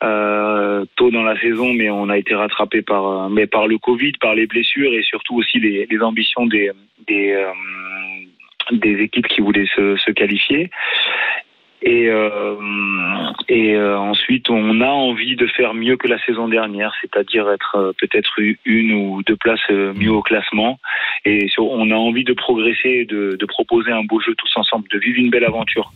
euh, 0.04 0.86
tôt 0.96 1.12
dans 1.12 1.24
la 1.24 1.40
saison, 1.40 1.74
mais 1.74 1.90
on 1.90 2.10
a 2.10 2.18
été 2.18 2.36
rattrapé 2.36 2.82
par 2.82 3.30
mais 3.30 3.48
par 3.48 3.68
le 3.68 3.78
Covid, 3.78 4.14
par 4.20 4.36
les 4.36 4.46
blessures 4.46 4.94
et 4.94 5.04
surtout 5.04 5.38
aussi 5.38 5.60
les, 5.60 5.88
ambitions 6.02 6.46
des 6.46 6.72
des, 7.08 9.02
équipes 9.02 9.28
qui 9.28 9.42
voulaient 9.42 9.66
se 9.66 10.12
qualifier. 10.12 10.70
Et, 11.84 12.08
euh, 12.10 12.56
et 13.50 13.76
euh, 13.76 14.00
ensuite, 14.00 14.50
on 14.50 14.82
a 14.82 14.88
envie 14.88 15.36
de 15.36 15.46
faire 15.46 15.76
mieux 15.76 15.96
que 15.96 16.08
la 16.08 16.18
saison 16.26 16.48
dernière, 16.48 16.92
c'est-à-dire 17.02 17.48
être 17.52 17.76
euh, 17.76 17.92
peut-être 18.00 18.40
une 18.66 18.94
ou 18.94 19.22
deux 19.24 19.36
places 19.36 19.60
mieux 19.70 20.12
au 20.12 20.24
classement. 20.24 20.80
Et 21.24 21.48
sur- 21.50 21.66
on 21.66 21.92
a 21.92 21.96
envie 21.96 22.24
de 22.24 22.34
progresser, 22.34 23.06
de, 23.06 23.38
de 23.40 23.46
proposer 23.46 23.92
un 23.92 24.04
beau 24.04 24.20
jeu 24.20 24.34
tous 24.38 24.50
ensemble, 24.60 24.88
de 24.92 24.98
vivre 24.98 25.20
une 25.20 25.30
belle 25.30 25.46
aventure. 25.46 25.92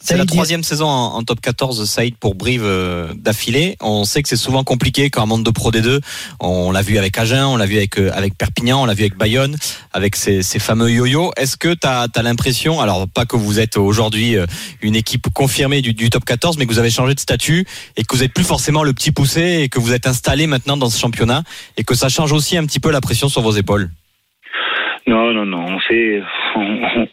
C'est 0.00 0.16
la 0.16 0.24
troisième 0.24 0.62
saison 0.62 0.86
en, 0.86 1.16
en 1.16 1.22
top 1.24 1.40
14 1.40 1.84
Saïd 1.90 2.16
pour 2.16 2.36
Brive 2.36 2.62
euh, 2.64 3.08
d'affilée. 3.16 3.74
On 3.80 4.04
sait 4.04 4.22
que 4.22 4.28
c'est 4.28 4.36
souvent 4.36 4.62
compliqué 4.62 5.10
quand 5.10 5.24
on 5.24 5.26
monte 5.26 5.42
de 5.42 5.50
Pro 5.50 5.72
D2. 5.72 5.98
On 6.38 6.70
l'a 6.70 6.82
vu 6.82 6.98
avec 6.98 7.18
Agen, 7.18 7.46
on 7.46 7.56
l'a 7.56 7.66
vu 7.66 7.76
avec, 7.78 7.98
euh, 7.98 8.10
avec 8.14 8.38
Perpignan, 8.38 8.82
on 8.82 8.86
l'a 8.86 8.94
vu 8.94 9.02
avec 9.02 9.16
Bayonne, 9.16 9.56
avec 9.92 10.14
ces, 10.14 10.42
ces 10.42 10.60
fameux 10.60 10.90
yo-yo. 10.90 11.32
Est-ce 11.36 11.56
que 11.56 11.74
tu 11.74 11.86
as, 11.88 12.06
l'impression, 12.22 12.80
alors 12.80 13.06
pas 13.12 13.24
que 13.24 13.34
vous 13.36 13.58
êtes 13.58 13.76
aujourd'hui 13.76 14.36
une 14.82 14.94
équipe 14.94 15.15
confirmée 15.34 15.82
du, 15.82 16.10
top 16.10 16.24
14, 16.24 16.58
mais 16.58 16.66
que 16.66 16.70
vous 16.70 16.78
avez 16.78 16.90
changé 16.90 17.14
de 17.14 17.20
statut 17.20 17.66
et 17.96 18.02
que 18.02 18.14
vous 18.14 18.22
êtes 18.22 18.32
plus 18.34 18.46
forcément 18.46 18.82
le 18.82 18.92
petit 18.92 19.12
poussé 19.12 19.62
et 19.62 19.68
que 19.68 19.78
vous 19.78 19.92
êtes 19.92 20.06
installé 20.06 20.46
maintenant 20.46 20.76
dans 20.76 20.88
ce 20.90 20.98
championnat 21.00 21.42
et 21.76 21.84
que 21.84 21.94
ça 21.94 22.08
change 22.08 22.32
aussi 22.32 22.56
un 22.56 22.64
petit 22.66 22.80
peu 22.80 22.90
la 22.90 23.00
pression 23.00 23.28
sur 23.28 23.42
vos 23.42 23.52
épaules 23.52 23.88
Non, 25.06 25.32
non, 25.32 25.46
non. 25.46 25.64
On 25.66 25.78
fait, 25.80 26.22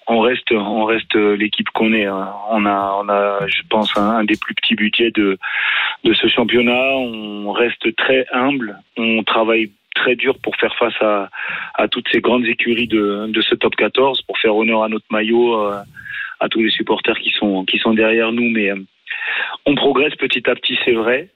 on, 0.08 0.20
reste, 0.22 0.52
on 0.52 0.86
reste 0.86 1.16
l'équipe 1.16 1.70
qu'on 1.74 1.94
est. 1.94 2.06
hein. 2.06 2.30
On 2.52 2.66
a, 2.66 2.96
on 3.04 3.10
a, 3.10 3.48
je 3.48 3.62
pense, 3.70 3.92
un, 3.98 4.02
un 4.18 4.24
des 4.24 4.36
plus 4.38 4.54
petits 4.56 4.76
budgets 4.76 5.12
de 5.12 5.38
de 6.04 6.14
ce 6.14 6.28
championnat. 6.28 6.96
On 6.98 7.52
reste 7.52 7.96
très 7.96 8.26
humble. 8.34 8.78
On 8.98 9.24
travaille 9.24 9.72
très 9.96 10.16
dur 10.16 10.38
pour 10.40 10.56
faire 10.58 10.74
face 10.78 11.00
à, 11.02 11.30
à 11.76 11.88
toutes 11.88 12.08
ces 12.12 12.20
grandes 12.20 12.46
écuries 12.46 12.88
de, 12.88 13.28
de 13.30 13.42
ce 13.42 13.56
top 13.56 13.76
14, 13.76 14.22
pour 14.24 14.38
faire 14.40 14.56
honneur 14.56 14.84
à 14.84 14.90
notre 14.90 15.06
maillot, 15.12 15.62
euh, 15.62 15.78
à 16.44 16.50
tous 16.50 16.62
les 16.62 16.70
supporters 16.72 17.18
qui 17.20 17.32
sont 17.32 17.64
qui 17.66 17.78
sont 17.80 17.94
derrière 17.94 18.32
nous. 18.32 18.50
Mais 18.50 18.70
euh, 18.72 18.76
on 19.66 19.76
progresse 19.76 20.14
petit 20.16 20.44
à 20.50 20.56
petit, 20.56 20.78
c'est 20.86 20.94
vrai. 20.94 21.30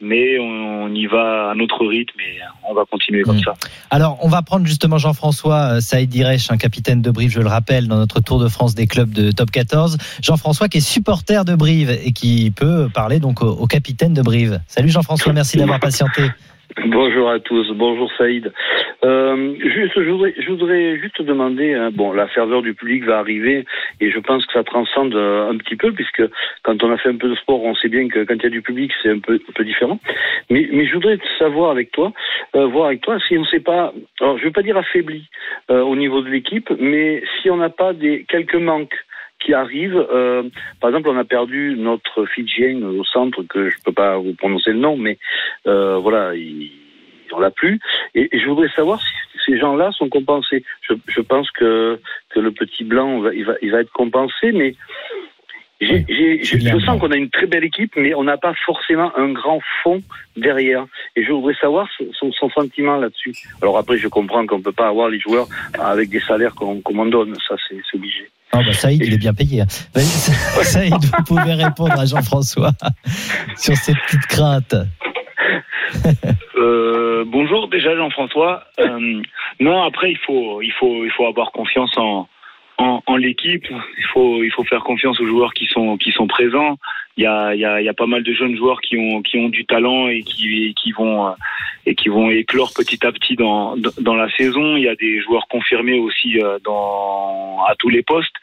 Mais 0.00 0.38
on, 0.40 0.84
on 0.84 0.94
y 0.94 1.06
va 1.06 1.50
à 1.52 1.54
notre 1.54 1.86
rythme 1.86 2.18
et 2.20 2.38
on 2.68 2.74
va 2.74 2.84
continuer 2.84 3.22
comme 3.22 3.36
Mm. 3.36 3.44
ça. 3.44 3.54
Alors, 3.90 4.18
on 4.22 4.28
va 4.28 4.42
prendre 4.42 4.66
justement 4.66 4.98
Jean-François 4.98 5.76
euh, 5.76 5.80
Saïd 5.80 6.10
Direch, 6.10 6.50
un 6.50 6.56
capitaine 6.56 7.00
de 7.00 7.10
Brive, 7.10 7.30
je 7.30 7.40
le 7.40 7.46
rappelle, 7.48 7.86
dans 7.86 7.96
notre 7.96 8.20
Tour 8.20 8.38
de 8.40 8.48
France 8.48 8.74
des 8.74 8.86
clubs 8.88 9.12
de 9.12 9.30
Top 9.30 9.50
14. 9.52 9.96
Jean-François 10.20 10.68
qui 10.68 10.78
est 10.78 10.80
supporter 10.80 11.44
de 11.44 11.54
Brive 11.54 11.90
et 11.90 12.12
qui 12.12 12.50
peut 12.50 12.88
parler 12.92 13.20
donc 13.20 13.40
au, 13.40 13.46
au 13.48 13.66
capitaine 13.66 14.12
de 14.14 14.20
Brive. 14.22 14.60
Salut 14.66 14.88
Jean-François, 14.90 15.32
merci 15.32 15.56
d'avoir 15.58 15.78
patienté. 15.80 16.22
Bonjour 16.82 17.30
à 17.30 17.38
tous, 17.38 17.70
bonjour 17.72 18.10
Saïd. 18.18 18.52
Euh, 19.04 19.54
juste, 19.60 19.92
je 19.94 20.10
voudrais, 20.10 20.34
je 20.36 20.50
voudrais 20.50 20.98
juste 20.98 21.22
demander, 21.22 21.72
hein, 21.72 21.90
bon, 21.92 22.12
la 22.12 22.26
ferveur 22.26 22.62
du 22.62 22.74
public 22.74 23.04
va 23.04 23.18
arriver 23.18 23.64
et 24.00 24.10
je 24.10 24.18
pense 24.18 24.44
que 24.44 24.52
ça 24.52 24.64
transcende 24.64 25.14
euh, 25.14 25.50
un 25.50 25.56
petit 25.56 25.76
peu 25.76 25.92
puisque 25.92 26.22
quand 26.64 26.82
on 26.82 26.90
a 26.90 26.96
fait 26.96 27.10
un 27.10 27.16
peu 27.16 27.28
de 27.28 27.36
sport, 27.36 27.62
on 27.62 27.76
sait 27.76 27.88
bien 27.88 28.08
que 28.08 28.24
quand 28.24 28.34
il 28.34 28.42
y 28.42 28.46
a 28.46 28.50
du 28.50 28.62
public, 28.62 28.92
c'est 29.02 29.10
un 29.10 29.20
peu, 29.20 29.34
un 29.34 29.52
peu 29.54 29.64
différent. 29.64 30.00
Mais, 30.50 30.68
mais 30.72 30.86
je 30.86 30.94
voudrais 30.94 31.18
savoir 31.38 31.70
avec 31.70 31.92
toi, 31.92 32.12
euh, 32.56 32.66
voir 32.66 32.86
avec 32.86 33.02
toi 33.02 33.18
si 33.28 33.38
on 33.38 33.42
ne 33.42 33.46
s'est 33.46 33.60
pas, 33.60 33.92
alors 34.20 34.38
je 34.38 34.44
veux 34.44 34.52
pas 34.52 34.62
dire 34.62 34.76
affaibli 34.76 35.28
au 35.68 35.94
niveau 35.94 36.22
de 36.22 36.28
l'équipe, 36.28 36.70
mais 36.80 37.22
si 37.40 37.50
on 37.50 37.56
n'a 37.56 37.70
pas 37.70 37.92
des 37.92 38.24
quelques 38.28 38.56
manques 38.56 38.96
qui 39.44 39.54
arrivent. 39.54 40.06
Euh, 40.12 40.42
par 40.80 40.90
exemple, 40.90 41.08
on 41.08 41.18
a 41.18 41.24
perdu 41.24 41.74
notre 41.76 42.24
Fidjien 42.26 42.82
au 42.82 43.04
centre, 43.04 43.42
que 43.42 43.70
je 43.70 43.76
peux 43.84 43.92
pas 43.92 44.16
vous 44.16 44.34
prononcer 44.34 44.72
le 44.72 44.78
nom, 44.78 44.96
mais 44.96 45.18
euh, 45.66 45.98
voilà, 45.98 46.34
il, 46.34 46.70
on 47.32 47.40
l'a 47.40 47.50
plus. 47.50 47.78
Et, 48.14 48.28
et 48.34 48.40
je 48.40 48.46
voudrais 48.48 48.68
savoir 48.70 49.00
si 49.00 49.38
ces 49.46 49.58
gens-là 49.58 49.90
sont 49.92 50.08
compensés. 50.08 50.64
Je, 50.82 50.94
je 51.06 51.20
pense 51.20 51.50
que, 51.50 52.00
que 52.30 52.40
le 52.40 52.52
petit 52.52 52.84
blanc, 52.84 53.20
va, 53.20 53.34
il, 53.34 53.44
va, 53.44 53.54
il 53.60 53.70
va 53.70 53.80
être 53.80 53.92
compensé, 53.92 54.52
mais 54.52 54.74
je, 55.80 55.96
je 56.40 56.78
sens 56.78 56.98
qu'on 56.98 57.10
a 57.10 57.16
une 57.16 57.28
très 57.28 57.46
belle 57.46 57.64
équipe, 57.64 57.92
mais 57.96 58.14
on 58.14 58.24
n'a 58.24 58.38
pas 58.38 58.54
forcément 58.64 59.10
un 59.18 59.30
grand 59.32 59.60
fond 59.82 60.00
derrière. 60.36 60.86
Et 61.16 61.24
je 61.24 61.32
voudrais 61.32 61.54
savoir 61.54 61.88
son, 62.18 62.32
son 62.32 62.48
sentiment 62.50 62.96
là-dessus. 62.96 63.34
Alors 63.60 63.76
après, 63.76 63.98
je 63.98 64.08
comprends 64.08 64.46
qu'on 64.46 64.62
peut 64.62 64.72
pas 64.72 64.88
avoir 64.88 65.08
les 65.08 65.18
joueurs 65.18 65.48
avec 65.78 66.08
des 66.08 66.20
salaires 66.20 66.54
qu'on 66.54 66.80
qu'on 66.80 66.94
m'en 66.94 67.06
donne. 67.06 67.34
Ça, 67.46 67.56
c'est 67.68 67.96
obligé. 67.98 68.30
Oh, 68.54 68.58
bah, 68.64 68.72
Saïd, 68.72 69.02
il 69.04 69.12
est 69.14 69.18
bien 69.18 69.34
payé. 69.34 69.62
hein. 69.62 69.66
Saïd, 70.62 70.94
vous 70.94 71.24
pouvez 71.26 71.54
répondre 71.54 71.98
à 71.98 72.06
Jean-François 72.06 72.70
sur 73.56 73.74
ces 73.76 73.94
petites 73.94 74.26
craintes. 74.26 74.74
Euh, 76.56 77.24
bonjour 77.26 77.68
déjà 77.68 77.94
Jean-François. 77.94 78.64
Euh, 78.80 79.20
non 79.60 79.82
après 79.82 80.10
il 80.10 80.18
faut 80.26 80.62
il 80.62 80.72
faut 80.72 81.04
il 81.04 81.10
faut 81.16 81.26
avoir 81.26 81.52
confiance 81.52 81.92
en 81.98 82.26
en, 82.78 83.02
en 83.06 83.16
l'équipe. 83.16 83.66
Il 83.70 84.04
faut, 84.12 84.42
il 84.42 84.50
faut 84.50 84.64
faire 84.64 84.82
confiance 84.84 85.20
aux 85.20 85.26
joueurs 85.26 85.54
qui 85.54 85.66
sont, 85.66 85.96
qui 85.96 86.12
sont 86.12 86.26
présents. 86.26 86.78
Il 87.16 87.24
y 87.24 87.26
a, 87.26 87.54
il 87.54 87.60
y 87.60 87.64
a, 87.64 87.80
il 87.80 87.84
y 87.84 87.88
a 87.88 87.94
pas 87.94 88.06
mal 88.06 88.22
de 88.22 88.32
jeunes 88.32 88.56
joueurs 88.56 88.80
qui 88.80 88.96
ont, 88.96 89.22
qui 89.22 89.38
ont 89.38 89.48
du 89.48 89.64
talent 89.64 90.08
et 90.08 90.22
qui, 90.22 90.66
et 90.66 90.74
qui 90.74 90.92
vont, 90.92 91.28
euh, 91.28 91.32
et 91.86 91.94
qui 91.94 92.08
vont 92.08 92.30
éclore 92.30 92.72
petit 92.74 93.06
à 93.06 93.12
petit 93.12 93.36
dans, 93.36 93.76
dans 94.00 94.14
la 94.16 94.28
saison. 94.36 94.76
Il 94.76 94.82
y 94.82 94.88
a 94.88 94.96
des 94.96 95.20
joueurs 95.20 95.46
confirmés 95.48 95.98
aussi 95.98 96.40
euh, 96.40 96.58
dans, 96.64 97.62
à 97.68 97.74
tous 97.76 97.88
les 97.88 98.02
postes. 98.02 98.34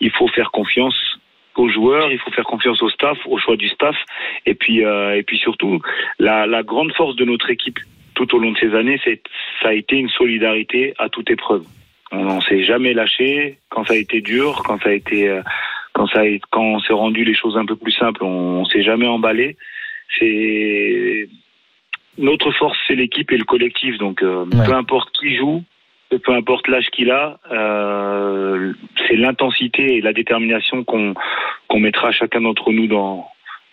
Il 0.00 0.10
faut 0.10 0.28
faire 0.28 0.50
confiance 0.50 1.18
aux 1.56 1.68
joueurs, 1.68 2.10
il 2.10 2.18
faut 2.18 2.32
faire 2.32 2.44
confiance 2.44 2.82
au 2.82 2.88
staff, 2.88 3.16
au 3.26 3.38
choix 3.38 3.56
du 3.56 3.68
staff, 3.68 3.96
et 4.44 4.54
puis 4.54 4.84
euh, 4.84 5.16
et 5.16 5.22
puis 5.22 5.38
surtout 5.38 5.80
la, 6.18 6.46
la 6.46 6.64
grande 6.64 6.92
force 6.94 7.14
de 7.14 7.24
notre 7.24 7.48
équipe 7.48 7.78
tout 8.14 8.34
au 8.34 8.38
long 8.38 8.52
de 8.52 8.58
ces 8.58 8.74
années, 8.74 9.00
c'est 9.04 9.20
ça 9.62 9.68
a 9.68 9.72
été 9.72 9.96
une 9.96 10.08
solidarité 10.08 10.94
à 10.98 11.08
toute 11.08 11.30
épreuve. 11.30 11.64
On, 12.12 12.18
on 12.26 12.40
s'est 12.42 12.64
jamais 12.64 12.92
lâché 12.94 13.58
quand 13.70 13.84
ça 13.86 13.94
a 13.94 13.96
été 13.96 14.20
dur, 14.20 14.62
quand 14.64 14.80
ça 14.82 14.90
a 14.90 14.92
été 14.92 15.28
euh, 15.28 15.42
quand 15.92 16.06
ça 16.08 16.20
a, 16.20 16.24
quand 16.50 16.62
on 16.62 16.80
s'est 16.80 16.92
rendu 16.92 17.24
les 17.24 17.34
choses 17.34 17.56
un 17.56 17.66
peu 17.66 17.76
plus 17.76 17.92
simples, 17.92 18.24
on, 18.24 18.60
on 18.60 18.64
s'est 18.64 18.82
jamais 18.82 19.06
emballé. 19.06 19.56
C'est 20.18 21.28
notre 22.18 22.52
force, 22.52 22.78
c'est 22.86 22.94
l'équipe 22.94 23.30
et 23.32 23.36
le 23.36 23.44
collectif. 23.44 23.98
Donc 23.98 24.22
euh, 24.22 24.44
Ouais. 24.54 24.66
peu 24.66 24.72
importe 24.74 25.10
qui 25.18 25.36
joue, 25.36 25.62
peu 26.24 26.32
importe 26.32 26.68
l'âge 26.68 26.86
qu'il 26.92 27.10
a, 27.10 27.38
euh, 27.50 28.72
c'est 29.08 29.16
l'intensité 29.16 29.96
et 29.96 30.00
la 30.00 30.12
détermination 30.12 30.84
qu'on 30.84 31.14
qu'on 31.68 31.80
mettra 31.80 32.12
chacun 32.12 32.40
d'entre 32.42 32.70
nous 32.72 32.86
dans 32.86 33.26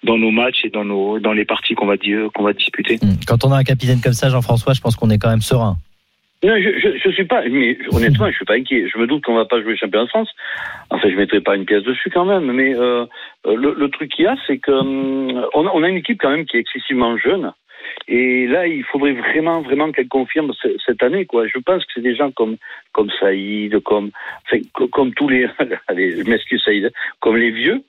dans 0.04 0.17
nos 0.17 0.32
matchs 0.32 0.63
et 0.63 0.70
dans 0.70 0.84
nos 0.86 1.20
dans 1.20 1.34
les 1.34 1.46
parties 1.46 1.76
qu'on 1.76 1.86
va 1.86 1.96
qu'on 2.34 2.44
va 2.44 2.54
disputer. 2.54 2.98
Quand 3.28 3.44
on 3.46 3.52
a 3.52 3.58
un 3.58 3.63
capitaine 3.63 4.02
comme 4.02 4.13
ça, 4.13 4.30
Jean-François, 4.30 4.74
je 4.74 4.82
pense 4.82 4.96
qu'on 4.96 5.10
est 5.12 5.20
quand 5.20 5.30
même 5.30 5.41
serein. 5.41 5.78
Non, 6.43 6.56
je, 6.58 6.97
je 6.97 7.10
suis 7.12 7.25
pas, 7.25 7.43
mais 7.47 7.77
honnêtement, 7.91 8.27
je 8.30 8.36
suis 8.36 8.45
pas 8.45 8.56
inquiet. 8.56 8.88
Je 8.91 8.97
me 8.97 9.06
doute 9.06 9.23
qu'on 9.23 9.36
va 9.36 9.45
pas 9.45 9.62
jouer 9.62 9.77
champion 9.77 10.04
de 10.04 10.10
France. 10.10 10.30
Enfin, 10.89 11.08
je 11.10 11.15
mettrai 11.15 11.39
pas 11.39 11.56
une 11.56 11.65
pièce 11.65 11.84
dessus 11.84 12.10
quand 12.10 12.25
même. 12.25 12.51
Mais 12.51 12.73
euh, 12.75 13.06
le, 13.45 13.75
le 13.77 13.89
truc 13.89 14.12
qu'il 14.12 14.25
y 14.25 14.27
a, 14.27 14.36
c'est 14.47 14.58
que 14.58 14.71
hum, 14.71 15.45
on 15.54 15.84
a 15.84 15.89
une 15.89 15.97
équipe 15.97 16.19
quand 16.19 16.32
même 16.32 16.45
qui 16.45 16.58
est 16.58 16.62
excessivement 16.62 17.15
jeune. 17.17 17.54
Et 18.08 18.47
là, 18.47 18.67
il 18.67 18.84
faudrait 18.84 19.13
vraiment, 19.13 19.62
vraiment 19.62 19.91
qu'elle 19.91 20.08
confirme 20.08 20.51
ce- 20.62 20.75
cette 20.86 21.01
année, 21.04 21.25
quoi. 21.25 21.47
Je 21.47 21.60
pense 21.60 21.84
que 21.86 21.91
c'est 21.95 22.01
des 22.01 22.15
gens 22.15 22.32
comme, 22.32 22.58
comme 22.91 23.10
Saïd, 23.19 23.80
comme, 23.84 24.12
enfin, 24.45 24.62
comme 24.91 25.13
tous 25.13 25.30
les, 25.30 25.47
allez, 25.88 26.17
je 26.17 26.30
m'excuse 26.30 26.62
Saïd, 26.63 26.91
comme 27.19 27.38
les 27.38 27.51
vieux, 27.51 27.82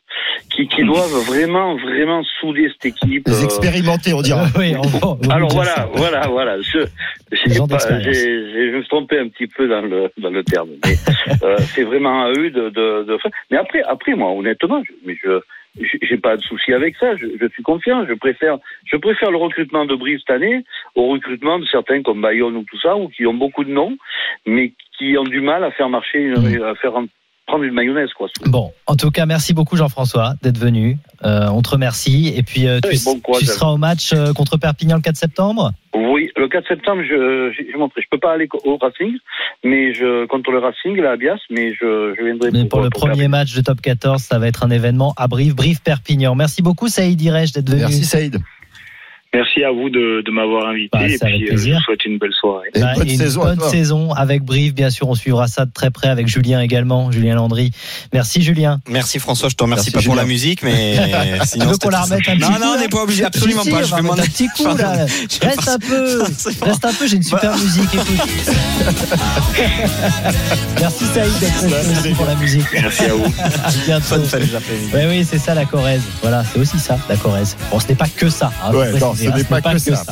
qui, 0.50 0.68
qui 0.68 0.82
doivent 0.84 1.10
vraiment, 1.26 1.76
vraiment 1.76 2.22
souder 2.40 2.68
cette 2.72 2.86
équipe. 2.94 3.26
Les 3.26 3.42
euh, 3.42 3.44
expérimentés, 3.44 4.12
on 4.12 4.22
dira. 4.22 4.44
oui, 4.58 4.74
on 4.76 4.82
va- 4.82 5.34
alors 5.34 5.48
voilà, 5.50 5.88
voilà, 5.94 6.26
voilà. 6.28 6.60
Je, 6.60 6.78
je 7.32 7.48
me 8.76 8.80
suis 8.80 8.88
trompé 8.88 9.18
un 9.18 9.28
petit 9.28 9.46
peu 9.46 9.66
dans 9.68 9.82
le, 9.82 10.10
dans 10.18 10.30
le 10.30 10.44
terme. 10.44 10.70
Mais 10.84 10.94
euh, 11.42 11.56
c'est 11.58 11.82
vraiment 11.84 12.24
à 12.24 12.30
eux 12.30 12.50
de, 12.50 12.70
de, 12.70 13.04
de. 13.04 13.18
Mais 13.50 13.56
après, 13.56 13.82
après 13.82 14.14
moi, 14.14 14.30
honnêtement, 14.32 14.82
je, 14.86 14.92
mais 15.06 15.16
je 15.22 15.40
j'ai 16.02 16.18
pas 16.18 16.36
de 16.36 16.42
souci 16.42 16.72
avec 16.72 16.96
ça. 16.96 17.16
Je, 17.16 17.26
je 17.40 17.48
suis 17.48 17.62
confiant. 17.62 18.04
Je 18.06 18.14
préfère, 18.14 18.58
je 18.84 18.96
préfère 18.96 19.30
le 19.30 19.38
recrutement 19.38 19.84
de 19.86 19.94
Brive 19.94 20.18
cette 20.20 20.36
année 20.36 20.64
au 20.94 21.08
recrutement 21.08 21.58
de 21.58 21.64
certains 21.66 22.02
comme 22.02 22.20
Bayonne 22.20 22.56
ou 22.56 22.64
tout 22.64 22.78
ça, 22.80 22.96
ou 22.96 23.08
qui 23.08 23.26
ont 23.26 23.34
beaucoup 23.34 23.64
de 23.64 23.70
noms, 23.70 23.96
mais 24.46 24.72
qui 24.98 25.16
ont 25.18 25.24
du 25.24 25.40
mal 25.40 25.64
à 25.64 25.70
faire 25.70 25.88
marcher, 25.88 26.18
une- 26.18 26.58
Mm. 26.58 26.62
à 26.64 26.74
faire 26.76 26.94
en- 26.96 27.06
prendre 27.46 27.64
une 27.64 27.74
mayonnaise, 27.74 28.10
quoi. 28.16 28.28
Bon, 28.46 28.70
en 28.86 28.94
tout 28.96 29.10
cas, 29.10 29.26
merci 29.26 29.52
beaucoup 29.52 29.76
Jean-François 29.76 30.34
d'être 30.42 30.58
venu. 30.58 30.96
Euh, 31.24 31.48
on 31.52 31.60
te 31.60 31.70
remercie. 31.70 32.32
Et 32.36 32.42
puis, 32.42 32.66
euh, 32.68 32.78
tu, 32.82 32.90
Oui, 32.90 33.02
bon 33.04 33.18
courage 33.20 33.42
tu 33.42 33.50
à 33.50 33.52
seras 33.52 33.72
au 33.72 33.76
match 33.78 34.12
euh, 34.12 34.32
contre 34.32 34.56
Perpignan 34.58 34.96
le 34.96 35.02
4 35.02 35.16
septembre? 35.16 35.72
Oui, 35.94 36.21
le 36.42 36.48
4 36.48 36.66
septembre, 36.66 37.02
je, 37.02 37.52
je, 37.56 37.62
je, 37.72 37.76
montre- 37.78 37.94
je 37.98 38.06
peux 38.10 38.18
pas 38.18 38.32
aller 38.32 38.48
au 38.64 38.76
Racing, 38.76 39.16
mais 39.64 39.94
je 39.94 40.26
contre 40.26 40.50
le 40.50 40.58
Racing, 40.58 40.96
la 40.96 41.16
Bias, 41.16 41.38
mais 41.50 41.72
je, 41.72 42.14
je 42.18 42.24
viendrai 42.24 42.50
Mais 42.52 42.64
pour 42.66 42.80
le 42.80 42.90
premier 42.90 43.28
match 43.28 43.54
de 43.54 43.60
top 43.60 43.80
14, 43.80 44.20
ça 44.22 44.38
va 44.38 44.48
être 44.48 44.64
un 44.64 44.70
événement 44.70 45.14
à 45.16 45.28
Brive, 45.28 45.54
Brive-Perpignan. 45.54 46.34
Merci 46.34 46.62
beaucoup 46.62 46.88
Saïd 46.88 47.20
Irej 47.20 47.52
d'être 47.52 47.70
venu. 47.70 47.82
Merci 47.82 48.04
Saïd. 48.04 48.38
Merci 49.34 49.64
à 49.64 49.70
vous 49.72 49.88
de, 49.88 50.22
de 50.24 50.30
m'avoir 50.30 50.68
invité 50.68 50.90
Bah, 50.92 51.08
et 51.08 51.16
puis 51.18 51.48
euh, 51.50 51.56
je 51.56 51.72
vous 51.72 51.80
souhaite 51.80 52.04
une 52.04 52.18
belle 52.18 52.34
soirée. 52.38 52.68
Et 52.74 52.80
Bah, 52.80 52.92
bonne 52.96 53.08
et 53.08 53.12
une 53.14 53.18
saison 53.18 53.40
bonne 53.44 53.60
saison 53.60 54.12
avec 54.12 54.42
Brive, 54.44 54.74
bien 54.74 54.90
sûr. 54.90 55.08
On 55.08 55.14
suivra 55.14 55.46
ça 55.48 55.64
de 55.64 55.70
très 55.72 55.90
près 55.90 56.08
avec 56.08 56.26
Julien 56.28 56.60
également, 56.60 57.10
Julien 57.10 57.34
Landry. 57.36 57.70
Merci 58.12 58.42
Julien. 58.42 58.80
Merci 58.90 59.18
François, 59.18 59.48
je 59.48 59.54
te 59.54 59.62
remercie 59.62 59.90
Merci, 59.92 60.06
pas 60.06 60.10
pour 60.12 60.16
la 60.16 60.26
musique, 60.26 60.62
mais 60.62 60.96
Tu 61.52 61.58
veux 61.66 61.76
qu'on 61.78 61.88
la 61.88 62.02
remette 62.02 62.20
un 62.28 62.32
petit 62.36 62.40
Non, 62.42 62.46
coup 62.48 62.52
non, 62.60 62.66
on 62.68 62.74
là 62.74 62.80
n'est 62.80 62.88
pas 62.88 63.02
obligé, 63.02 63.24
absolument 63.24 63.62
Si, 63.62 63.70
pas. 63.70 63.82
si, 63.82 63.88
Je 63.88 63.94
on 63.94 63.96
vais 63.96 64.02
va 64.02 64.08
m'en 64.08 64.12
un 64.14 64.22
petit 64.26 64.48
coup 64.48 64.76
là. 64.76 65.06
Reste 65.42 65.68
un 65.68 65.78
peu, 65.78 66.22
reste 66.62 66.84
un 66.84 66.92
peu. 66.92 67.06
J'ai 67.06 67.16
une 67.16 67.22
super 67.22 67.56
musique. 67.56 67.88
Écoute. 67.94 68.28
Merci 70.80 71.04
Saïd 71.06 71.32
d'être 71.40 71.62
resté 71.86 72.10
pour 72.10 72.26
la 72.26 72.34
musique. 72.34 72.66
Merci 72.72 73.04
à 73.04 73.14
vous. 73.14 73.24
À 73.64 73.70
bientôt. 73.86 74.22
Fun. 74.24 74.38
Ouais, 74.94 75.06
oui, 75.08 75.26
c'est 75.28 75.38
ça 75.38 75.54
la 75.54 75.64
Corrèze. 75.64 76.02
Voilà, 76.20 76.44
c'est 76.44 76.58
aussi 76.58 76.78
ça, 76.78 76.98
la 77.08 77.16
Corrèze. 77.16 77.56
Bon, 77.70 77.80
ce 77.80 77.88
n'est 77.88 77.94
pas 77.94 78.08
que 78.14 78.28
ça. 78.28 78.52
hein, 78.62 78.72
Ouais, 78.74 78.92
non, 78.98 79.14
ce 79.30 79.36
n'est 79.36 79.44
pas 79.44 79.60
que 79.60 79.78
ça. 79.78 80.04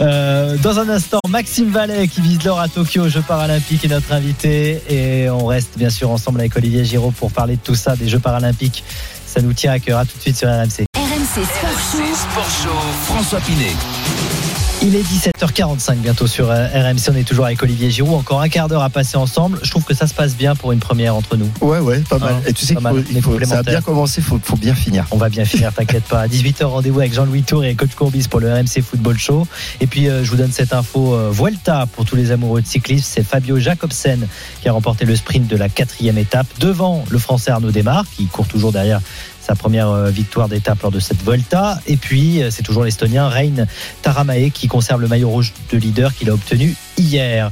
Euh, 0.00 0.56
dans 0.58 0.78
un 0.78 0.88
instant, 0.88 1.20
Maxime 1.28 1.70
Vallet 1.70 2.08
qui 2.08 2.20
vise 2.20 2.42
l'or 2.44 2.60
à 2.60 2.68
Tokyo 2.68 3.04
aux 3.04 3.08
Jeux 3.08 3.22
Paralympiques 3.26 3.84
est 3.84 3.88
notre 3.88 4.12
invité. 4.12 4.82
Et 4.88 5.30
on 5.30 5.46
reste 5.46 5.76
bien 5.78 5.90
sûr 5.90 6.10
ensemble 6.10 6.40
avec 6.40 6.56
Olivier 6.56 6.84
Giraud 6.84 7.12
pour 7.12 7.30
parler 7.32 7.56
de 7.56 7.60
tout 7.62 7.74
ça, 7.74 7.96
des 7.96 8.08
Jeux 8.08 8.18
Paralympiques. 8.18 8.84
Ça 9.26 9.42
nous 9.42 9.52
tient 9.52 9.72
à 9.72 9.78
cœur. 9.78 9.98
À 9.98 10.04
tout 10.04 10.16
de 10.16 10.22
suite 10.22 10.36
sur 10.36 10.48
RMC. 10.48 10.86
RMC 10.96 11.44
Sport 11.44 11.78
Show. 11.92 11.98
RMC 11.98 12.14
Sport 12.14 12.50
Show, 12.62 12.78
François 13.04 13.40
Pinet. 13.40 14.45
Il 14.82 14.94
est 14.94 15.02
17h45 15.02 15.96
bientôt 15.96 16.26
sur 16.26 16.48
euh, 16.50 16.66
RMC. 16.68 17.10
On 17.10 17.16
est 17.16 17.24
toujours 17.26 17.46
avec 17.46 17.60
Olivier 17.62 17.90
Giroud. 17.90 18.14
Encore 18.14 18.40
un 18.42 18.48
quart 18.48 18.68
d'heure 18.68 18.82
à 18.82 18.90
passer 18.90 19.16
ensemble. 19.16 19.58
Je 19.62 19.70
trouve 19.70 19.82
que 19.84 19.94
ça 19.94 20.06
se 20.06 20.14
passe 20.14 20.36
bien 20.36 20.54
pour 20.54 20.70
une 20.70 20.78
première 20.78 21.16
entre 21.16 21.36
nous. 21.36 21.50
Ouais, 21.60 21.78
ouais, 21.80 22.00
pas 22.08 22.18
mal. 22.18 22.34
Hein, 22.34 22.42
Et 22.46 22.52
tu 22.52 22.64
sais 22.66 22.74
faut- 22.74 23.44
ça 23.44 23.58
a 23.58 23.62
bien 23.62 23.80
commencé, 23.80 24.20
faut, 24.20 24.38
faut 24.40 24.56
bien 24.56 24.74
finir. 24.74 25.06
On 25.10 25.16
va 25.16 25.28
bien 25.28 25.44
finir, 25.46 25.72
t'inquiète 25.72 26.04
pas. 26.04 26.20
À 26.20 26.28
18h, 26.28 26.64
rendez-vous 26.66 27.00
avec 27.00 27.14
Jean-Louis 27.14 27.42
Tour 27.42 27.64
et 27.64 27.74
coach 27.74 27.94
Courbis 27.96 28.28
pour 28.28 28.38
le 28.38 28.52
RMC 28.52 28.82
Football 28.82 29.18
Show. 29.18 29.46
Et 29.80 29.86
puis, 29.86 30.08
euh, 30.08 30.22
je 30.22 30.30
vous 30.30 30.36
donne 30.36 30.52
cette 30.52 30.72
info 30.74 31.14
euh, 31.14 31.30
Vuelta 31.32 31.86
pour 31.92 32.04
tous 32.04 32.14
les 32.16 32.30
amoureux 32.30 32.60
de 32.60 32.66
cyclisme. 32.66 33.06
C'est 33.12 33.24
Fabio 33.24 33.58
Jacobsen 33.58 34.28
qui 34.62 34.68
a 34.68 34.72
remporté 34.72 35.04
le 35.04 35.16
sprint 35.16 35.48
de 35.48 35.56
la 35.56 35.68
quatrième 35.68 36.18
étape 36.18 36.46
devant 36.60 37.04
le 37.08 37.18
Français 37.18 37.50
Arnaud 37.50 37.72
Desmar, 37.72 38.04
qui 38.14 38.26
court 38.26 38.46
toujours 38.46 38.72
derrière 38.72 39.00
sa 39.46 39.54
première 39.54 39.90
euh, 39.90 40.10
victoire 40.10 40.48
d'étape 40.48 40.82
lors 40.82 40.90
de 40.90 40.98
cette 40.98 41.22
Vuelta. 41.22 41.78
Et 41.86 41.96
puis, 41.96 42.42
euh, 42.42 42.50
c'est 42.50 42.62
toujours 42.62 42.82
l'Estonien 42.82 43.28
Rein 43.28 43.66
Taramae 44.02 44.50
qui 44.50 44.66
conserve 44.66 45.00
le 45.00 45.08
maillot 45.08 45.30
rouge 45.30 45.52
de 45.70 45.78
leader 45.78 46.14
qu'il 46.14 46.30
a 46.30 46.34
obtenu 46.34 46.74
hier. 46.98 47.50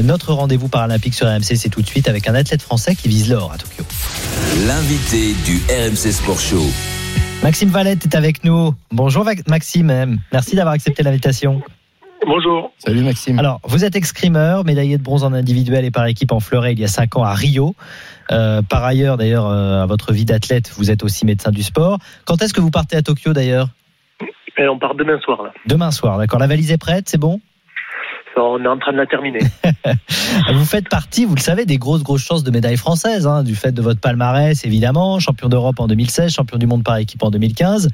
Notre 0.00 0.32
rendez-vous 0.32 0.68
paralympique 0.68 1.14
sur 1.14 1.26
RMC, 1.26 1.56
c'est 1.56 1.68
tout 1.68 1.82
de 1.82 1.86
suite 1.86 2.08
avec 2.08 2.28
un 2.28 2.34
athlète 2.34 2.62
français 2.62 2.94
qui 2.94 3.08
vise 3.08 3.28
l'or 3.28 3.52
à 3.52 3.58
Tokyo. 3.58 3.84
L'invité 4.66 5.34
du 5.44 5.60
RMC 5.68 6.12
Sport 6.12 6.38
Show. 6.38 6.64
Maxime 7.42 7.70
Valette 7.70 8.04
est 8.04 8.14
avec 8.14 8.44
nous. 8.44 8.74
Bonjour 8.92 9.26
Maxime, 9.48 10.18
merci 10.32 10.54
d'avoir 10.54 10.74
accepté 10.74 11.02
l'invitation. 11.02 11.62
Bonjour. 12.26 12.72
Salut 12.78 13.02
Maxime. 13.02 13.38
Alors, 13.38 13.60
vous 13.64 13.84
êtes 13.84 13.96
escrimeur, 13.96 14.64
médaillé 14.64 14.98
de 14.98 15.02
bronze 15.02 15.24
en 15.24 15.32
individuel 15.32 15.84
et 15.84 15.90
par 15.90 16.06
équipe 16.06 16.32
en 16.32 16.40
fleuret 16.40 16.72
il 16.72 16.78
y 16.78 16.84
a 16.84 16.88
5 16.88 17.16
ans 17.16 17.24
à 17.24 17.34
Rio. 17.34 17.74
Euh, 18.30 18.62
par 18.62 18.84
ailleurs, 18.84 19.16
d'ailleurs, 19.16 19.46
euh, 19.46 19.82
à 19.82 19.86
votre 19.86 20.12
vie 20.12 20.24
d'athlète, 20.24 20.70
vous 20.76 20.90
êtes 20.90 21.02
aussi 21.02 21.24
médecin 21.24 21.50
du 21.50 21.62
sport. 21.62 21.98
Quand 22.26 22.42
est-ce 22.42 22.52
que 22.52 22.60
vous 22.60 22.70
partez 22.70 22.96
à 22.96 23.02
Tokyo 23.02 23.32
d'ailleurs? 23.32 23.68
Et 24.58 24.68
on 24.68 24.78
part 24.78 24.94
demain 24.94 25.18
soir 25.20 25.42
là. 25.42 25.52
Demain 25.66 25.90
soir, 25.90 26.18
d'accord. 26.18 26.38
La 26.38 26.46
valise 26.46 26.70
est 26.70 26.78
prête, 26.78 27.08
c'est 27.08 27.18
bon? 27.18 27.40
On 28.36 28.64
est 28.64 28.68
en 28.68 28.78
train 28.78 28.92
de 28.92 28.96
la 28.96 29.06
terminer. 29.06 29.40
Vous 30.52 30.64
faites 30.64 30.88
partie, 30.88 31.26
vous 31.26 31.34
le 31.34 31.40
savez, 31.40 31.66
des 31.66 31.78
grosses, 31.78 32.02
grosses 32.02 32.24
chances 32.24 32.44
de 32.44 32.50
médaille 32.50 32.76
française, 32.76 33.26
hein, 33.26 33.42
du 33.42 33.54
fait 33.54 33.72
de 33.72 33.82
votre 33.82 34.00
palmarès, 34.00 34.64
évidemment. 34.64 35.18
Champion 35.18 35.48
d'Europe 35.48 35.78
en 35.78 35.86
2016, 35.86 36.32
champion 36.32 36.56
du 36.56 36.66
monde 36.66 36.82
par 36.82 36.96
équipe 36.96 37.22
en 37.22 37.30
2015. 37.30 37.90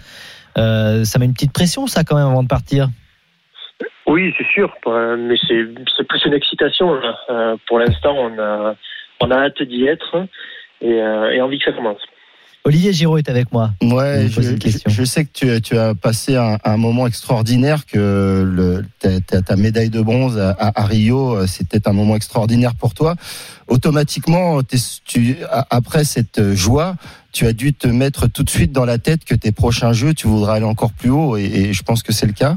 Euh, 0.58 1.04
ça 1.04 1.18
met 1.18 1.24
une 1.24 1.32
petite 1.32 1.52
pression, 1.52 1.86
ça, 1.86 2.04
quand 2.04 2.16
même, 2.16 2.26
avant 2.26 2.42
de 2.42 2.48
partir? 2.48 2.90
Oui, 4.06 4.32
c'est 4.38 4.46
sûr, 4.46 4.72
euh, 4.86 5.16
mais 5.18 5.34
c'est 5.48 5.64
c'est 5.96 6.06
plus 6.06 6.24
une 6.26 6.34
excitation. 6.34 6.94
là. 6.94 7.16
Euh, 7.30 7.56
pour 7.66 7.78
l'instant, 7.80 8.14
on 8.16 8.38
a, 8.38 8.74
on 9.20 9.30
a 9.30 9.36
hâte 9.46 9.62
d'y 9.62 9.84
être 9.86 10.26
et, 10.80 10.92
euh, 10.92 11.32
et 11.32 11.40
envie 11.40 11.58
que 11.58 11.64
ça 11.64 11.72
commence. 11.72 11.98
Olivier 12.64 12.92
Giraud 12.92 13.16
est 13.18 13.28
avec 13.28 13.52
moi. 13.52 13.70
Ouais, 13.80 14.26
je, 14.28 14.40
je- 14.40 14.90
je 14.90 15.04
sais 15.04 15.24
que 15.24 15.30
tu, 15.32 15.50
as- 15.50 15.60
tu 15.60 15.78
as 15.78 15.94
passé 15.94 16.34
un, 16.36 16.58
un 16.64 16.76
moment 16.76 17.06
extraordinaire, 17.06 17.86
que 17.86 18.42
le, 18.44 18.84
ta, 18.98 19.20
ta- 19.20 19.40
ta 19.42 19.54
médaille 19.56 19.88
de 19.90 20.00
bronze 20.00 20.36
à, 20.38 20.50
à- 20.58 20.84
Rio, 20.84 21.46
c'était 21.46 21.86
un 21.88 21.92
moment 21.92 22.16
extraordinaire 22.16 22.74
pour 22.74 22.92
toi. 22.94 23.14
Automatiquement, 23.68 24.60
tu, 25.04 25.36
après 25.70 26.04
cette 26.04 26.54
joie, 26.54 26.96
tu 27.32 27.46
as 27.46 27.52
dû 27.52 27.72
te 27.72 27.86
mettre 27.86 28.26
tout 28.28 28.42
de 28.42 28.50
suite 28.50 28.72
dans 28.72 28.84
la 28.84 28.98
tête 28.98 29.24
que 29.24 29.34
tes 29.34 29.52
prochains 29.52 29.92
jeux, 29.92 30.14
tu 30.14 30.26
voudras 30.26 30.54
aller 30.54 30.64
encore 30.64 30.92
plus 30.92 31.10
haut, 31.10 31.36
et, 31.36 31.44
et 31.44 31.72
je 31.72 31.82
pense 31.82 32.02
que 32.02 32.12
c'est 32.12 32.26
le 32.26 32.32
cas. 32.32 32.56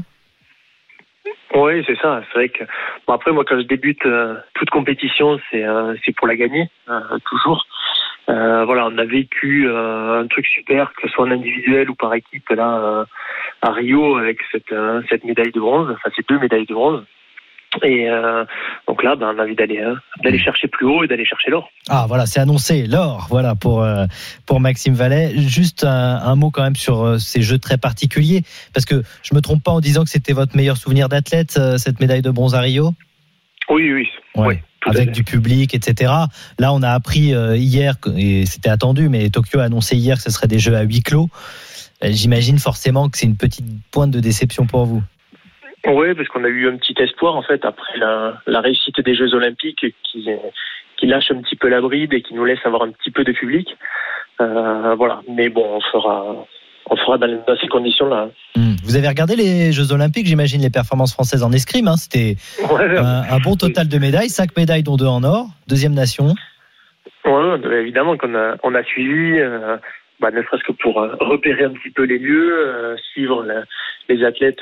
Oui, 1.54 1.82
c'est 1.86 1.98
ça. 1.98 2.22
C'est 2.28 2.38
vrai 2.38 2.48
que 2.48 2.64
bon 3.06 3.14
après 3.14 3.32
moi 3.32 3.44
quand 3.44 3.58
je 3.58 3.66
débute 3.66 4.04
euh, 4.06 4.36
toute 4.54 4.70
compétition, 4.70 5.40
c'est 5.50 5.64
euh, 5.64 5.94
c'est 6.04 6.14
pour 6.14 6.28
la 6.28 6.36
gagner 6.36 6.70
euh, 6.88 7.00
toujours. 7.28 7.66
Euh, 8.28 8.64
voilà, 8.64 8.86
on 8.86 8.98
a 8.98 9.04
vécu 9.04 9.68
euh, 9.68 10.20
un 10.20 10.26
truc 10.28 10.46
super, 10.46 10.92
que 10.92 11.02
ce 11.02 11.08
soit 11.08 11.24
en 11.24 11.30
individuel 11.32 11.90
ou 11.90 11.94
par 11.96 12.14
équipe 12.14 12.48
là 12.50 12.78
euh, 12.78 13.04
à 13.62 13.72
Rio 13.72 14.16
avec 14.16 14.38
cette 14.52 14.74
cette 15.08 15.24
médaille 15.24 15.50
de 15.50 15.60
bronze, 15.60 15.90
enfin 15.90 16.10
ces 16.14 16.22
deux 16.28 16.38
médailles 16.38 16.66
de 16.66 16.74
bronze. 16.74 17.04
Et 17.84 18.10
euh, 18.10 18.44
donc 18.88 19.02
là, 19.04 19.14
ben, 19.14 19.32
on 19.34 19.38
a 19.38 19.44
envie 19.44 19.54
d'aller 19.54 19.78
euh, 19.78 19.94
d'aller 20.24 20.38
chercher 20.40 20.66
plus 20.66 20.86
haut 20.86 21.04
et 21.04 21.06
d'aller 21.06 21.24
chercher 21.24 21.50
l'or. 21.50 21.70
Ah 21.88 22.06
voilà, 22.08 22.26
c'est 22.26 22.40
annoncé, 22.40 22.86
l'or, 22.86 23.28
voilà 23.30 23.54
pour 23.54 23.82
euh, 23.82 24.06
pour 24.44 24.58
Maxime 24.58 24.94
Vallet. 24.94 25.32
Juste 25.36 25.84
un, 25.84 26.16
un 26.16 26.34
mot 26.34 26.50
quand 26.50 26.64
même 26.64 26.74
sur 26.74 27.04
euh, 27.04 27.18
ces 27.18 27.42
jeux 27.42 27.58
très 27.58 27.78
particuliers, 27.78 28.42
parce 28.74 28.86
que 28.86 29.04
je 29.22 29.34
me 29.36 29.40
trompe 29.40 29.62
pas 29.62 29.70
en 29.70 29.80
disant 29.80 30.02
que 30.02 30.10
c'était 30.10 30.32
votre 30.32 30.56
meilleur 30.56 30.76
souvenir 30.76 31.08
d'athlète, 31.08 31.58
cette 31.76 32.00
médaille 32.00 32.22
de 32.22 32.30
bronze 32.30 32.56
à 32.56 32.60
Rio? 32.60 32.92
Oui, 33.68 33.92
oui, 33.92 34.08
Ouais. 34.34 34.46
oui. 34.46 34.58
Avec 34.86 35.12
du 35.12 35.22
public, 35.22 35.72
etc. 35.74 36.10
Là, 36.58 36.72
on 36.72 36.82
a 36.82 36.88
appris 36.90 37.34
hier, 37.56 37.96
et 38.16 38.46
c'était 38.46 38.70
attendu, 38.70 39.08
mais 39.10 39.28
Tokyo 39.30 39.60
a 39.60 39.64
annoncé 39.64 39.94
hier 39.96 40.16
que 40.16 40.22
ce 40.22 40.30
serait 40.30 40.48
des 40.48 40.58
jeux 40.58 40.74
à 40.74 40.80
huis 40.82 41.02
clos. 41.02 41.28
J'imagine 42.02 42.58
forcément 42.58 43.10
que 43.10 43.18
c'est 43.18 43.26
une 43.26 43.36
petite 43.36 43.66
pointe 43.90 44.10
de 44.10 44.20
déception 44.20 44.66
pour 44.66 44.86
vous. 44.86 45.02
Oui, 45.86 46.14
parce 46.14 46.28
qu'on 46.28 46.44
a 46.44 46.48
eu 46.48 46.68
un 46.68 46.76
petit 46.76 46.94
espoir 46.98 47.36
en 47.36 47.42
fait 47.42 47.64
après 47.64 47.96
la, 47.98 48.34
la 48.46 48.60
réussite 48.60 49.00
des 49.00 49.14
Jeux 49.14 49.32
Olympiques 49.34 49.86
qui, 50.04 50.28
qui 50.98 51.06
lâche 51.06 51.30
un 51.30 51.40
petit 51.40 51.56
peu 51.56 51.68
la 51.68 51.80
bride 51.80 52.12
et 52.12 52.20
qui 52.22 52.34
nous 52.34 52.44
laisse 52.44 52.58
avoir 52.64 52.82
un 52.82 52.90
petit 52.92 53.10
peu 53.10 53.24
de 53.24 53.32
public. 53.32 53.68
Euh, 54.40 54.94
voilà, 54.96 55.20
mais 55.28 55.48
bon, 55.48 55.64
on 55.66 55.80
fera, 55.80 56.46
on 56.90 56.96
fera 56.96 57.18
dans, 57.18 57.28
dans 57.46 57.56
ces 57.60 57.68
conditions-là. 57.68 58.28
Hmm. 58.56 58.74
Vous 58.84 58.96
avez 58.96 59.08
regardé 59.08 59.36
les 59.36 59.72
Jeux 59.72 59.92
Olympiques, 59.92 60.26
j'imagine, 60.26 60.60
les 60.62 60.70
performances 60.70 61.12
françaises 61.14 61.42
en 61.42 61.52
escrime. 61.52 61.88
hein. 61.88 61.96
C'était 61.96 62.36
Ouais, 62.70 62.98
un, 62.98 63.22
un 63.30 63.38
bon 63.38 63.56
total 63.56 63.88
de 63.88 63.98
médailles, 63.98 64.28
cinq 64.28 64.56
médailles 64.56 64.82
dont 64.82 64.96
deux 64.96 65.06
en 65.06 65.22
or, 65.24 65.46
deuxième 65.68 65.94
nation. 65.94 66.34
ouais, 67.24 67.32
ouais, 67.32 67.80
évidemment 67.82 68.16
qu'on 68.16 68.34
a, 68.34 68.56
on 68.62 68.74
a 68.74 68.82
suivi, 68.82 69.38
euh, 69.40 69.76
bah, 70.20 70.30
ne 70.30 70.42
serait-ce 70.42 70.64
que 70.64 70.72
pour 70.72 71.00
euh, 71.00 71.14
repérer 71.20 71.64
un 71.64 71.70
petit 71.72 71.90
peu 71.90 72.02
les 72.04 72.18
lieux, 72.18 72.52
euh, 72.66 72.96
suivre 73.12 73.42
la- 73.44 73.64
les 74.10 74.24
athlètes 74.24 74.60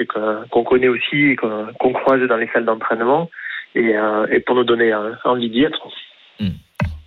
qu'on 0.51 0.65
connaît 0.65 0.89
aussi 0.89 1.31
et 1.33 1.37
qu'on 1.37 1.93
croise 1.93 2.21
dans 2.29 2.37
les 2.37 2.49
salles 2.53 2.65
d'entraînement, 2.67 3.31
et, 3.75 3.97
euh, 3.97 4.27
et 4.31 4.41
pour 4.41 4.55
nous 4.55 4.65
donner 4.65 4.93
euh, 4.93 5.13
envie 5.25 5.51
d'y 5.51 5.65
être. 5.65 5.81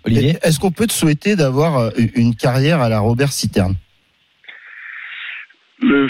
Olivier 0.04 0.34
Est-ce 0.42 0.58
qu'on 0.58 0.72
peut 0.72 0.86
te 0.86 0.92
souhaiter 0.92 1.36
d'avoir 1.36 1.78
euh, 1.78 1.90
une 2.16 2.34
carrière 2.34 2.80
à 2.80 2.88
la 2.88 2.98
Robert 3.00 3.28
Citerne? 3.32 3.74
Le- 5.80 6.08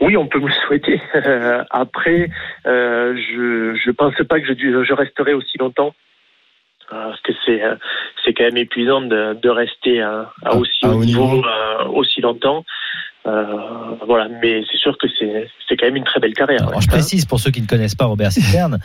Oui, 0.00 0.16
on 0.16 0.26
peut 0.26 0.40
me 0.40 0.46
le 0.48 0.54
souhaiter. 0.66 1.00
Après, 1.70 2.30
euh, 2.66 3.14
je 3.16 3.74
je 3.84 3.90
pense 3.90 4.14
pas 4.28 4.40
que 4.40 4.46
je, 4.46 4.54
je 4.84 4.92
resterai 4.94 5.34
aussi 5.34 5.58
longtemps. 5.58 5.94
Parce 6.90 7.20
que 7.22 7.32
c'est 7.46 7.62
euh, 7.62 7.76
c'est 8.24 8.34
quand 8.34 8.44
même 8.44 8.56
épuisant 8.56 9.00
de, 9.00 9.34
de 9.40 9.48
rester 9.48 10.02
à, 10.02 10.30
à 10.44 10.50
À- 10.50 10.54
aussi 10.56 10.84
haut 10.84 11.04
niveau, 11.04 11.24
niveau. 11.36 11.44
euh, 11.46 11.84
aussi 11.94 12.20
longtemps. 12.20 12.64
Euh, 13.26 13.44
voilà, 14.06 14.28
mais 14.42 14.62
c'est 14.70 14.78
sûr 14.78 14.96
que 14.98 15.06
c'est 15.18 15.48
c'est 15.68 15.76
quand 15.76 15.86
même 15.86 15.96
une 15.96 16.04
très 16.04 16.20
belle 16.20 16.34
carrière. 16.34 16.66
Alors, 16.68 16.80
je 16.80 16.88
précise 16.88 17.24
pour 17.26 17.38
ceux 17.38 17.50
qui 17.50 17.60
ne 17.62 17.66
connaissent 17.66 17.94
pas 17.94 18.06
Robert 18.06 18.32
Citerne, 18.32 18.78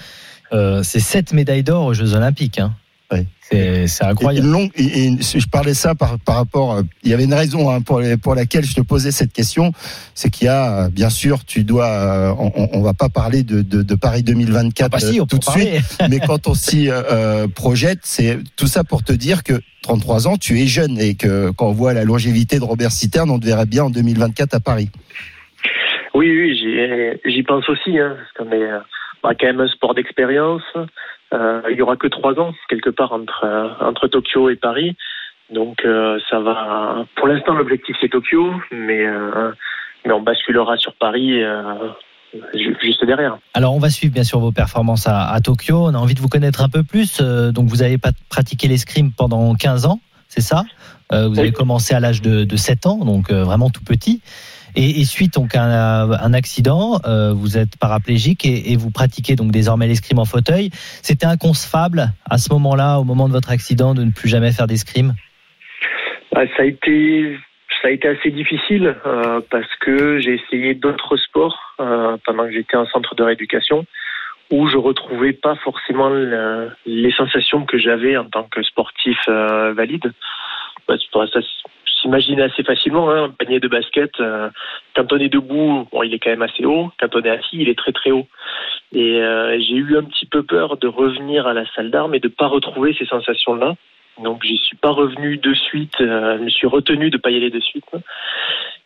euh, 0.53 0.83
c'est 0.83 0.99
sept 0.99 1.33
médailles 1.33 1.63
d'or 1.63 1.85
aux 1.85 1.93
Jeux 1.93 2.15
Olympiques. 2.15 2.59
Hein. 2.59 2.71
Ouais. 3.11 3.25
C'est 3.87 4.03
incroyable. 4.03 4.47
Et- 4.75 5.05
et 5.05 5.17
je 5.21 5.47
parlais 5.47 5.75
ça 5.75 5.93
par, 5.93 6.17
par 6.19 6.37
rapport. 6.37 6.73
euh, 6.73 6.81
Il 7.03 7.11
y 7.11 7.13
avait 7.13 7.25
une 7.25 7.33
raison 7.35 7.69
hein, 7.69 7.81
pour, 7.81 8.01
laquelle 8.33 8.65
je 8.65 8.73
te 8.73 8.81
posais 8.81 9.11
cette 9.11 9.31
question, 9.31 9.71
c'est 10.15 10.31
qu'il 10.31 10.45
y 10.45 10.49
a, 10.49 10.85
euh, 10.85 10.89
bien 10.89 11.11
sûr, 11.11 11.45
tu 11.45 11.63
dois. 11.63 11.85
euh, 11.87 12.33
On, 12.39 12.51
on- 12.73 12.81
va 12.81 12.93
pas 12.95 13.09
parler 13.09 13.43
de, 13.43 13.61
de, 13.61 13.83
de 13.83 13.95
Paris 13.95 14.23
2024 14.23 14.85
Ah 14.85 14.89
bah 14.89 14.99
si, 14.99 15.19
tout 15.27 15.37
de 15.37 15.43
suite, 15.43 15.69
mais 16.09 16.19
quand 16.19 16.47
on 16.47 16.55
s'y 16.55 16.89
euh, 16.89 17.47
projette, 17.47 17.99
c'est 18.03 18.39
tout 18.55 18.67
ça 18.67 18.83
pour 18.83 19.03
te 19.03 19.13
dire 19.13 19.43
que 19.43 19.61
33 19.83 20.27
ans, 20.27 20.37
tu 20.37 20.59
es 20.59 20.65
jeune 20.65 20.99
et 20.99 21.13
que 21.13 21.51
quand 21.51 21.67
on 21.67 21.73
voit 21.73 21.93
la 21.93 22.03
longévité 22.05 22.57
de 22.57 22.63
Robert 22.63 22.91
Citerne, 22.91 23.29
on 23.29 23.39
te 23.39 23.45
verrait 23.45 23.67
bien 23.67 23.83
en 23.83 23.89
2024 23.91 24.55
à 24.55 24.59
Paris. 24.59 24.89
Oui, 26.15 26.29
oui, 26.31 26.57
j'y- 26.57 27.43
pense 27.43 27.67
aussi, 27.69 27.99
hein, 27.99 28.15
parce 28.17 28.31
qu'on 28.49 28.55
est 28.55 28.67
bah, 29.21 29.31
quand 29.39 29.45
même 29.47 29.59
un 29.59 29.67
sport 29.67 29.93
d'expérience. 29.93 30.63
Euh, 31.33 31.61
il 31.71 31.77
y 31.77 31.81
aura 31.81 31.95
que 31.97 32.07
trois 32.07 32.39
ans 32.39 32.53
quelque 32.69 32.89
part 32.89 33.11
entre 33.11 33.43
euh, 33.45 33.67
entre 33.81 34.07
Tokyo 34.07 34.49
et 34.49 34.55
Paris, 34.55 34.95
donc 35.53 35.83
euh, 35.85 36.19
ça 36.29 36.39
va. 36.39 37.05
Pour 37.15 37.27
l'instant, 37.27 37.53
l'objectif 37.55 37.95
c'est 37.99 38.09
Tokyo, 38.09 38.53
mais 38.71 39.05
euh, 39.05 39.51
mais 40.05 40.13
on 40.13 40.21
basculera 40.21 40.77
sur 40.77 40.93
Paris 40.93 41.41
euh, 41.43 41.89
ju- 42.53 42.77
juste 42.81 43.03
derrière. 43.05 43.37
Alors, 43.55 43.73
on 43.73 43.79
va 43.79 43.89
suivre 43.89 44.13
bien 44.13 44.23
sûr 44.23 44.39
vos 44.39 44.51
performances 44.51 45.07
à, 45.07 45.29
à 45.31 45.39
Tokyo. 45.41 45.85
On 45.87 45.93
a 45.95 45.97
envie 45.97 46.13
de 46.13 46.21
vous 46.21 46.29
connaître 46.29 46.61
un 46.61 46.69
peu 46.69 46.83
plus. 46.83 47.19
Euh, 47.21 47.51
donc, 47.51 47.67
vous 47.67 47.81
avez 47.81 47.97
pas 47.97 48.11
pratiqué 48.29 48.67
l'escrime 48.67 49.11
pendant 49.11 49.55
15 49.55 49.87
ans, 49.87 49.99
c'est 50.27 50.41
ça? 50.41 50.63
Euh, 51.11 51.27
Vous 51.27 51.39
avez 51.39 51.51
commencé 51.51 51.93
à 51.95 51.99
l'âge 51.99 52.21
de, 52.21 52.43
de 52.45 52.55
7 52.55 52.85
ans, 52.87 52.97
donc 53.03 53.31
euh, 53.31 53.43
vraiment 53.43 53.69
tout 53.69 53.83
petit. 53.83 54.21
Et, 54.75 55.05
suite 55.05 55.33
donc 55.33 55.55
à 55.55 55.63
un, 55.63 56.33
accident, 56.33 56.99
euh, 57.05 57.31
vous 57.33 57.57
êtes 57.57 57.77
paraplégique 57.79 58.45
et, 58.45 58.75
vous 58.75 58.91
pratiquez 58.91 59.35
donc 59.35 59.51
désormais 59.51 59.87
l'escrime 59.87 60.19
en 60.19 60.25
fauteuil. 60.25 60.69
C'était 60.73 61.25
inconcevable 61.25 62.11
à 62.29 62.37
ce 62.37 62.51
moment-là, 62.53 62.99
au 62.99 63.03
moment 63.03 63.27
de 63.27 63.33
votre 63.33 63.51
accident, 63.51 63.93
de 63.93 64.03
ne 64.03 64.11
plus 64.11 64.27
jamais 64.27 64.51
faire 64.51 64.67
d'escrime? 64.67 65.13
Ah, 66.35 66.45
ça 66.57 66.63
a 66.63 66.65
été 66.65 67.37
ça 67.81 67.89
a 67.89 67.91
été 67.91 68.07
assez 68.07 68.31
difficile 68.31 68.95
euh, 69.05 69.41
parce 69.49 69.73
que 69.79 70.19
j'ai 70.19 70.33
essayé 70.33 70.73
d'autres 70.73 71.17
sports 71.17 71.75
euh, 71.79 72.17
pendant 72.25 72.45
que 72.45 72.51
j'étais 72.51 72.77
en 72.77 72.85
centre 72.87 73.15
de 73.15 73.23
rééducation 73.23 73.85
où 74.51 74.67
je 74.67 74.77
retrouvais 74.77 75.33
pas 75.33 75.55
forcément 75.55 76.09
le- 76.09 76.71
les 76.85 77.11
sensations 77.11 77.65
que 77.65 77.77
j'avais 77.77 78.17
en 78.17 78.25
tant 78.25 78.43
que 78.43 78.63
sportif 78.63 79.17
euh, 79.27 79.73
valide. 79.73 80.13
Bah, 80.87 80.95
ça 81.13 81.39
s'imaginer 82.05 82.43
assez 82.43 82.63
facilement. 82.63 83.09
Hein, 83.09 83.25
un 83.25 83.29
panier 83.29 83.59
de 83.59 83.67
basket, 83.67 84.11
euh, 84.19 84.49
quand 84.95 85.11
on 85.11 85.17
est 85.17 85.29
debout, 85.29 85.87
bon, 85.91 86.03
il 86.03 86.13
est 86.13 86.19
quand 86.19 86.29
même 86.29 86.43
assez 86.43 86.65
haut. 86.65 86.91
Quand 86.99 87.15
on 87.15 87.21
est 87.21 87.29
assis, 87.29 87.57
il 87.57 87.69
est 87.69 87.77
très 87.77 87.91
très 87.91 88.11
haut. 88.11 88.27
Et 88.93 89.21
euh, 89.21 89.59
j'ai 89.59 89.75
eu 89.75 89.97
un 89.97 90.03
petit 90.03 90.27
peu 90.27 90.43
peur 90.43 90.77
de 90.77 90.87
revenir 90.87 91.47
à 91.47 91.53
la 91.53 91.65
salle 91.73 91.89
d'armes 91.89 92.13
et 92.13 92.19
de 92.19 92.27
pas 92.27 92.47
retrouver 92.47 92.95
ces 92.97 93.05
sensations-là. 93.05 93.75
Donc 94.23 94.43
j'y 94.43 94.57
suis 94.57 94.77
pas 94.77 94.91
revenu 94.91 95.37
de 95.37 95.53
suite, 95.53 95.99
euh, 95.99 96.37
je 96.37 96.43
me 96.43 96.49
suis 96.49 96.67
retenu 96.67 97.09
de 97.09 97.17
pas 97.17 97.31
y 97.31 97.35
aller 97.35 97.49
de 97.49 97.59
suite. 97.59 97.83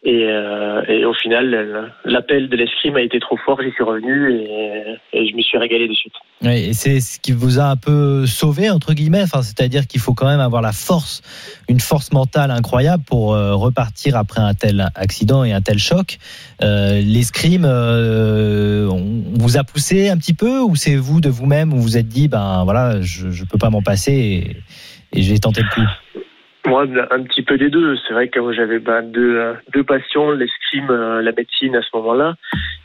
Et, 0.02 0.24
euh, 0.24 0.82
et 0.88 1.04
au 1.04 1.14
final, 1.14 1.92
l'appel 2.06 2.48
de 2.48 2.56
l'escrime 2.56 2.96
a 2.96 3.02
été 3.02 3.20
trop 3.20 3.38
fort, 3.38 3.62
j'y 3.62 3.70
suis 3.72 3.84
revenu 3.84 4.32
et, 4.32 4.98
je 5.14 5.36
me 5.36 5.42
suis 5.42 5.58
régalé 5.58 5.88
de 5.88 5.94
suite. 5.94 6.14
Et 6.42 6.74
c'est 6.74 7.02
ce 7.02 7.20
qui 7.20 7.34
vous 7.34 7.60
a 7.60 7.66
un 7.66 7.76
peu 7.76 8.26
sauvé 8.26 8.70
entre 8.70 8.94
guillemets. 8.94 9.26
C'est-à-dire 9.28 9.86
qu'il 9.88 10.00
faut 10.00 10.14
quand 10.14 10.26
même 10.26 10.40
avoir 10.40 10.62
la 10.62 10.72
force, 10.72 11.22
une 11.68 11.82
force 11.82 12.12
mentale 12.12 12.50
incroyable 12.50 13.04
pour 13.06 13.34
euh, 13.34 13.54
repartir 13.54 14.16
après 14.16 14.42
un 14.42 14.54
tel 14.54 14.90
accident 14.96 15.44
et 15.44 15.52
un 15.52 15.62
tel 15.62 15.78
choc. 15.78 16.18
L'escrime, 16.62 17.66
on 17.66 19.24
vous 19.34 19.58
a 19.58 19.64
poussé 19.64 20.10
un 20.10 20.18
petit 20.18 20.34
peu, 20.34 20.62
ou 20.62 20.76
c'est 20.76 20.96
vous 20.96 21.22
de 21.22 21.30
vous-même 21.30 21.74
où 21.74 21.78
vous 21.78 21.84
vous 21.84 21.98
êtes 21.98 22.08
dit, 22.08 22.28
ben 22.28 22.64
voilà, 22.64 23.02
je, 23.02 23.32
je 23.32 23.44
peux 23.44 23.58
pas 23.58 23.70
m'en 23.70 23.82
passer 23.82 24.56
et 25.14 25.22
j'ai 25.22 25.39
tenté 25.39 25.62
le 25.62 25.70
coup. 25.70 25.88
Moi, 26.66 26.84
un 27.12 27.24
petit 27.24 27.41
peu 27.41 27.57
des 27.57 27.70
deux. 27.70 27.97
C'est 28.05 28.14
vrai 28.14 28.28
que 28.28 28.39
j'avais 28.51 28.80
bah, 28.80 29.01
deux, 29.01 29.55
deux 29.74 29.84
passions, 29.84 30.32
l'escrime, 30.32 30.91
euh, 30.91 31.22
la 31.22 31.32
médecine 31.32 31.76
à 31.76 31.82
ce 31.82 31.88
moment-là. 31.93 32.36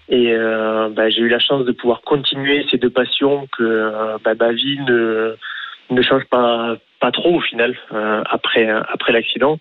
Et 0.09 0.33
euh, 0.33 0.89
bah, 0.91 1.11
j'ai 1.11 1.21
eu 1.21 1.29
la 1.29 1.41
chance 1.41 1.65
de 1.65 1.73
pouvoir 1.73 2.01
continuer 2.03 2.65
ces 2.71 2.79
deux 2.79 2.91
passions 2.91 3.49
que 3.57 3.63
euh, 3.63 4.17
bah, 4.25 4.35
ma 4.39 4.53
vie 4.53 4.79
ne, 4.89 5.35
ne 5.91 6.03
change 6.03 6.25
pas, 6.31 6.77
pas 7.01 7.11
trop 7.11 7.37
au 7.37 7.41
final 7.41 7.77
euh, 7.93 8.23
après, 8.31 8.69
après 8.71 9.13
l'accident. 9.13 9.59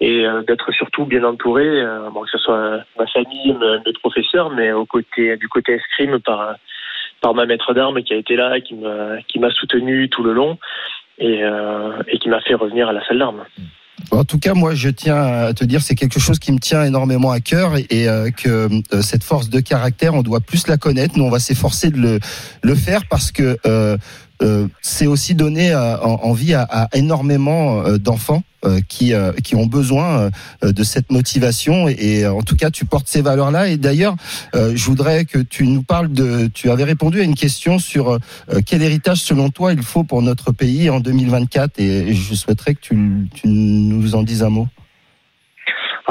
Et 0.00 0.26
euh, 0.26 0.40
d'être 0.42 0.72
surtout 0.72 1.04
bien 1.04 1.22
entouré, 1.24 1.66
euh, 1.66 2.08
que 2.08 2.30
ce 2.32 2.38
soit 2.38 2.80
ma 2.98 3.06
famille, 3.08 3.52
me- 3.52 3.82
mes 3.84 3.92
professeurs, 4.02 4.48
mais 4.50 4.72
au 4.72 4.86
côté, 4.86 5.36
du 5.36 5.48
côté 5.48 5.74
escrime 5.74 6.18
par, 6.20 6.54
par 7.20 7.34
ma 7.34 7.44
maître 7.44 7.74
d'armes 7.74 8.02
qui 8.02 8.14
a 8.14 8.16
été 8.16 8.34
là, 8.34 8.58
qui 8.60 8.74
m'a 9.38 9.50
soutenu 9.50 10.08
tout 10.08 10.22
le 10.22 10.32
long 10.32 10.58
et, 11.20 11.42
euh, 11.44 12.02
et 12.08 12.18
qui 12.18 12.28
m'a 12.28 12.40
fait 12.40 12.54
revenir 12.54 12.88
à 12.88 12.92
la 12.92 13.06
salle 13.06 13.18
d'armes. 13.18 13.44
En 14.10 14.24
tout 14.24 14.38
cas, 14.38 14.54
moi, 14.54 14.74
je 14.74 14.88
tiens 14.88 15.22
à 15.22 15.54
te 15.54 15.64
dire, 15.64 15.82
c'est 15.82 15.94
quelque 15.94 16.18
chose 16.18 16.38
qui 16.38 16.52
me 16.52 16.58
tient 16.58 16.84
énormément 16.84 17.30
à 17.30 17.40
cœur 17.40 17.76
et, 17.76 17.86
et, 17.90 18.08
euh, 18.08 18.30
que 18.30 18.68
euh, 18.94 19.02
cette 19.02 19.22
force 19.22 19.50
de 19.50 19.60
caractère, 19.60 20.14
on 20.14 20.22
doit 20.22 20.40
plus 20.40 20.66
la 20.66 20.78
connaître. 20.78 21.16
Nous, 21.16 21.24
on 21.24 21.30
va 21.30 21.38
s'efforcer 21.38 21.90
de 21.90 21.98
le, 21.98 22.18
le 22.62 22.74
faire 22.74 23.02
parce 23.08 23.30
que 23.30 23.58
euh, 23.66 23.96
c'est 24.80 25.06
aussi 25.06 25.34
donner 25.34 25.72
euh, 25.72 25.98
en- 26.00 26.20
envie 26.22 26.54
à, 26.54 26.88
énormément 26.94 27.82
euh, 27.82 27.98
d'enfants 27.98 28.42
euh, 28.64 28.80
qui 28.88 29.12
euh, 29.14 29.32
qui 29.32 29.54
ont 29.54 29.66
besoin 29.66 30.30
euh, 30.64 30.72
de 30.72 30.82
cette 30.82 31.10
motivation. 31.10 31.88
Et, 31.88 32.26
en 32.26 32.42
tout 32.42 32.56
cas 32.56 32.70
tu 32.70 32.84
portes 32.84 33.08
ces 33.08 33.22
valeurs 33.22 33.50
là 33.50 33.68
et 33.68 33.76
d'ailleurs 33.76 34.16
euh, 34.54 34.72
je 34.74 34.84
voudrais 34.86 35.24
que 35.24 35.38
tu 35.38 35.66
nous 35.66 35.82
parles 35.82 36.12
de 36.12 36.48
tu 36.52 36.70
avais 36.70 36.84
répondu 36.84 37.20
à 37.20 37.24
une 37.24 37.34
question 37.34 37.78
sur 37.78 38.10
euh, 38.10 38.18
quel 38.64 38.82
héritage 38.82 39.18
selon 39.22 39.50
toi 39.50 39.72
il 39.72 39.82
faut 39.82 40.04
pour 40.04 40.22
notre 40.22 40.52
pays 40.52 40.90
en 40.90 41.00
2024 41.00 41.78
et 41.80 42.14
je 42.14 42.34
souhaiterais 42.34 42.74
que 42.74 42.80
tu, 42.80 43.28
tu 43.34 43.48
nous 43.48 44.14
en 44.14 44.22
dises 44.22 44.42
un 44.42 44.50
mot 44.50 44.68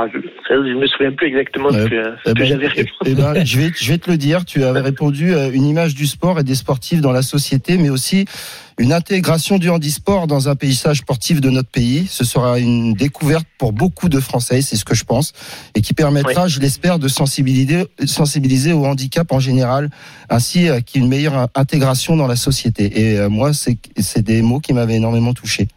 Ah, 0.02 0.06
je, 0.14 0.18
je 0.50 0.78
me 0.80 0.88
souviens 0.88 1.12
plus 1.12 1.28
exactement 1.28 1.72
ce 1.72 1.76
Ouais. 1.84 1.90
que, 1.90 2.04
ce 2.24 2.30
Eh 2.30 2.34
que 2.34 2.40
ben, 2.40 2.46
j'avais 2.46 2.66
eh- 2.68 2.82
répondu. 2.82 2.94
eh 3.06 3.16
ben, 3.16 3.46
je, 3.46 3.60
vais, 3.60 3.72
je 3.78 3.92
vais 3.92 3.98
te 3.98 4.10
le 4.10 4.16
dire, 4.16 4.46
tu 4.46 4.64
avais 4.64 4.80
répondu 4.80 5.34
euh, 5.34 5.52
une 5.52 5.66
image 5.66 5.94
du 5.94 6.08
sport 6.08 6.40
et 6.40 6.44
des 6.46 6.56
sportifs 6.56 7.02
dans 7.02 7.12
la 7.12 7.22
société, 7.22 7.78
mais 7.78 7.90
aussi 7.90 8.24
une 8.78 8.94
intégration 8.94 9.58
du 9.58 9.70
handisport 9.70 10.26
dans 10.28 10.48
un 10.48 10.56
paysage 10.56 11.00
sportif 11.00 11.42
de 11.42 11.50
notre 11.50 11.68
pays. 11.70 12.08
Ce 12.08 12.24
sera 12.24 12.60
une 12.60 12.94
découverte 12.94 13.46
pour 13.58 13.74
beaucoup 13.74 14.08
de 14.08 14.22
Français, 14.22 14.62
c'est 14.62 14.78
ce 14.78 14.86
que 14.86 14.96
je 14.96 15.04
pense, 15.04 15.34
et 15.76 15.82
qui 15.82 15.94
permettra, 15.94 16.48
je 16.48 16.62
l'espère, 16.62 16.98
de 16.98 17.10
sensibiliser, 17.10 17.86
sensibiliser 18.06 18.72
au 18.72 18.86
handicap 18.86 19.30
en 19.34 19.42
général, 19.42 19.90
ainsi 20.30 20.70
euh, 20.70 20.80
qu'il 20.80 21.02
y 21.02 21.04
ait 21.04 21.06
une 21.08 21.10
meilleure 21.10 21.50
intégration 21.56 22.16
dans 22.16 22.28
la 22.28 22.38
société. 22.38 23.02
Et 23.02 23.18
euh, 23.20 23.28
moi, 23.28 23.52
c'est 23.54 23.78
c'est 23.98 24.22
des 24.22 24.42
mots 24.42 24.62
qui 24.62 24.72
m'avaient 24.72 24.96
énormément 24.96 25.34
touché. 25.34 25.68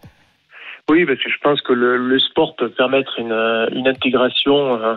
Oui, 0.91 1.07
parce 1.07 1.19
que 1.21 1.31
je 1.31 1.39
pense 1.39 1.61
que 1.63 1.73
le, 1.73 1.97
le 1.97 2.19
sport 2.19 2.57
peut 2.57 2.71
permettre 2.71 3.19
une, 3.19 3.33
une 3.73 3.89
intégration 3.89 4.83
euh, 4.83 4.97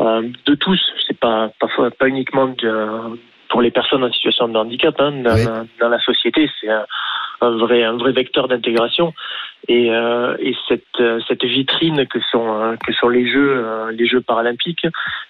euh, 0.00 0.28
de 0.46 0.54
tous. 0.54 0.80
C'est 1.06 1.18
pas, 1.18 1.50
pas 1.60 1.90
pas 1.90 2.08
uniquement 2.08 2.48
de- 2.48 3.18
pour 3.54 3.62
les 3.62 3.70
personnes 3.70 4.02
en 4.02 4.12
situation 4.18 4.48
de 4.48 4.58
handicap 4.58 4.96
hein, 4.98 5.12
dans, 5.26 5.36
Oui. 5.36 5.46
dans 5.80 5.88
la 5.96 6.00
société. 6.08 6.50
C'est 6.60 6.68
un, 6.80 6.84
un 7.46 7.52
vrai 7.64 7.84
un 7.84 7.96
vrai 8.02 8.10
vecteur 8.20 8.48
d'intégration. 8.48 9.14
Et, 9.76 9.84
euh, 9.90 10.36
et 10.48 10.54
cette 10.68 10.98
euh, 11.00 11.20
cette 11.28 11.44
vitrine 11.44 12.00
que 12.12 12.18
sont 12.32 12.48
euh, 12.60 12.74
que 12.84 12.92
sont 13.00 13.08
les 13.16 13.26
jeux 13.32 13.54
les 13.98 14.06
jeux 14.12 14.20
paralympiques, 14.20 14.86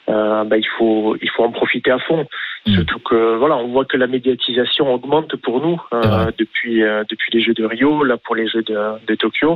euh, 0.08 0.42
bah, 0.48 0.56
il 0.64 0.66
faut 0.76 1.16
il 1.24 1.30
faut 1.32 1.44
en 1.48 1.52
profiter 1.60 1.90
à 1.92 2.00
fond. 2.06 2.26
Mm. 2.66 2.74
Surtout 2.76 2.98
que 3.10 3.36
voilà, 3.36 3.56
on 3.58 3.68
voit 3.68 3.84
que 3.84 3.98
la 4.04 4.08
médiatisation 4.16 4.84
augmente 4.96 5.36
pour 5.36 5.56
nous 5.64 5.78
euh, 5.92 6.32
depuis 6.42 6.82
euh, 6.82 7.04
depuis 7.10 7.30
les 7.34 7.42
Jeux 7.44 7.54
de 7.60 7.64
Rio, 7.64 8.02
là 8.10 8.16
pour 8.16 8.34
les 8.40 8.48
Jeux 8.48 8.62
de, 8.62 8.76
de 9.06 9.14
Tokyo, 9.22 9.50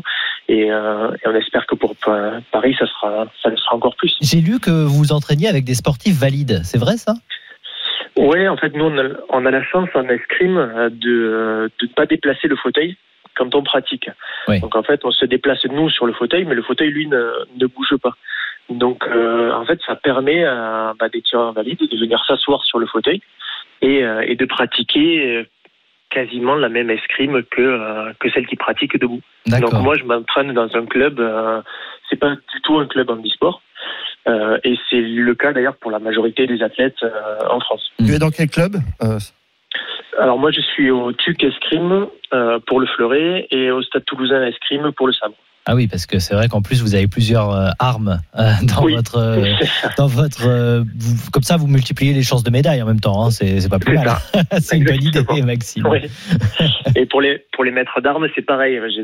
et, 0.48 0.70
euh, 0.70 1.10
et 1.20 1.26
on 1.30 1.34
espère 1.42 1.66
que 1.66 1.74
pour 1.74 1.92
Pa- 1.96 2.38
Paris, 2.52 2.76
ça 2.78 2.86
sera 2.92 3.10
ça 3.42 3.48
le 3.48 3.56
sera 3.56 3.74
encore 3.74 3.96
plus. 3.96 4.14
J'ai 4.20 4.42
lu 4.48 4.60
que 4.60 4.70
vous 4.88 4.98
vous 5.02 5.12
entraîniez 5.18 5.48
avec 5.48 5.64
des 5.64 5.74
sportifs 5.82 6.18
valides. 6.20 6.60
C'est 6.62 6.78
vrai 6.78 6.96
ça? 6.98 7.14
Ouais, 8.18 8.48
en 8.48 8.56
fait, 8.56 8.74
nous 8.74 8.84
on 8.84 8.98
a, 8.98 9.08
on 9.28 9.46
a 9.46 9.50
la 9.50 9.62
chance 9.62 9.88
en 9.94 10.08
escrime 10.08 10.58
euh, 10.58 10.90
de 10.90 11.70
ne 11.82 11.86
pas 11.94 12.06
déplacer 12.06 12.48
le 12.48 12.56
fauteuil 12.56 12.96
quand 13.36 13.54
on 13.54 13.62
pratique. 13.62 14.10
Oui. 14.48 14.60
Donc 14.60 14.74
en 14.74 14.82
fait, 14.82 15.04
on 15.04 15.12
se 15.12 15.24
déplace 15.24 15.64
nous 15.66 15.88
sur 15.88 16.06
le 16.06 16.12
fauteuil, 16.12 16.44
mais 16.44 16.56
le 16.56 16.62
fauteuil 16.62 16.90
lui 16.90 17.06
ne, 17.06 17.30
ne 17.56 17.66
bouge 17.66 17.94
pas. 18.02 18.16
Donc 18.70 19.06
euh, 19.06 19.52
en 19.52 19.64
fait, 19.64 19.78
ça 19.86 19.94
permet 19.94 20.44
à 20.44 20.94
bah, 20.98 21.08
des 21.08 21.22
tireurs 21.22 21.52
valides 21.52 21.78
de 21.78 21.96
venir 21.96 22.22
s'asseoir 22.26 22.64
sur 22.64 22.78
le 22.80 22.86
fauteuil 22.86 23.22
et, 23.82 24.04
euh, 24.04 24.20
et 24.26 24.34
de 24.34 24.44
pratiquer 24.44 25.36
euh, 25.36 25.44
quasiment 26.10 26.56
la 26.56 26.68
même 26.68 26.90
escrime 26.90 27.42
que 27.44 27.62
euh, 27.62 28.12
que 28.18 28.30
celle 28.30 28.46
qui 28.46 28.56
pratique 28.56 28.98
debout. 28.98 29.20
Donc 29.46 29.72
moi, 29.74 29.96
je 29.96 30.04
m'entraîne 30.04 30.52
dans 30.52 30.74
un 30.74 30.86
club. 30.86 31.20
Euh, 31.20 31.62
c'est 32.10 32.18
pas 32.18 32.30
du 32.30 32.60
tout 32.62 32.78
un 32.78 32.86
club 32.86 33.10
handisport. 33.10 33.62
Euh, 34.28 34.58
et 34.64 34.76
c'est 34.90 35.00
le 35.00 35.34
cas 35.34 35.52
d'ailleurs 35.52 35.76
pour 35.76 35.90
la 35.90 35.98
majorité 35.98 36.46
des 36.46 36.62
athlètes 36.62 37.02
euh, 37.02 37.38
en 37.50 37.60
France. 37.60 37.90
Mm. 37.98 38.06
Tu 38.06 38.12
es 38.12 38.18
dans 38.18 38.30
quel 38.30 38.48
club 38.48 38.76
Euh, 39.02 39.18
Alors 40.18 40.38
moi 40.38 40.50
je 40.50 40.60
suis 40.60 40.90
au 40.90 41.12
TUC 41.12 41.42
Escrime 41.44 42.06
euh, 42.32 42.58
pour 42.66 42.80
le 42.80 42.86
fleuret 42.86 43.46
et 43.50 43.70
au 43.70 43.82
Stade 43.82 44.04
Toulousain 44.04 44.44
Escrime 44.46 44.92
pour 44.92 45.06
le 45.06 45.12
sabre. 45.12 45.34
Ah 45.70 45.74
oui, 45.74 45.86
parce 45.86 46.06
que 46.06 46.18
c'est 46.18 46.32
vrai 46.34 46.48
qu'en 46.48 46.62
plus 46.62 46.80
vous 46.80 46.94
avez 46.94 47.06
plusieurs 47.08 47.50
euh, 47.52 47.68
armes 47.78 48.20
euh, 48.38 48.52
dans 48.62 48.82
Oui. 48.84 48.94
votre 48.94 49.18
euh, 49.18 49.44
dans 49.98 50.06
votre 50.06 50.46
euh, 50.46 50.82
vous- 50.96 51.30
comme 51.30 51.42
ça 51.42 51.58
vous 51.58 51.66
multipliez 51.66 52.14
les 52.14 52.22
chances 52.22 52.42
de 52.42 52.50
médailles 52.50 52.80
en 52.80 52.86
même 52.86 53.00
temps. 53.00 53.22
Hein, 53.22 53.30
c'est 53.30 53.60
c'est 53.60 53.68
pas 53.68 53.78
plus 53.78 53.98
C'est 53.98 54.04
mal. 54.04 54.16
c'est 54.62 54.76
une 54.78 54.84
bonne 54.84 55.02
idée. 55.02 55.42
Maxime. 55.42 55.86
Oui. 55.86 55.98
et 56.96 57.04
pour 57.04 57.20
les 57.20 57.44
pour 57.52 57.64
les 57.64 57.70
maîtres 57.70 58.00
d'armes 58.00 58.26
c'est 58.34 58.40
pareil. 58.46 58.80
J'ai 58.96 59.02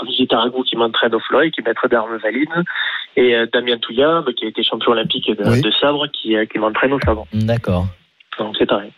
Brigitte 0.00 0.32
Aragou 0.32 0.64
qui 0.64 0.74
m'entraîne 0.76 1.14
au 1.14 1.20
fleuret, 1.20 1.52
qui 1.52 1.60
est 1.60 1.64
maître 1.64 1.86
d'armes 1.88 2.16
valide, 2.16 2.48
et 3.16 3.36
Damien 3.52 3.78
Touya 3.78 4.24
qui 4.36 4.44
a 4.44 4.48
été 4.48 4.64
champion 4.64 4.90
olympique 4.90 5.28
de, 5.28 5.48
Oui. 5.48 5.60
de 5.62 5.70
sabre 5.80 6.08
qui, 6.08 6.34
qui 6.52 6.58
m'entraîne 6.58 6.92
au 6.94 7.00
sabre. 7.00 7.26
D'accord. 7.32 7.86
Donc 8.40 8.56
c'est 8.58 8.66
pareil. 8.66 8.90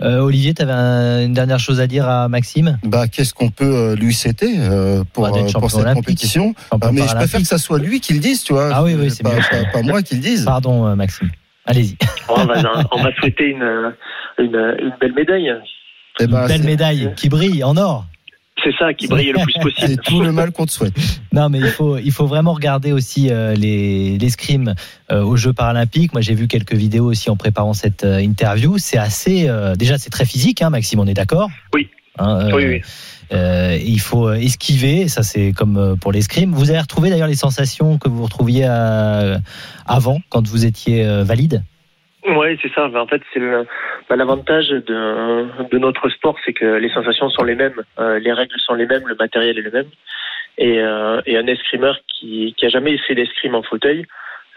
Euh, 0.00 0.20
Olivier, 0.20 0.54
tu 0.54 0.62
avais 0.62 1.24
une 1.24 1.32
dernière 1.32 1.58
chose 1.58 1.80
à 1.80 1.86
dire 1.88 2.08
à 2.08 2.28
Maxime 2.28 2.78
bah, 2.84 3.08
qu'est-ce 3.08 3.34
qu'on 3.34 3.50
peut 3.50 3.64
euh, 3.64 3.96
lui 3.96 4.14
citer 4.14 4.54
euh, 4.58 5.02
pour, 5.12 5.24
Bah, 5.28 5.32
euh, 5.36 5.50
pour 5.52 5.70
cette 5.70 5.80
olympique. 5.80 6.04
compétition 6.04 6.54
Ah, 6.70 6.76
Mais 6.92 7.02
je 7.08 7.14
préfère 7.16 7.40
que 7.40 7.46
ça 7.46 7.58
soit 7.58 7.78
lui 7.80 8.00
qui 8.00 8.12
le 8.14 8.20
dise, 8.20 8.44
tu 8.44 8.52
vois. 8.52 8.70
Ah 8.72 8.84
oui, 8.84 8.94
oui, 8.96 9.10
c'est 9.10 9.24
pas, 9.24 9.30
pas- 9.30 9.64
pas 9.72 9.82
moi 9.82 10.02
qui 10.02 10.14
le 10.14 10.20
dise. 10.20 10.44
Pardon, 10.44 10.94
Maxime. 10.94 11.30
Allez-y. 11.66 11.96
On 12.28 12.44
va, 12.44 12.54
on 12.92 13.02
va 13.02 13.14
souhaiter 13.16 13.50
une, 13.50 13.92
une, 14.38 14.54
une 14.80 14.92
belle 15.00 15.14
médaille. 15.14 15.52
Eh 16.20 16.26
ben, 16.26 16.42
Une 16.42 16.48
belle 16.48 16.62
médaille 16.64 17.12
qui 17.16 17.28
brille 17.28 17.62
en 17.64 17.76
or. 17.76 18.06
C'est 18.64 18.74
ça 18.78 18.92
qui 18.92 19.06
brille 19.06 19.32
le 19.32 19.40
plus 19.44 19.52
possible. 19.54 19.88
C'est 19.88 20.02
tout 20.02 20.20
le 20.20 20.32
mal 20.32 20.50
qu'on 20.50 20.66
te 20.66 20.72
souhaite. 20.72 20.94
Non, 21.32 21.48
mais 21.48 21.58
il 21.60 21.68
faut, 21.68 21.96
il 21.98 22.10
faut 22.12 22.26
vraiment 22.26 22.52
regarder 22.52 22.92
aussi 22.92 23.28
euh, 23.30 23.54
les 23.54 24.18
l'escrime 24.18 24.74
euh, 25.12 25.22
aux 25.22 25.36
Jeux 25.36 25.52
paralympiques. 25.52 26.12
Moi, 26.12 26.22
j'ai 26.22 26.34
vu 26.34 26.48
quelques 26.48 26.74
vidéos 26.74 27.04
aussi 27.06 27.30
en 27.30 27.36
préparant 27.36 27.72
cette 27.72 28.04
euh, 28.04 28.18
interview. 28.20 28.76
C'est 28.78 28.98
assez, 28.98 29.48
euh, 29.48 29.76
déjà, 29.76 29.96
c'est 29.98 30.10
très 30.10 30.24
physique, 30.24 30.60
hein, 30.62 30.70
Maxime. 30.70 30.98
On 31.00 31.06
est 31.06 31.14
d'accord? 31.14 31.50
Oui. 31.74 31.88
Hein, 32.18 32.48
euh, 32.48 32.52
Oui, 32.56 32.64
oui. 32.66 32.80
euh, 33.32 33.78
il 33.84 34.00
faut 34.00 34.32
esquiver. 34.32 35.06
Ça, 35.06 35.22
c'est 35.22 35.52
comme 35.52 35.96
pour 36.00 36.10
l'escrime. 36.10 36.52
Vous 36.52 36.70
avez 36.70 36.80
retrouvé 36.80 37.10
d'ailleurs 37.10 37.28
les 37.28 37.36
sensations 37.36 37.96
que 37.98 38.08
vous 38.08 38.24
retrouviez 38.24 38.64
à- 38.64 39.38
avant, 39.86 40.20
quand 40.30 40.46
vous 40.48 40.66
étiez 40.66 41.06
valide? 41.22 41.62
Oui, 42.26 42.58
c'est 42.60 42.72
ça. 42.72 42.90
En 42.92 43.06
fait, 43.06 43.22
c'est 43.32 43.40
ben, 43.40 44.16
l'avantage 44.16 44.68
de, 44.68 45.46
de 45.70 45.78
notre 45.78 46.08
sport, 46.08 46.36
c'est 46.44 46.52
que 46.52 46.64
les 46.64 46.90
sensations 46.90 47.30
sont 47.30 47.44
les 47.44 47.54
mêmes, 47.54 47.80
euh, 47.98 48.18
les 48.18 48.32
règles 48.32 48.58
sont 48.58 48.74
les 48.74 48.86
mêmes, 48.86 49.06
le 49.06 49.14
matériel 49.14 49.58
est 49.58 49.62
le 49.62 49.70
même. 49.70 49.86
Et, 50.58 50.80
euh, 50.80 51.20
et 51.26 51.36
un 51.38 51.46
escrimeur 51.46 51.96
qui, 52.08 52.54
qui 52.56 52.66
a 52.66 52.68
jamais 52.68 52.98
fait 52.98 53.14
d'escrime 53.14 53.54
en 53.54 53.62
fauteuil, 53.62 54.04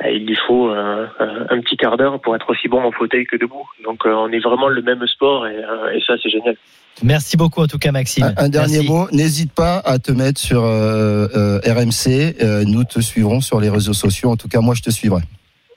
euh, 0.04 0.10
il 0.10 0.26
lui 0.26 0.38
faut 0.48 0.70
euh, 0.72 1.06
un 1.20 1.60
petit 1.62 1.78
quart 1.78 1.98
d'heure 1.98 2.20
pour 2.20 2.36
être 2.36 2.50
aussi 2.50 2.68
bon 2.68 2.82
en 2.84 2.92
fauteuil 2.92 3.26
que 3.26 3.36
debout. 3.36 3.68
Donc, 3.84 4.06
euh, 4.06 4.14
on 4.14 4.32
est 4.32 4.40
vraiment 4.40 4.68
le 4.68 4.82
même 4.82 5.06
sport 5.06 5.46
et, 5.46 5.56
euh, 5.56 5.94
et 5.94 6.02
ça, 6.02 6.16
c'est 6.22 6.30
génial. 6.30 6.56
Merci 7.04 7.38
beaucoup 7.38 7.62
en 7.62 7.68
tout 7.68 7.78
cas, 7.78 7.92
Maxime. 7.92 8.34
Un, 8.38 8.46
un 8.46 8.50
dernier 8.50 8.80
Merci. 8.80 8.90
mot, 8.90 9.08
n'hésite 9.12 9.54
pas 9.54 9.78
à 9.86 10.00
te 10.00 10.12
mettre 10.12 10.42
sur 10.42 10.64
euh, 10.64 11.28
euh, 11.36 11.60
RMC. 11.66 12.36
Euh, 12.42 12.64
nous 12.66 12.84
te 12.84 13.00
suivrons 13.00 13.42
sur 13.42 13.60
les 13.62 13.70
réseaux 13.70 13.94
sociaux. 13.94 14.30
En 14.32 14.36
tout 14.38 14.48
cas, 14.48 14.60
moi, 14.60 14.74
je 14.76 14.82
te 14.82 14.90
suivrai. 14.90 15.22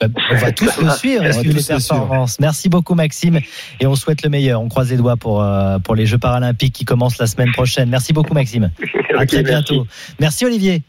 Bah, 0.01 0.09
On 0.31 0.37
va 0.37 0.53
tous 0.53 0.81
le 0.81 0.91
suivre 0.99 1.25
les 1.25 1.63
performances. 1.63 2.41
Merci 2.41 2.69
beaucoup 2.69 2.95
Maxime 2.95 3.41
et 3.81 3.87
on 3.87 3.95
souhaite 3.95 4.23
le 4.23 4.31
meilleur. 4.31 4.61
On 4.61 4.69
croise 4.69 4.91
les 4.91 4.97
doigts 4.97 5.17
pour, 5.17 5.43
euh, 5.43 5.79
pour 5.79 5.95
les 5.95 6.07
Jeux 6.07 6.19
paralympiques 6.19 6.75
qui 6.75 6.85
commencent 6.85 7.19
la 7.19 7.27
semaine 7.27 7.53
prochaine. 7.53 7.89
Merci 7.89 8.13
beaucoup 8.13 8.35
Maxime. 8.35 8.71
À 9.17 9.27
très 9.27 9.45
bientôt. 9.45 9.87
Merci 10.19 10.45
Olivier. 10.45 10.83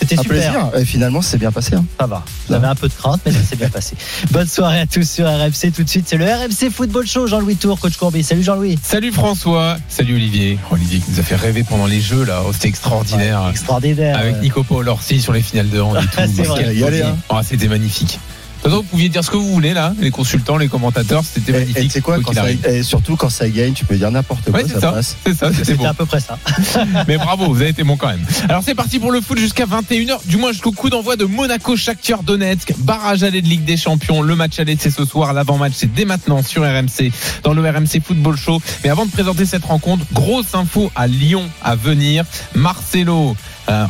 C'était 0.00 0.18
Un 0.18 0.22
super. 0.22 0.36
plaisir. 0.38 0.70
Et 0.80 0.84
finalement, 0.84 1.20
c'est 1.22 1.36
bien 1.38 1.52
passé. 1.52 1.74
hein. 1.74 1.84
Ça 1.98 2.06
va. 2.06 2.24
Vous 2.48 2.54
avez 2.54 2.66
un 2.66 2.74
peu 2.74 2.88
de 2.88 2.92
crainte, 2.94 3.20
mais 3.26 3.32
ça 3.32 3.42
s'est 3.42 3.56
bien 3.56 3.68
passé. 3.68 3.94
Bonne 4.30 4.46
soirée 4.48 4.80
à 4.80 4.86
tous 4.86 5.08
sur 5.08 5.26
RMC. 5.26 5.72
Tout 5.74 5.84
de 5.84 5.88
suite, 5.88 6.06
c'est 6.08 6.16
le 6.16 6.24
RMC 6.24 6.70
Football 6.72 7.06
Show. 7.06 7.26
Jean-Louis 7.26 7.56
Tour, 7.56 7.78
coach 7.78 7.96
Courbet. 7.96 8.22
Salut 8.22 8.42
Jean-Louis. 8.42 8.78
Salut 8.82 9.12
François, 9.12 9.76
salut 9.88 10.14
Olivier. 10.14 10.58
Olivier 10.70 11.00
qui 11.00 11.10
nous 11.12 11.20
a 11.20 11.22
fait 11.22 11.36
rêver 11.36 11.64
pendant 11.64 11.86
les 11.86 12.00
jeux 12.00 12.24
là, 12.24 12.42
oh, 12.46 12.52
c'était 12.52 12.68
extraordinaire. 12.68 13.46
Extraordinaire. 13.50 14.18
Avec 14.18 14.40
Nico 14.40 14.62
Paul 14.64 14.88
Orsi 14.88 15.20
sur 15.20 15.32
les 15.32 15.42
finales 15.42 15.68
de 15.70 15.80
hand 15.80 15.96
et 15.96 16.00
tout. 16.26 16.32
C'est 16.34 16.42
vrai. 16.44 16.64
Quel 16.64 16.76
Y 16.78 16.84
aller, 16.84 16.98
folie. 17.00 17.10
hein. 17.10 17.16
Oh, 17.28 17.36
c'était 17.46 17.68
magnifique. 17.68 18.18
De 18.60 18.64
toute 18.64 18.72
façon, 18.72 18.82
vous 18.82 18.88
pouviez 18.90 19.08
dire 19.08 19.24
ce 19.24 19.30
que 19.30 19.38
vous 19.38 19.50
voulez 19.52 19.72
là, 19.72 19.94
les 20.00 20.10
consultants, 20.10 20.58
les 20.58 20.68
commentateurs, 20.68 21.22
c'était 21.24 21.50
Et- 21.52 21.54
Et 21.54 21.58
magnifique. 21.60 21.82
tu 21.84 21.90
sais 21.90 22.00
quoi, 22.02 22.16
quoi 22.20 22.34
quand 22.34 22.42
ça, 22.42 22.70
et 22.70 22.82
surtout 22.82 23.16
quand 23.16 23.30
ça 23.30 23.48
gagne, 23.48 23.72
tu 23.72 23.86
peux 23.86 23.96
dire 23.96 24.10
n'importe 24.10 24.50
quoi, 24.50 24.60
Ouais, 24.60 24.64
c'est 24.66 24.74
ça, 24.74 24.80
ça. 24.80 24.92
passe. 24.92 25.16
C'est 25.24 25.34
ça, 25.34 25.50
c'était 25.52 25.74
bon. 25.74 25.86
à 25.86 25.94
peu 25.94 26.04
près 26.04 26.20
ça. 26.20 26.38
Mais 27.08 27.16
bravo, 27.16 27.46
vous 27.46 27.60
avez 27.62 27.70
été 27.70 27.84
bon 27.84 27.96
quand 27.96 28.08
même. 28.08 28.20
Alors 28.50 28.62
c'est 28.62 28.74
parti 28.74 28.98
pour 28.98 29.12
le 29.12 29.22
foot 29.22 29.38
jusqu'à 29.38 29.64
21h, 29.64 30.18
du 30.26 30.36
moins 30.36 30.52
jusqu'au 30.52 30.72
coup 30.72 30.90
d'envoi 30.90 31.16
de 31.16 31.24
Monaco 31.24 31.74
Shakhtar 31.74 32.22
Donetsk, 32.22 32.74
barrage 32.80 33.22
aller 33.22 33.40
de 33.40 33.48
Ligue 33.48 33.64
des 33.64 33.78
Champions. 33.78 34.20
Le 34.20 34.36
match 34.36 34.58
aller 34.58 34.76
c'est 34.78 34.90
ce 34.90 35.06
soir, 35.06 35.32
l'avant-match 35.32 35.72
c'est 35.76 35.92
dès 35.92 36.04
maintenant 36.04 36.42
sur 36.42 36.62
RMC 36.62 37.10
dans 37.42 37.54
le 37.54 37.62
RMC 37.62 38.00
Football 38.04 38.36
Show. 38.36 38.60
Mais 38.84 38.90
avant 38.90 39.06
de 39.06 39.10
présenter 39.10 39.46
cette 39.46 39.64
rencontre, 39.64 40.04
grosse 40.12 40.54
info 40.54 40.92
à 40.94 41.06
Lyon 41.06 41.48
à 41.62 41.76
venir. 41.76 42.24
Marcelo 42.54 43.34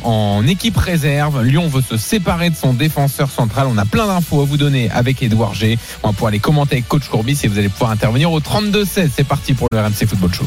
en 0.05 0.47
équipe 0.47 0.77
réserve. 0.77 1.43
Lyon 1.43 1.69
veut 1.69 1.83
se 1.83 1.97
séparer 1.97 2.51
de 2.51 2.57
son 2.57 2.73
défenseur 2.73 3.31
central. 3.31 3.67
On 3.69 3.79
a 3.79 3.85
plein 3.85 4.07
d'infos 4.07 4.43
à 4.43 4.45
vous 4.45 4.57
donner 4.57 4.91
avec 4.91 5.23
Edouard 5.23 5.55
G. 5.55 5.79
On 6.03 6.09
va 6.09 6.13
pouvoir 6.13 6.33
les 6.33 6.39
commenter 6.39 6.77
avec 6.77 6.89
coach 6.89 7.09
Courbis 7.09 7.39
et 7.45 7.49
vous 7.49 7.59
allez 7.59 7.69
pouvoir 7.69 7.91
intervenir 7.91 8.33
au 8.33 8.41
32-16. 8.41 9.11
C'est 9.15 9.25
parti 9.25 9.55
pour 9.55 9.69
le 9.73 9.81
RMC 9.81 10.07
Football 10.07 10.33
Show. 10.33 10.47